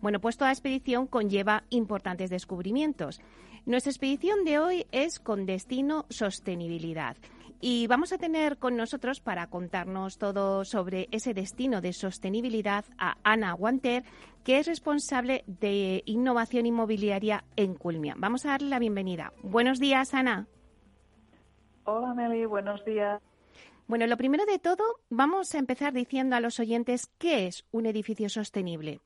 Bueno, 0.00 0.20
pues 0.20 0.36
toda 0.36 0.52
expedición 0.52 1.06
conlleva 1.06 1.64
importantes 1.70 2.30
descubrimientos. 2.30 3.20
Nuestra 3.66 3.90
expedición 3.90 4.44
de 4.44 4.58
hoy 4.58 4.86
es 4.92 5.18
con 5.18 5.44
destino 5.44 6.06
sostenibilidad. 6.08 7.16
Y 7.60 7.88
vamos 7.88 8.12
a 8.12 8.18
tener 8.18 8.58
con 8.58 8.76
nosotros 8.76 9.20
para 9.20 9.48
contarnos 9.48 10.16
todo 10.16 10.64
sobre 10.64 11.08
ese 11.10 11.34
destino 11.34 11.80
de 11.80 11.92
sostenibilidad 11.92 12.84
a 12.98 13.16
Ana 13.24 13.52
Guanter, 13.52 14.04
que 14.44 14.58
es 14.58 14.66
responsable 14.68 15.42
de 15.46 16.04
innovación 16.06 16.66
inmobiliaria 16.66 17.44
en 17.56 17.74
Culmia. 17.74 18.14
Vamos 18.16 18.46
a 18.46 18.50
darle 18.50 18.68
la 18.68 18.78
bienvenida. 18.78 19.32
Buenos 19.42 19.80
días, 19.80 20.14
Ana. 20.14 20.46
Hola, 21.82 22.14
Meli, 22.14 22.44
buenos 22.44 22.84
días. 22.84 23.20
Bueno, 23.88 24.06
lo 24.06 24.16
primero 24.16 24.46
de 24.46 24.58
todo, 24.58 24.84
vamos 25.08 25.54
a 25.54 25.58
empezar 25.58 25.92
diciendo 25.92 26.36
a 26.36 26.40
los 26.40 26.60
oyentes 26.60 27.10
qué 27.18 27.46
es 27.46 27.64
un 27.72 27.86
edificio 27.86 28.28
sostenible. 28.28 29.00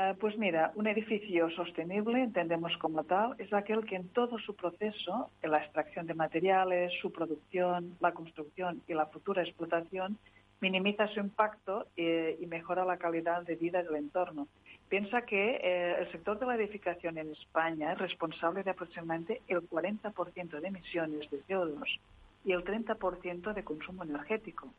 Uh, 0.00 0.16
pues 0.16 0.38
mira, 0.38 0.70
un 0.76 0.86
edificio 0.86 1.50
sostenible, 1.50 2.22
entendemos 2.22 2.72
como 2.76 3.02
tal, 3.02 3.34
es 3.38 3.52
aquel 3.52 3.84
que 3.84 3.96
en 3.96 4.08
todo 4.10 4.38
su 4.38 4.54
proceso, 4.54 5.28
en 5.42 5.50
la 5.50 5.58
extracción 5.58 6.06
de 6.06 6.14
materiales, 6.14 6.92
su 7.02 7.10
producción, 7.10 7.96
la 7.98 8.12
construcción 8.12 8.80
y 8.86 8.94
la 8.94 9.06
futura 9.06 9.42
explotación, 9.42 10.16
minimiza 10.60 11.08
su 11.08 11.18
impacto 11.18 11.88
eh, 11.96 12.38
y 12.40 12.46
mejora 12.46 12.84
la 12.84 12.96
calidad 12.96 13.42
de 13.42 13.56
vida 13.56 13.82
del 13.82 13.96
entorno. 13.96 14.46
Piensa 14.88 15.22
que 15.22 15.58
eh, 15.60 15.96
el 15.98 16.12
sector 16.12 16.38
de 16.38 16.46
la 16.46 16.54
edificación 16.54 17.18
en 17.18 17.32
España 17.32 17.92
es 17.92 17.98
responsable 17.98 18.62
de 18.62 18.70
aproximadamente 18.70 19.42
el 19.48 19.68
40% 19.68 20.60
de 20.60 20.68
emisiones 20.68 21.28
de 21.28 21.42
CO2 21.42 21.98
y 22.44 22.52
el 22.52 22.62
30% 22.62 23.52
de 23.52 23.64
consumo 23.64 24.04
energético 24.04 24.72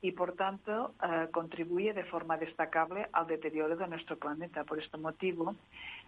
y, 0.00 0.12
por 0.12 0.34
tanto, 0.34 0.94
eh, 1.02 1.28
contribuye 1.32 1.92
de 1.92 2.04
forma 2.04 2.36
destacable 2.36 3.08
al 3.12 3.26
deterioro 3.26 3.76
de 3.76 3.88
nuestro 3.88 4.16
planeta. 4.16 4.64
Por 4.64 4.80
este 4.80 4.96
motivo, 4.96 5.56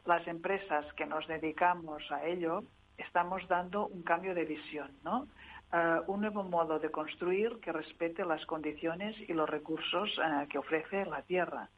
las 0.06 0.26
empresas 0.26 0.86
que 0.94 1.06
nos 1.06 1.26
dedicamos 1.26 2.02
a 2.10 2.24
ello 2.24 2.62
estamos 2.98 3.46
dando 3.48 3.86
un 3.86 4.02
cambio 4.02 4.34
de 4.34 4.44
visión, 4.44 4.90
¿no? 5.04 5.26
Uh, 5.72 6.02
un 6.12 6.20
nuevo 6.20 6.42
modo 6.42 6.80
de 6.80 6.90
construir 6.90 7.60
que 7.60 7.70
respete 7.70 8.24
las 8.24 8.44
condiciones 8.44 9.14
y 9.28 9.32
los 9.32 9.48
recursos 9.48 10.10
uh, 10.18 10.48
que 10.48 10.58
ofrece 10.58 11.06
la 11.06 11.22
Tierra. 11.22 11.68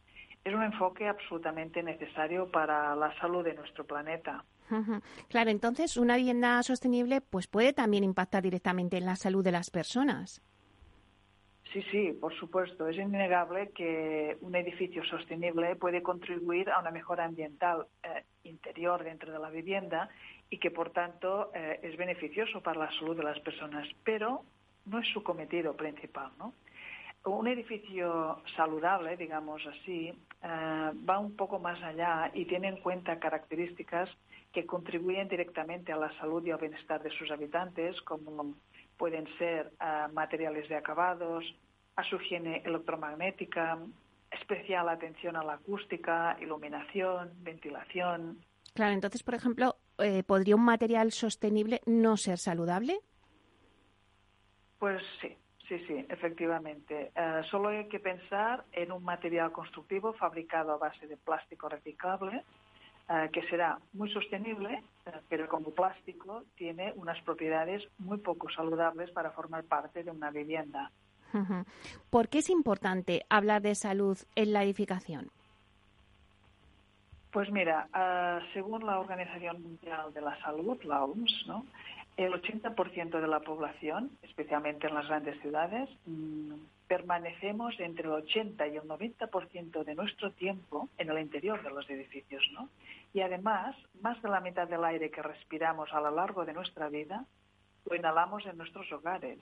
Es 0.45 0.55
un 0.55 0.63
enfoque 0.63 1.07
absolutamente 1.09 1.83
necesario 1.83 2.51
para 2.51 2.97
la 2.97 3.15
salud 3.19 3.45
de 3.45 3.53
nuestro 3.53 3.85
planeta. 3.85 4.45
Claro, 5.29 5.51
entonces 5.51 5.99
una 5.99 6.17
vivienda 6.17 6.63
sostenible 6.63 7.21
pues 7.21 7.47
puede 7.47 7.75
también 7.75 8.05
impactar 8.05 8.43
directamente 8.43 8.97
en 8.97 9.05
la 9.05 9.17
salud 9.17 9.45
de 9.45 9.53
las 9.53 9.71
personas. 9.71 10.41
Sí, 11.73 11.83
sí, 11.91 12.13
por 12.21 12.35
supuesto. 12.35 12.87
Es 12.87 12.97
innegable 12.99 13.71
que 13.71 14.37
un 14.43 14.55
edificio 14.55 15.03
sostenible 15.05 15.77
puede 15.77 16.03
contribuir 16.03 16.69
a 16.71 16.81
una 16.81 16.91
mejora 16.91 17.25
ambiental 17.25 17.87
eh, 18.03 18.25
interior 18.45 19.03
dentro 19.03 19.33
de 19.33 19.39
la 19.39 19.49
vivienda 19.49 20.11
y 20.51 20.59
que, 20.59 20.71
por 20.71 20.91
tanto, 20.91 21.51
eh, 21.55 21.81
es 21.83 21.97
beneficioso 21.97 22.61
para 22.61 22.81
la 22.81 22.93
salud 22.99 23.17
de 23.17 23.25
las 23.25 23.41
personas, 23.41 23.89
pero 24.05 24.43
no 24.85 24.99
es 24.99 25.09
su 25.09 25.23
cometido 25.23 25.75
principal, 25.75 26.31
¿no? 26.39 26.53
un 27.25 27.47
edificio 27.47 28.43
saludable, 28.57 29.17
digamos 29.17 29.65
así, 29.67 30.09
eh, 30.09 30.91
va 31.09 31.19
un 31.19 31.37
poco 31.37 31.59
más 31.59 31.81
allá 31.83 32.31
y 32.35 32.47
tiene 32.47 32.69
en 32.69 32.79
cuenta 32.79 33.19
características 33.19 34.11
que 34.53 34.67
contribuyen 34.67 35.29
directamente 35.29 35.93
a 35.93 35.97
la 35.97 36.13
salud 36.19 36.45
y 36.45 36.51
al 36.51 36.59
bienestar 36.59 37.03
de 37.03 37.11
sus 37.11 37.31
habitantes, 37.31 38.01
como 38.03 38.57
pueden 38.97 39.27
ser 39.39 39.73
eh, 39.81 40.07
materiales 40.13 40.69
de 40.69 40.77
acabados, 40.77 41.45
a 41.97 42.05
su 42.05 42.17
higiene 42.17 42.63
electromagnética, 42.65 43.79
especial 44.31 44.89
atención 44.89 45.37
a 45.37 45.45
la 45.45 45.55
acústica, 45.55 46.37
iluminación, 46.41 47.33
ventilación. 47.43 48.39
Claro, 48.75 48.95
entonces, 48.95 49.23
por 49.23 49.35
ejemplo, 49.35 49.77
eh, 49.99 50.23
¿podría 50.23 50.57
un 50.57 50.65
material 50.65 51.13
sostenible 51.13 51.81
no 51.87 52.17
ser 52.17 52.39
saludable? 52.39 52.99
Pues 54.79 55.03
sí, 55.21 55.37
sí, 55.69 55.79
sí, 55.87 56.07
efectivamente. 56.09 57.13
Eh, 57.15 57.43
solo 57.51 57.69
hay 57.69 57.89
que 57.89 58.01
pensar 58.01 58.65
en 58.73 58.91
un 58.91 59.05
material 59.05 59.53
constructivo 59.53 60.15
fabricado 60.15 60.73
a 60.73 60.79
base 60.79 61.07
de 61.07 61.17
plástico 61.17 61.69
reciclable, 61.69 62.43
eh, 63.09 63.31
que 63.33 63.43
será 63.49 63.79
muy 63.93 64.11
sostenible, 64.13 64.83
pero 65.29 65.49
como 65.49 65.71
plástico 65.71 66.45
tiene 66.57 66.93
unas 66.97 67.21
propiedades 67.23 67.83
muy 67.99 68.19
poco 68.19 68.51
saludables 68.51 69.11
para 69.11 69.31
formar 69.31 69.65
parte 69.65 70.05
de 70.05 70.11
una 70.11 70.31
vivienda. 70.31 70.91
¿Por 72.11 72.29
qué 72.29 72.39
es 72.39 72.51
importante 72.51 73.25
hablar 73.31 73.63
de 73.63 73.75
salud 73.75 74.19
en 74.37 74.53
la 74.53 74.63
edificación? 74.65 75.31
Pues 77.31 77.51
mira, 77.51 77.89
ah, 77.95 78.41
según 78.53 78.85
la 78.85 79.01
Organización 79.01 79.63
Mundial 79.63 80.13
de 80.13 80.21
la 80.21 80.39
Salud, 80.43 80.79
la 80.83 81.03
OMS, 81.05 81.47
¿no? 81.47 81.65
el 82.17 82.33
80% 82.33 83.21
de 83.21 83.29
la 83.29 83.41
población, 83.41 84.11
especialmente 84.23 84.87
en 84.87 84.95
las 84.95 85.09
grandes 85.09 85.41
ciudades, 85.41 85.89
mm, 86.07 86.53
permanecemos 86.87 87.79
entre 87.81 88.07
el 88.07 88.13
80 88.13 88.67
y 88.69 88.77
el 88.77 88.83
90% 88.83 89.85
de 89.85 89.95
nuestro 89.95 90.33
tiempo 90.33 90.89
en 90.99 91.11
el 91.11 91.19
interior 91.19 91.63
de 91.63 91.71
los 91.71 91.89
edificios. 91.89 92.43
¿no? 92.53 92.69
Y 93.13 93.21
además, 93.21 93.77
más 94.01 94.21
de 94.23 94.29
la 94.29 94.41
mitad 94.41 94.69
del 94.69 94.85
aire 94.85 95.11
que 95.11 95.23
respiramos 95.23 95.93
a 95.93 96.01
lo 96.01 96.11
largo 96.11 96.45
de 96.45 96.53
nuestra 96.53 96.89
vida 96.89 97.25
lo 97.85 97.97
inhalamos 97.97 98.47
en 98.47 98.57
nuestros 98.57 98.91
hogares. 98.93 99.39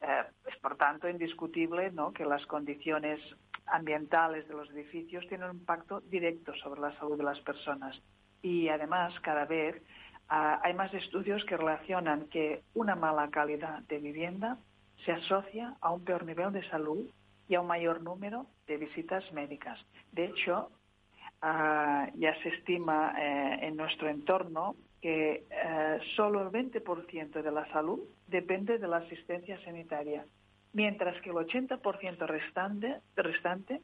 Eh, 0.00 0.24
es 0.46 0.56
por 0.60 0.76
tanto 0.76 1.08
indiscutible 1.08 1.90
¿no? 1.92 2.12
que 2.12 2.24
las 2.24 2.44
condiciones 2.46 3.20
ambientales 3.66 4.46
de 4.48 4.54
los 4.54 4.68
edificios 4.70 5.26
tienen 5.28 5.50
un 5.50 5.56
impacto 5.56 6.00
directo 6.00 6.54
sobre 6.56 6.80
la 6.80 6.96
salud 6.98 7.16
de 7.16 7.24
las 7.24 7.40
personas. 7.40 8.00
Y 8.42 8.68
además, 8.68 9.14
cada 9.20 9.44
vez 9.44 9.80
ah, 10.28 10.60
hay 10.62 10.74
más 10.74 10.92
estudios 10.92 11.44
que 11.44 11.56
relacionan 11.56 12.28
que 12.28 12.62
una 12.74 12.96
mala 12.96 13.30
calidad 13.30 13.80
de 13.82 13.98
vivienda 13.98 14.58
se 15.04 15.12
asocia 15.12 15.76
a 15.80 15.90
un 15.90 16.04
peor 16.04 16.24
nivel 16.24 16.52
de 16.52 16.68
salud 16.68 17.06
y 17.48 17.54
a 17.54 17.60
un 17.60 17.66
mayor 17.66 18.02
número 18.02 18.46
de 18.66 18.76
visitas 18.76 19.24
médicas. 19.32 19.78
De 20.12 20.26
hecho, 20.26 20.70
ah, 21.40 22.08
ya 22.14 22.34
se 22.42 22.50
estima 22.50 23.14
eh, 23.18 23.66
en 23.66 23.76
nuestro 23.76 24.08
entorno 24.08 24.76
que 25.00 25.44
eh, 25.50 25.98
solo 26.14 26.42
el 26.42 26.48
20% 26.48 27.42
de 27.42 27.50
la 27.50 27.66
salud 27.72 28.00
depende 28.28 28.78
de 28.78 28.86
la 28.86 28.98
asistencia 28.98 29.60
sanitaria, 29.64 30.24
mientras 30.72 31.20
que 31.22 31.30
el 31.30 31.36
80% 31.36 32.26
restante, 32.26 33.00
restante 33.16 33.82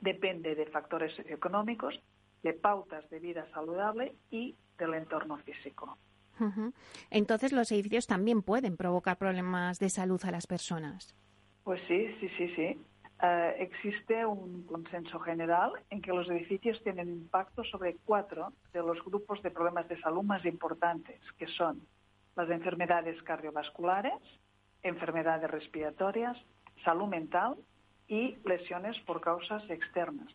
depende 0.00 0.56
de 0.56 0.66
factores 0.66 1.16
económicos, 1.26 1.98
de 2.42 2.52
pautas 2.54 3.08
de 3.08 3.20
vida 3.20 3.46
saludable 3.54 4.16
y 4.30 4.56
del 4.76 4.94
entorno 4.94 5.38
físico. 5.38 5.96
Entonces, 7.10 7.52
los 7.52 7.70
edificios 7.72 8.06
también 8.06 8.42
pueden 8.42 8.76
provocar 8.76 9.18
problemas 9.18 9.78
de 9.78 9.90
salud 9.90 10.20
a 10.24 10.30
las 10.30 10.46
personas. 10.46 11.14
Pues 11.64 11.80
sí, 11.86 12.08
sí, 12.20 12.28
sí, 12.36 12.48
sí. 12.56 12.78
Eh, 13.22 13.54
existe 13.60 14.26
un 14.26 14.64
consenso 14.64 15.20
general 15.20 15.70
en 15.90 16.02
que 16.02 16.12
los 16.12 16.28
edificios 16.28 16.82
tienen 16.82 17.08
impacto 17.08 17.62
sobre 17.62 17.96
cuatro 18.04 18.52
de 18.72 18.80
los 18.80 19.02
grupos 19.04 19.40
de 19.42 19.50
problemas 19.52 19.88
de 19.88 20.00
salud 20.00 20.24
más 20.24 20.44
importantes, 20.44 21.20
que 21.38 21.46
son 21.46 21.82
las 22.34 22.50
enfermedades 22.50 23.22
cardiovasculares, 23.22 24.14
enfermedades 24.82 25.48
respiratorias, 25.48 26.36
salud 26.84 27.06
mental 27.06 27.56
y 28.08 28.36
lesiones 28.44 28.98
por 29.00 29.20
causas 29.20 29.62
externas. 29.70 30.28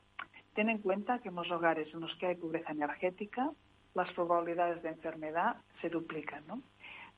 Ten 0.54 0.70
en 0.70 0.80
cuenta 0.80 1.20
que 1.20 1.28
en 1.28 1.36
los 1.36 1.52
hogares 1.52 1.94
en 1.94 2.00
los 2.00 2.16
que 2.16 2.28
hay 2.28 2.36
pobreza 2.36 2.72
energética, 2.72 3.52
las 3.98 4.14
probabilidades 4.14 4.82
de 4.84 4.90
enfermedad 4.90 5.58
se 5.82 5.90
duplican. 5.90 6.44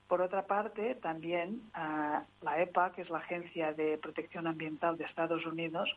Por 0.07 0.21
otra 0.21 0.47
parte, 0.47 0.95
también 0.95 1.61
ah, 1.73 2.23
la 2.41 2.61
EPA, 2.61 2.93
que 2.93 3.01
es 3.01 3.09
la 3.09 3.19
Agencia 3.19 3.73
de 3.73 3.97
Protección 3.97 4.47
Ambiental 4.47 4.97
de 4.97 5.03
Estados 5.03 5.45
Unidos, 5.45 5.89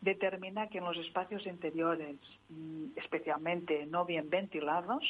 determina 0.00 0.68
que 0.68 0.78
en 0.78 0.84
los 0.84 0.96
espacios 0.96 1.46
interiores, 1.46 2.16
mm, 2.48 2.96
especialmente 2.96 3.86
no 3.86 4.06
bien 4.06 4.30
ventilados, 4.30 5.04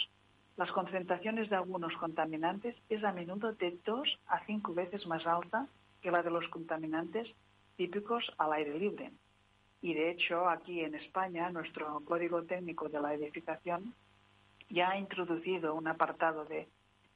las 0.56 0.72
concentraciones 0.72 1.48
de 1.48 1.56
algunos 1.56 1.94
contaminantes 1.96 2.74
es 2.88 3.04
a 3.04 3.12
menudo 3.12 3.52
de 3.52 3.78
dos 3.86 4.18
a 4.26 4.44
cinco 4.46 4.74
veces 4.74 5.06
más 5.06 5.24
alta 5.24 5.68
que 6.02 6.10
la 6.10 6.24
de 6.24 6.30
los 6.30 6.48
contaminantes 6.48 7.28
típicos 7.76 8.24
al 8.38 8.52
aire 8.54 8.76
libre. 8.76 9.12
Y 9.80 9.94
de 9.94 10.10
hecho, 10.10 10.48
aquí 10.48 10.80
en 10.80 10.96
España, 10.96 11.50
nuestro 11.50 12.00
Código 12.00 12.42
Técnico 12.42 12.88
de 12.88 13.00
la 13.00 13.14
Edificación 13.14 13.94
ya 14.68 14.90
ha 14.90 14.98
introducido 14.98 15.74
un 15.74 15.88
apartado 15.88 16.44
de 16.44 16.68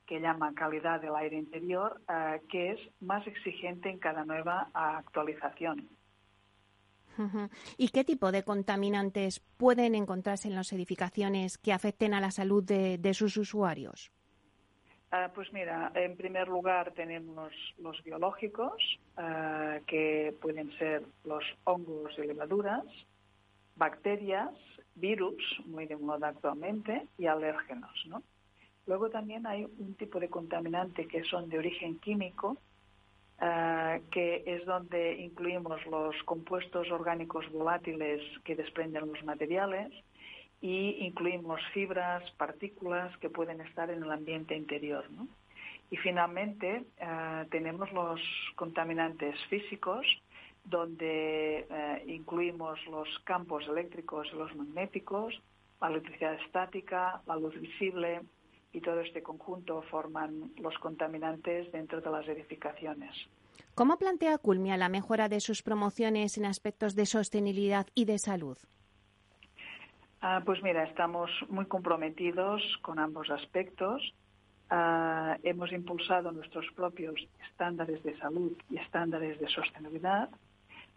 que 0.07 0.21
llama 0.21 0.55
calidad 0.55 1.01
del 1.01 1.15
aire 1.15 1.37
interior, 1.37 2.01
eh, 2.09 2.41
que 2.51 2.73
es 2.73 2.81
más 3.01 3.27
exigente 3.27 3.89
en 3.89 3.99
cada 3.99 4.25
nueva 4.25 4.69
actualización. 4.75 5.89
¿Y 7.77 7.89
qué 7.89 8.05
tipo 8.05 8.33
de 8.33 8.43
contaminantes 8.43 9.41
pueden 9.41 9.95
encontrarse 9.95 10.49
en 10.49 10.55
las 10.55 10.73
edificaciones 10.73 11.59
que 11.59 11.73
afecten 11.73 12.15
a 12.15 12.21
la 12.21 12.31
salud 12.31 12.65
de, 12.65 13.15
sus 13.15 13.37
usuarios? 13.37 14.11
Ah, 15.11 15.31
pues 15.35 15.53
mira, 15.53 15.93
en 15.95 16.17
primer 16.17 16.49
lugar 16.49 16.93
tenemos 16.93 17.53
los 17.79 18.03
biológicos, 18.03 18.83
ah, 19.19 19.79
que 19.87 20.35
pueden 20.41 20.71
ser 20.79 21.03
los 21.25 21.45
hongos 21.65 22.13
y 22.17 22.27
levaduras, 22.27 22.85
bacterias, 23.77 24.51
virus, 24.95 25.43
muy 25.67 25.87
de 25.87 25.97
moda 25.97 26.29
actualmente, 26.29 27.07
y 27.19 27.27
alérgenos. 27.27 27.93
¿no? 28.07 28.23
Luego 28.87 29.11
también 29.11 29.47
hay 29.47 29.65
un 29.65 29.95
tipo 29.95 30.21
de 30.21 30.29
contaminante 30.29 31.07
que 31.07 31.25
son 31.25 31.49
de 31.49 31.59
origen 31.59 31.99
químico, 31.99 32.59
Ah, 33.45 33.99
que 34.13 34.45
es 34.47 34.65
donde 34.67 35.21
incluimos 35.21 35.85
los 35.87 36.15
compuestos 36.27 36.89
orgánicos 36.93 37.51
volátiles 37.51 38.23
que 38.45 38.55
desprenden 38.55 39.09
los 39.09 39.25
materiales 39.25 39.91
y 40.61 41.05
incluimos 41.05 41.61
fibras, 41.75 42.23
partículas 42.37 43.17
que 43.19 43.31
pueden 43.31 43.61
estar 43.61 43.91
en 43.91 44.05
el 44.05 44.13
ambiente 44.13 44.57
interior. 44.57 45.05
Y 45.91 45.97
finalmente 45.97 46.85
ah, 47.01 47.45
tenemos 47.51 47.91
los 47.91 48.21
contaminantes 48.55 49.35
físicos, 49.51 50.07
donde 50.65 51.67
ah, 51.71 51.99
incluimos 52.07 52.79
los 52.87 53.09
campos 53.25 53.65
eléctricos 53.69 54.29
y 54.33 54.37
los 54.37 54.55
magnéticos, 54.55 55.41
la 55.81 55.89
electricidad 55.89 56.35
estática, 56.35 57.23
la 57.27 57.37
luz 57.37 57.59
visible, 57.61 58.21
y 58.73 58.81
todo 58.81 59.01
este 59.01 59.23
conjunto 59.23 59.83
forman 59.83 60.51
los 60.57 60.77
contaminantes 60.79 61.71
dentro 61.73 62.01
de 62.01 62.11
las 62.11 62.27
edificaciones. 62.27 63.15
¿Cómo 63.75 63.99
plantea 63.99 64.39
Culmia 64.39 64.77
la 64.77 64.89
mejora 64.89 65.29
de 65.29 65.41
sus 65.41 65.63
promociones 65.63 66.39
en 66.39 66.47
aspectos 66.47 66.95
de 66.95 67.07
sostenibilidad 67.07 67.87
y 67.95 68.07
de 68.07 68.19
salud? 68.19 68.59
Ah, 70.21 70.43
pues 70.45 70.63
mira, 70.63 70.85
estamos 70.85 71.31
muy 71.49 71.67
comprometidos 71.67 72.63
con 72.81 72.99
ambos 72.99 73.29
aspectos. 73.31 74.15
Ah, 74.71 75.37
hemos 75.43 75.73
impulsado 75.73 76.33
nuestros 76.33 76.65
propios 76.75 77.15
estándares 77.51 78.03
de 78.05 78.17
salud 78.19 78.53
y 78.71 78.79
estándares 78.79 79.39
de 79.41 79.49
sostenibilidad 79.49 80.31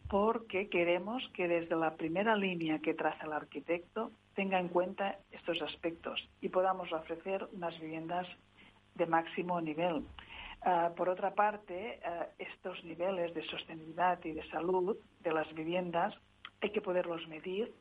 porque 0.10 0.70
queremos 0.70 1.24
que 1.34 1.48
desde 1.48 1.76
la 1.76 1.96
primera 1.96 2.36
línea 2.36 2.80
que 2.80 2.94
traza 2.94 3.26
el 3.26 3.34
arquitecto 3.34 4.12
tenga 4.36 4.60
en 4.60 4.68
cuenta 4.70 5.18
estos 5.32 5.62
aspectos 5.62 6.28
y 6.42 6.50
podamos 6.50 6.92
ofrecer 6.92 7.48
unas 7.54 7.80
viviendas 7.80 8.28
de 8.94 9.06
máximo 9.06 9.60
nivel. 9.62 10.06
Ah, 10.62 10.92
por 10.96 11.10
otra 11.10 11.34
parte, 11.34 12.00
ah, 12.06 12.28
estos 12.38 12.84
niveles 12.84 13.34
de 13.34 13.44
sostenibilidad 13.46 14.24
y 14.24 14.32
de 14.32 14.48
salud 14.50 14.98
de 15.22 15.34
las 15.34 15.52
viviendas 15.54 16.14
hay 16.62 16.72
que 16.72 16.82
poderlos 16.82 17.28
medir 17.28 17.74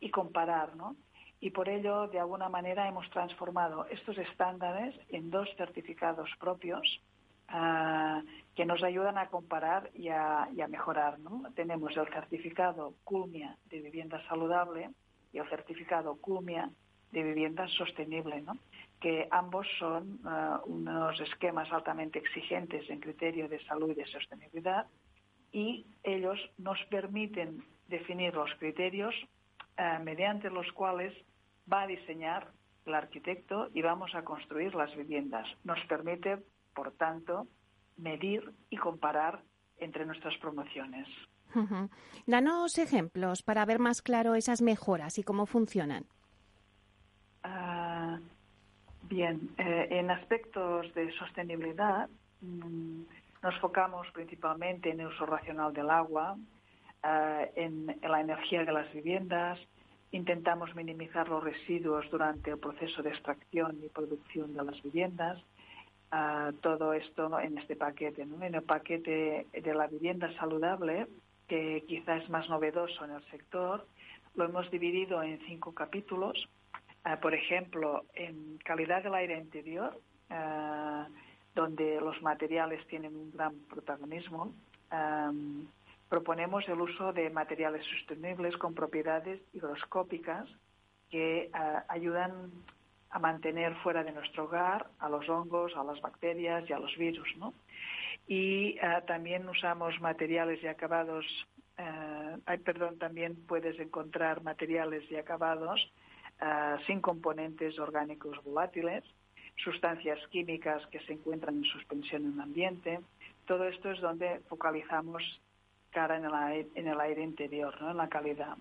y 0.00 0.10
comparar, 0.10 0.74
¿no? 0.76 0.96
Y 1.40 1.50
por 1.50 1.68
ello, 1.68 2.06
de 2.08 2.20
alguna 2.20 2.48
manera, 2.48 2.88
hemos 2.88 3.08
transformado 3.10 3.86
estos 3.86 4.16
estándares 4.18 4.94
en 5.08 5.30
dos 5.30 5.48
certificados 5.56 6.30
propios 6.38 7.00
ah, 7.48 8.22
que 8.54 8.66
nos 8.66 8.82
ayudan 8.82 9.18
a 9.18 9.28
comparar 9.28 9.90
y 9.94 10.08
a, 10.08 10.48
y 10.54 10.60
a 10.60 10.68
mejorar. 10.68 11.18
¿no? 11.18 11.44
Tenemos 11.54 11.96
el 11.96 12.06
certificado 12.08 12.94
CULMIA 13.04 13.56
de 13.70 13.80
vivienda 13.80 14.22
saludable, 14.28 14.90
y 15.32 15.38
el 15.38 15.48
certificado 15.48 16.16
CUMIA 16.16 16.70
de 17.10 17.22
vivienda 17.22 17.66
sostenible, 17.68 18.40
¿no? 18.42 18.56
que 19.00 19.26
ambos 19.30 19.66
son 19.78 20.20
uh, 20.24 20.64
unos 20.66 21.20
esquemas 21.20 21.70
altamente 21.72 22.18
exigentes 22.18 22.88
en 22.88 23.00
criterio 23.00 23.48
de 23.48 23.62
salud 23.64 23.90
y 23.90 23.94
de 23.94 24.06
sostenibilidad 24.06 24.86
y 25.50 25.86
ellos 26.02 26.38
nos 26.56 26.78
permiten 26.88 27.64
definir 27.88 28.34
los 28.34 28.50
criterios 28.58 29.14
eh, 29.76 29.98
mediante 30.02 30.48
los 30.50 30.70
cuales 30.72 31.12
va 31.70 31.82
a 31.82 31.86
diseñar 31.86 32.52
el 32.86 32.94
arquitecto 32.94 33.68
y 33.74 33.82
vamos 33.82 34.14
a 34.14 34.24
construir 34.24 34.74
las 34.74 34.94
viviendas. 34.96 35.46
Nos 35.64 35.78
permite, 35.86 36.38
por 36.74 36.92
tanto, 36.92 37.46
medir 37.96 38.52
y 38.70 38.76
comparar 38.76 39.42
entre 39.78 40.06
nuestras 40.06 40.36
promociones. 40.38 41.08
Danos 42.26 42.78
ejemplos 42.78 43.42
para 43.42 43.64
ver 43.66 43.78
más 43.78 44.00
claro 44.00 44.34
esas 44.34 44.62
mejoras 44.62 45.18
y 45.18 45.22
cómo 45.22 45.46
funcionan. 45.46 46.04
Ah, 47.42 48.18
bien, 49.02 49.50
eh, 49.58 49.88
en 49.90 50.10
aspectos 50.10 50.92
de 50.94 51.12
sostenibilidad 51.12 52.08
mm, 52.40 53.02
nos 53.42 53.58
focamos 53.60 54.06
principalmente 54.12 54.90
en 54.90 55.00
el 55.00 55.08
uso 55.08 55.26
racional 55.26 55.72
del 55.72 55.90
agua, 55.90 56.36
eh, 57.04 57.52
en, 57.56 57.98
la 58.02 58.20
energía 58.20 58.64
de 58.64 58.72
las 58.72 58.92
viviendas, 58.92 59.58
intentamos 60.12 60.74
minimizar 60.76 61.28
los 61.28 61.42
residuos 61.42 62.08
durante 62.10 62.52
el 62.52 62.58
proceso 62.58 63.02
de 63.02 63.10
extracción 63.10 63.78
y 63.82 63.88
producción 63.88 64.54
de 64.54 64.62
las 64.62 64.80
viviendas. 64.82 65.42
Eh, 66.12 66.52
todo 66.60 66.92
esto 66.92 67.40
en 67.40 67.58
este 67.58 67.76
paquete, 67.76 68.22
en 68.22 68.54
el 68.54 68.62
paquete 68.62 69.46
de 69.52 69.74
la 69.74 69.86
vivienda 69.86 70.32
saludable, 70.36 71.06
que 71.48 71.84
quizá 71.86 72.16
es 72.16 72.28
más 72.28 72.48
novedoso 72.48 73.04
en 73.04 73.12
el 73.12 73.24
sector, 73.30 73.86
lo 74.34 74.44
hemos 74.44 74.70
dividido 74.70 75.22
en 75.22 75.38
cinco 75.46 75.72
capítulos. 75.72 76.48
Eh, 77.04 77.16
por 77.20 77.34
ejemplo, 77.34 78.04
en 78.14 78.58
calidad 78.64 79.02
del 79.02 79.14
aire 79.14 79.38
interior, 79.38 79.98
donde 81.54 82.00
los 82.00 82.22
materiales 82.22 82.86
tienen 82.86 83.14
un 83.14 83.30
gran 83.32 83.54
protagonismo 83.68 84.54
proponemos 86.12 86.68
el 86.68 86.78
uso 86.78 87.14
de 87.14 87.30
materiales 87.30 87.86
sostenibles 87.86 88.54
con 88.58 88.74
propiedades 88.74 89.40
higroscópicas 89.54 90.46
que 91.08 91.44
eh, 91.44 91.50
ayudan 91.88 92.50
a 93.12 93.18
mantener 93.18 93.74
fuera 93.76 94.02
de 94.02 94.12
nuestro 94.12 94.44
hogar 94.44 94.86
a 94.98 95.08
los 95.08 95.28
hongos, 95.28 95.76
a 95.76 95.84
las 95.84 96.00
bacterias 96.00 96.68
y 96.68 96.72
a 96.72 96.78
los 96.78 96.96
virus. 96.96 97.28
Y 98.26 98.78
eh, 98.78 99.02
también 99.06 99.46
usamos 99.48 100.00
materiales 100.00 100.62
y 100.62 100.66
acabados, 100.66 101.26
eh, 101.76 102.58
perdón, 102.64 102.98
también 102.98 103.36
puedes 103.46 103.78
encontrar 103.78 104.42
materiales 104.42 105.04
y 105.10 105.16
acabados 105.16 105.80
sin 106.88 107.00
componentes 107.00 107.78
orgánicos 107.78 108.42
volátiles, 108.42 109.04
sustancias 109.62 110.18
químicas 110.30 110.84
que 110.88 110.98
se 111.06 111.12
encuentran 111.12 111.58
en 111.58 111.64
suspensión 111.64 112.24
en 112.24 112.32
el 112.32 112.40
ambiente. 112.40 112.98
Todo 113.46 113.68
esto 113.68 113.92
es 113.92 114.00
donde 114.00 114.40
focalizamos 114.48 115.22
cara 115.90 116.16
en 116.16 116.24
el, 116.88 117.00
aire, 117.00 117.22
interior, 117.22 117.80
¿no? 117.80 117.92
en 117.92 117.96
la 117.96 118.08
calidad. 118.08 118.56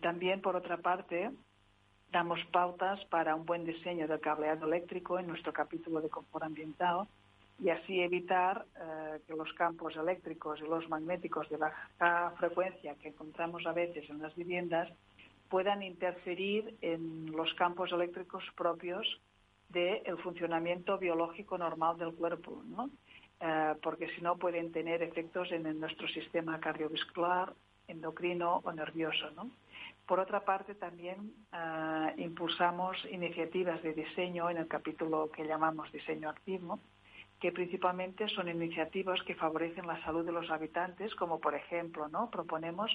También, 0.00 0.40
por 0.40 0.54
otra 0.54 0.76
parte, 0.76 1.32
damos 2.12 2.40
pautas 2.46 3.04
para 3.06 3.34
un 3.34 3.44
buen 3.44 3.64
diseño 3.64 4.08
del 4.08 4.20
cableado 4.20 4.66
eléctrico 4.66 5.18
en 5.18 5.26
nuestro 5.26 5.52
capítulo 5.52 6.00
de 6.00 6.08
confort 6.08 6.44
ambiental 6.44 7.06
y 7.60 7.70
así 7.70 8.00
evitar 8.00 8.64
eh, 8.76 9.20
que 9.26 9.34
los 9.34 9.52
campos 9.54 9.96
eléctricos 9.96 10.60
y 10.60 10.68
los 10.68 10.88
magnéticos 10.88 11.48
de 11.50 11.56
baja 11.56 12.32
frecuencia 12.38 12.94
que 12.94 13.08
encontramos 13.08 13.66
a 13.66 13.72
veces 13.72 14.08
en 14.08 14.22
las 14.22 14.34
viviendas 14.36 14.88
puedan 15.48 15.82
interferir 15.82 16.76
en 16.82 17.32
los 17.32 17.52
campos 17.54 17.90
eléctricos 17.92 18.44
propios 18.56 19.06
del 19.68 20.16
funcionamiento 20.18 20.98
biológico 20.98 21.58
normal 21.58 21.98
del 21.98 22.14
cuerpo. 22.14 22.62
¿no? 22.66 22.90
Eh, 23.40 23.74
porque 23.82 24.08
si 24.14 24.20
no 24.22 24.36
pueden 24.36 24.72
tener 24.72 25.02
efectos 25.02 25.50
en 25.52 25.78
nuestro 25.80 26.08
sistema 26.08 26.60
cardiovascular, 26.60 27.52
endocrino 27.86 28.60
o 28.64 28.72
nervioso. 28.72 29.30
Por 30.08 30.20
otra 30.20 30.40
parte, 30.40 30.74
también 30.74 31.34
eh, 31.52 32.14
impulsamos 32.16 32.96
iniciativas 33.10 33.82
de 33.82 33.92
diseño 33.92 34.48
en 34.48 34.56
el 34.56 34.66
capítulo 34.66 35.30
que 35.30 35.44
llamamos 35.44 35.92
diseño 35.92 36.30
activo, 36.30 36.80
que 37.38 37.52
principalmente 37.52 38.26
son 38.28 38.48
iniciativas 38.48 39.22
que 39.24 39.34
favorecen 39.34 39.86
la 39.86 40.02
salud 40.04 40.24
de 40.24 40.32
los 40.32 40.50
habitantes, 40.50 41.14
como 41.14 41.38
por 41.40 41.54
ejemplo, 41.54 42.08
¿no? 42.08 42.30
proponemos 42.30 42.90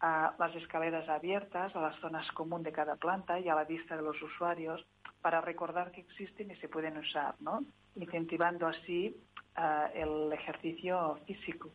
a 0.00 0.34
las 0.36 0.52
escaleras 0.56 1.08
abiertas 1.08 1.74
a 1.76 1.80
las 1.80 1.96
zonas 2.00 2.26
comunes 2.32 2.64
de 2.64 2.72
cada 2.72 2.96
planta 2.96 3.38
y 3.38 3.48
a 3.48 3.54
la 3.54 3.64
vista 3.64 3.96
de 3.96 4.02
los 4.02 4.20
usuarios 4.20 4.84
para 5.22 5.40
recordar 5.40 5.92
que 5.92 6.00
existen 6.00 6.50
y 6.50 6.56
se 6.56 6.68
pueden 6.68 6.98
usar, 6.98 7.36
¿no? 7.38 7.62
incentivando 7.94 8.66
así 8.66 9.16
uh, 9.56 9.96
el 9.96 10.32
ejercicio 10.32 11.20
físico. 11.24 11.70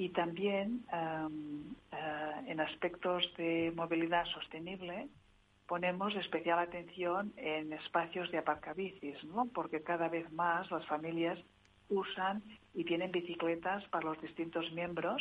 Y 0.00 0.08
también 0.08 0.82
um, 0.94 1.74
uh, 1.92 2.46
en 2.46 2.58
aspectos 2.58 3.22
de 3.36 3.70
movilidad 3.76 4.24
sostenible 4.32 5.08
ponemos 5.66 6.16
especial 6.16 6.58
atención 6.58 7.34
en 7.36 7.70
espacios 7.74 8.30
de 8.30 8.38
aparcabicis, 8.38 9.22
¿no? 9.24 9.44
porque 9.52 9.82
cada 9.82 10.08
vez 10.08 10.32
más 10.32 10.70
las 10.70 10.86
familias 10.86 11.38
usan 11.90 12.42
y 12.72 12.84
tienen 12.84 13.12
bicicletas 13.12 13.84
para 13.88 14.06
los 14.06 14.22
distintos 14.22 14.72
miembros 14.72 15.20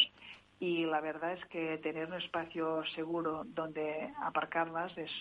y 0.61 0.85
la 0.85 1.01
verdad 1.01 1.33
es 1.33 1.45
que 1.47 1.77
tener 1.79 2.07
un 2.07 2.13
espacio 2.13 2.81
seguro 2.95 3.43
donde 3.47 4.13
aparcarlas 4.21 4.97
es 4.97 5.11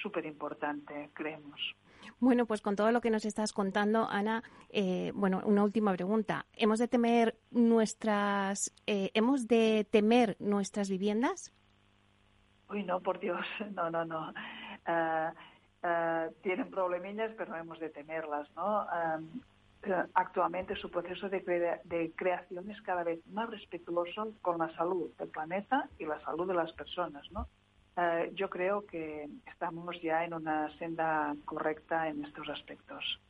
súper 0.00 0.26
importante, 0.26 1.10
creemos. 1.12 1.60
Bueno, 2.20 2.46
pues 2.46 2.60
con 2.60 2.76
todo 2.76 2.92
lo 2.92 3.00
que 3.00 3.10
nos 3.10 3.24
estás 3.24 3.52
contando, 3.52 4.08
Ana, 4.08 4.42
eh, 4.70 5.12
bueno, 5.14 5.42
una 5.44 5.62
última 5.62 5.92
pregunta. 5.92 6.46
¿Hemos 6.54 6.78
de 6.78 6.88
temer 6.88 7.38
nuestras, 7.50 8.74
eh, 8.86 9.10
hemos 9.14 9.46
de 9.48 9.86
temer 9.90 10.36
nuestras 10.38 10.88
viviendas? 10.88 11.52
Uy, 12.70 12.82
no, 12.84 13.00
por 13.00 13.18
Dios, 13.18 13.46
no, 13.74 13.90
no, 13.90 14.04
no. 14.04 14.32
Ah, 14.86 15.32
tienen 16.42 16.70
problemillas, 16.70 17.32
pero 17.36 17.52
no 17.52 17.56
hemos 17.56 17.78
de 17.78 17.88
temerlas, 17.90 18.48
¿no? 18.56 18.86
actualmente 20.14 20.74
su 20.76 20.90
proceso 20.90 21.28
de, 21.28 21.40
de, 21.84 22.12
creación 22.16 22.68
es 22.70 22.82
cada 22.82 23.04
vez 23.04 23.24
más 23.28 23.48
respetuoso 23.48 24.34
con 24.42 24.58
la 24.58 24.74
salud 24.74 25.10
del 25.18 25.28
planeta 25.28 25.88
y 25.98 26.04
la 26.04 26.20
salud 26.22 26.48
de 26.48 26.54
las 26.54 26.72
personas, 26.72 27.30
¿no? 27.30 27.46
Eh, 28.00 28.30
yo 28.34 28.48
creo 28.48 28.86
que 28.86 29.28
estamos 29.46 30.00
ya 30.00 30.24
en 30.24 30.32
una 30.32 30.70
senda 30.78 31.34
correcta 31.44 32.08
en 32.08 32.24
estos 32.24 32.48
aspectos. 32.48 33.20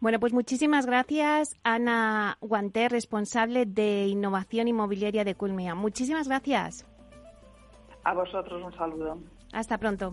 Bueno, 0.00 0.20
pues 0.20 0.32
muchísimas 0.32 0.86
gracias, 0.86 1.56
Ana 1.64 2.36
Guanter, 2.40 2.92
responsable 2.92 3.64
de 3.66 4.06
innovación 4.06 4.68
inmobiliaria 4.68 5.24
de 5.24 5.34
Culmia. 5.34 5.74
Muchísimas 5.74 6.28
gracias. 6.28 6.86
A 8.04 8.12
vosotros 8.12 8.62
un 8.62 8.72
saludo. 8.76 9.18
Hasta 9.52 9.78
pronto. 9.78 10.12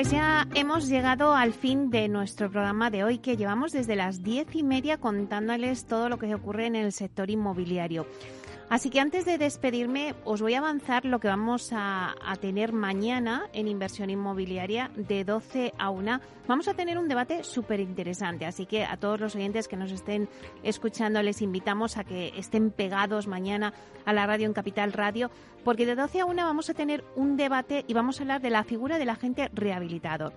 Pues 0.00 0.12
ya 0.12 0.48
hemos 0.54 0.88
llegado 0.88 1.34
al 1.34 1.52
fin 1.52 1.90
de 1.90 2.08
nuestro 2.08 2.50
programa 2.50 2.88
de 2.88 3.04
hoy, 3.04 3.18
que 3.18 3.36
llevamos 3.36 3.70
desde 3.70 3.96
las 3.96 4.22
diez 4.22 4.46
y 4.54 4.62
media 4.62 4.96
contándoles 4.96 5.84
todo 5.84 6.08
lo 6.08 6.18
que 6.18 6.34
ocurre 6.34 6.64
en 6.64 6.74
el 6.74 6.90
sector 6.90 7.28
inmobiliario. 7.28 8.06
Así 8.70 8.88
que 8.88 9.00
antes 9.00 9.24
de 9.24 9.36
despedirme, 9.36 10.14
os 10.24 10.40
voy 10.40 10.54
a 10.54 10.58
avanzar 10.58 11.04
lo 11.04 11.18
que 11.18 11.26
vamos 11.26 11.70
a, 11.72 12.14
tener 12.40 12.72
mañana 12.72 13.48
en 13.52 13.66
inversión 13.66 14.10
inmobiliaria 14.10 14.92
de 14.94 15.24
12 15.24 15.74
a 15.76 15.90
1. 15.90 16.20
Vamos 16.46 16.68
a 16.68 16.74
tener 16.74 16.96
un 16.96 17.08
debate 17.08 17.42
súper 17.42 17.80
interesante, 17.80 18.46
así 18.46 18.66
que 18.66 18.84
a 18.84 18.96
todos 18.96 19.18
los 19.18 19.34
oyentes 19.34 19.66
que 19.66 19.76
nos 19.76 19.90
estén 19.90 20.28
escuchando 20.62 21.20
les 21.20 21.42
invitamos 21.42 21.96
a 21.96 22.04
que 22.04 22.32
estén 22.36 22.70
pegados 22.70 23.26
mañana 23.26 23.74
a 24.04 24.12
la 24.12 24.24
radio 24.24 24.46
en 24.46 24.52
Capital 24.52 24.92
Radio, 24.92 25.32
porque 25.64 25.84
de 25.84 25.96
12 25.96 26.20
a 26.20 26.26
1 26.26 26.44
vamos 26.44 26.70
a 26.70 26.74
tener 26.74 27.04
un 27.16 27.36
debate 27.36 27.84
y 27.88 27.94
vamos 27.94 28.20
a 28.20 28.22
hablar 28.22 28.40
de 28.40 28.50
la 28.50 28.62
figura 28.62 28.98
del 28.98 29.10
agente 29.10 29.50
rehabilitador. 29.52 30.32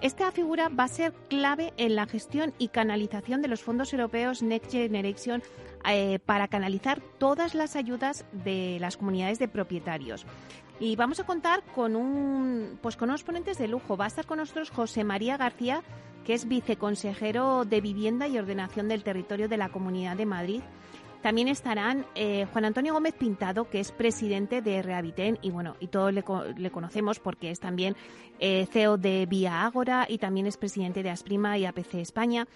Esta 0.00 0.30
figura 0.30 0.68
va 0.68 0.84
a 0.84 0.88
ser 0.88 1.12
clave 1.28 1.72
en 1.76 1.96
la 1.96 2.06
gestión 2.06 2.54
y 2.56 2.68
canalización 2.68 3.42
de 3.42 3.48
los 3.48 3.64
fondos 3.64 3.92
europeos 3.92 4.42
Next 4.42 4.70
Generation 4.70 5.42
eh, 5.88 6.20
para 6.24 6.46
canalizar 6.46 7.00
todas 7.18 7.56
las 7.56 7.74
ayudas 7.74 8.24
de 8.32 8.78
las 8.80 8.96
comunidades 8.96 9.40
de 9.40 9.48
propietarios. 9.48 10.24
Y 10.78 10.94
vamos 10.94 11.18
a 11.18 11.24
contar 11.24 11.64
con 11.74 11.96
un 11.96 12.78
pues 12.80 12.96
con 12.96 13.08
unos 13.08 13.24
ponentes 13.24 13.58
de 13.58 13.66
lujo. 13.66 13.96
Va 13.96 14.04
a 14.04 14.08
estar 14.08 14.24
con 14.24 14.38
nosotros 14.38 14.70
José 14.70 15.02
María 15.02 15.36
García, 15.36 15.82
que 16.24 16.34
es 16.34 16.46
viceconsejero 16.46 17.64
de 17.64 17.80
Vivienda 17.80 18.28
y 18.28 18.38
Ordenación 18.38 18.86
del 18.86 19.02
Territorio 19.02 19.48
de 19.48 19.56
la 19.56 19.70
Comunidad 19.70 20.16
de 20.16 20.26
Madrid. 20.26 20.60
También 21.22 21.48
estarán 21.48 22.06
eh, 22.14 22.46
Juan 22.52 22.64
Antonio 22.64 22.94
Gómez 22.94 23.14
Pintado, 23.14 23.68
que 23.68 23.80
es 23.80 23.90
presidente 23.90 24.62
de 24.62 24.82
Rehabiten 24.82 25.38
y 25.42 25.50
bueno, 25.50 25.74
y 25.80 25.88
todos 25.88 26.12
le, 26.12 26.22
conocemos 26.70 27.18
porque 27.18 27.50
es 27.50 27.58
también 27.58 27.96
eh, 28.38 28.66
CEO 28.70 28.98
de 28.98 29.26
Vía 29.26 29.64
Ágora 29.64 30.06
y 30.08 30.18
también 30.18 30.46
es 30.46 30.56
presidente 30.56 31.02
de 31.02 31.10
Asprima 31.10 31.58
y 31.58 31.66
APC 31.66 31.94
España. 31.94 32.46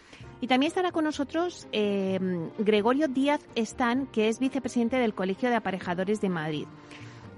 Y 0.40 0.46
también 0.46 0.68
estará 0.68 0.92
con 0.92 1.04
nosotros 1.04 1.66
eh, 1.72 2.20
Gregorio 2.58 3.08
Díaz 3.08 3.40
Están, 3.56 4.06
que 4.06 4.28
es 4.28 4.38
vicepresidente 4.38 4.96
del 4.96 5.14
Colegio 5.14 5.50
de 5.50 5.56
Aparejadores 5.56 6.20
de 6.20 6.28
Madrid. 6.28 6.66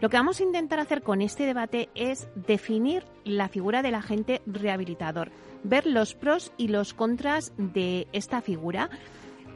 Lo 0.01 0.11
que 0.11 0.19
vamos 0.19 0.41
a 0.41 0.43
intentar 0.43 0.81
hacer 0.81 1.03
con 1.03 1.23
este 1.23 1.47
debate 1.47 1.89
es 1.95 2.29
definir 2.35 3.05
la 3.25 3.49
figura 3.49 3.81
del 3.81 3.95
agente 3.95 4.43
rehabilitador, 4.45 5.31
ver 5.63 5.87
los 5.87 6.15
pros 6.15 6.53
y 6.59 6.69
los 6.69 6.93
contras 6.93 7.55
de 7.57 8.07
esta 8.13 8.43
figura. 8.43 8.91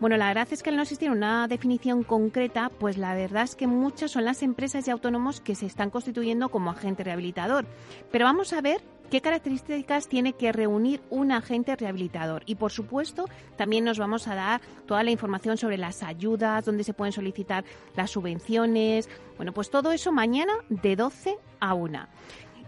Bueno, 0.01 0.17
la 0.17 0.29
verdad 0.29 0.47
es 0.53 0.63
que 0.63 0.71
al 0.71 0.77
no 0.77 0.83
existir 0.83 1.11
una 1.11 1.49
definición 1.49 2.05
concreta, 2.05 2.71
pues 2.71 2.99
la 2.99 3.15
verdad 3.15 3.43
es 3.43 3.57
que 3.57 3.67
muchas 3.67 4.13
son 4.13 4.25
las 4.25 4.45
empresas 4.45 4.87
y 4.87 4.93
autónomos 4.93 5.41
que 5.41 5.57
se 5.57 5.67
están 5.67 5.91
constituyendo 5.91 6.51
como 6.51 6.71
agente 6.71 7.03
rehabilitador. 7.03 7.67
Pero 8.13 8.25
vamos 8.25 8.53
a 8.53 8.61
ver 8.61 8.81
qué 9.11 9.21
características 9.21 10.09
tiene 10.09 10.35
que 10.35 10.53
reunir 10.53 11.03
un 11.11 11.33
agente 11.33 11.75
rehabilitador. 11.75 12.45
Y 12.47 12.55
por 12.55 12.71
supuesto, 12.71 13.25
también 13.57 13.85
nos 13.85 13.99
vamos 13.99 14.29
a 14.29 14.37
dar 14.37 14.61
toda 14.87 15.03
la 15.03 15.11
información 15.11 15.57
sobre 15.57 15.79
las 15.79 16.05
ayudas, 16.05 16.65
dónde 16.65 16.85
se 16.85 16.95
pueden 16.95 17.13
solicitar 17.13 17.65
las 17.97 18.13
subvenciones. 18.13 19.09
Bueno, 19.37 19.53
pues 19.53 19.69
todo 19.69 19.91
eso 19.91 20.13
mañana 20.13 20.53
de 20.69 20.95
12 20.95 21.39
a 21.59 21.75
1. 21.75 22.07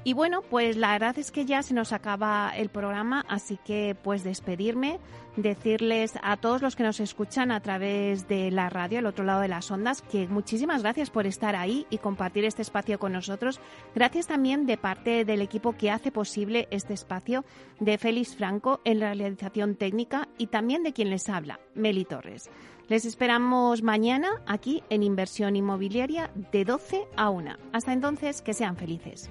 Y 0.03 0.14
bueno, 0.14 0.40
pues 0.40 0.76
la 0.76 0.92
verdad 0.92 1.18
es 1.18 1.30
que 1.30 1.44
ya 1.44 1.62
se 1.62 1.74
nos 1.74 1.92
acaba 1.92 2.53
el 2.57 2.70
programa, 2.70 3.24
así 3.28 3.59
que 3.62 3.94
pues 4.03 4.24
despedirme, 4.24 4.98
decirles 5.36 6.14
a 6.22 6.38
todos 6.38 6.62
los 6.62 6.74
que 6.74 6.82
nos 6.82 7.01
escuchan 7.01 7.51
a 7.51 7.61
través 7.61 8.26
de 8.26 8.51
la 8.51 8.70
radio, 8.70 8.98
al 8.98 9.07
otro 9.07 9.26
lado 9.26 9.42
de 9.42 9.48
las 9.48 9.70
ondas, 9.70 10.01
que 10.01 10.26
muchísimas 10.26 10.82
gracias 10.82 11.11
por 11.11 11.26
estar 11.26 11.55
ahí 11.55 11.86
y 11.90 11.98
compartir 11.98 12.46
este 12.46 12.62
espacio 12.62 12.98
con 12.98 13.12
nosotros. 13.12 13.61
Gracias 13.94 14.26
también 14.26 14.64
de 14.64 14.78
parte 14.78 15.26
del 15.26 15.42
equipo 15.42 15.76
que 15.76 15.90
hace 15.90 16.11
posible 16.11 16.66
este 16.70 16.94
espacio, 16.94 17.44
de 17.78 17.98
Félix 17.98 18.36
Franco 18.36 18.80
en 18.84 19.01
la 19.01 19.12
realización 19.12 19.74
técnica 19.74 20.28
y 20.38 20.46
también 20.46 20.82
de 20.82 20.94
quien 20.94 21.11
les 21.11 21.28
habla, 21.28 21.61
Meli 21.74 22.07
Torres. 22.07 22.51
Les 22.88 23.05
esperamos 23.05 23.82
mañana 23.82 24.28
aquí 24.46 24.82
en 24.90 25.05
Inversión 25.05 25.55
Inmobiliaria 25.55 26.30
de 26.51 26.64
12 26.64 27.07
a 27.16 27.30
1. 27.30 27.57
Hasta 27.72 27.92
entonces, 27.92 28.42
que 28.42 28.53
sean 28.53 28.76
felices. 28.76 29.30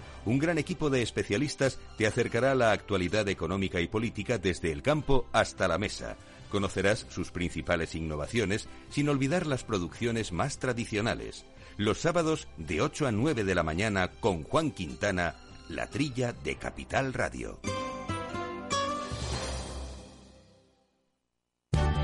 un 0.25 0.39
gran 0.39 0.57
equipo 0.57 0.89
de 0.89 1.01
especialistas 1.01 1.79
te 1.97 2.07
acercará 2.07 2.51
a 2.51 2.55
la 2.55 2.71
actualidad 2.71 3.27
económica 3.29 3.79
y 3.81 3.87
política 3.87 4.37
desde 4.37 4.71
el 4.71 4.81
campo 4.81 5.27
hasta 5.31 5.67
la 5.67 5.77
mesa. 5.77 6.17
Conocerás 6.49 7.05
sus 7.09 7.31
principales 7.31 7.95
innovaciones 7.95 8.67
sin 8.89 9.09
olvidar 9.09 9.47
las 9.47 9.63
producciones 9.63 10.31
más 10.31 10.59
tradicionales. 10.59 11.45
Los 11.77 11.99
sábados 11.99 12.47
de 12.57 12.81
8 12.81 13.07
a 13.07 13.11
9 13.11 13.43
de 13.43 13.55
la 13.55 13.63
mañana 13.63 14.11
con 14.19 14.43
Juan 14.43 14.71
Quintana, 14.71 15.35
la 15.69 15.87
trilla 15.87 16.33
de 16.33 16.55
Capital 16.57 17.13
Radio. 17.13 17.59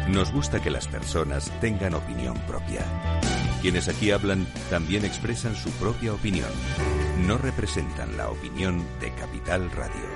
Nos 0.10 0.32
gusta 0.32 0.62
que 0.62 0.72
las 0.72 0.88
personas 0.88 1.52
tengan 1.60 1.94
opinión 1.94 2.38
propia. 2.48 2.86
Quienes 3.68 3.90
aquí 3.90 4.12
hablan 4.12 4.48
también 4.70 5.04
expresan 5.04 5.54
su 5.54 5.70
propia 5.72 6.14
opinión. 6.14 6.48
No 7.28 7.38
representan 7.38 8.16
la 8.16 8.30
opinión 8.30 8.82
de 9.02 9.12
Capital 9.12 9.70
Radio. 9.72 10.08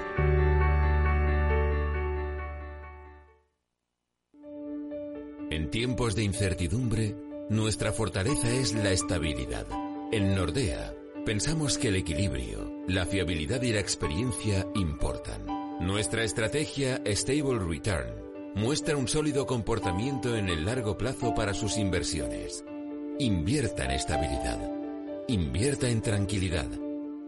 En 5.50 5.70
tiempos 5.70 6.16
de 6.16 6.24
incertidumbre, 6.24 7.14
nuestra 7.50 7.92
fortaleza 7.92 8.50
es 8.50 8.74
la 8.74 8.92
estabilidad. 8.92 9.68
En 10.14 10.34
Nordea, 10.34 10.94
pensamos 11.26 11.78
que 11.78 11.90
el 11.90 11.98
equilibrio, 11.98 12.72
la 12.88 13.06
fiabilidad 13.06 13.62
y 13.64 13.74
la 13.74 13.82
experiencia 13.82 14.66
importan. 14.76 15.46
Nuestra 15.82 16.24
estrategia 16.24 17.02
Stable 17.06 17.60
Return 17.60 18.14
muestra 18.56 18.96
un 18.96 19.10
sólido 19.10 19.46
comportamiento 19.46 20.38
en 20.38 20.48
el 20.48 20.64
largo 20.64 20.98
plazo 20.98 21.36
para 21.36 21.54
sus 21.54 21.78
inversiones 21.78 22.64
Invierta 23.22 23.86
en 23.86 23.92
estabilidad. 23.92 24.58
Invierta 25.28 25.88
en 25.88 26.02
tranquilidad. 26.02 26.66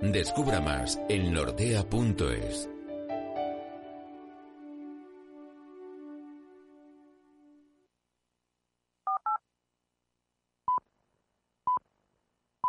Descubra 0.01 0.59
más 0.59 0.99
en 1.07 1.31
nordea.es. 1.31 2.72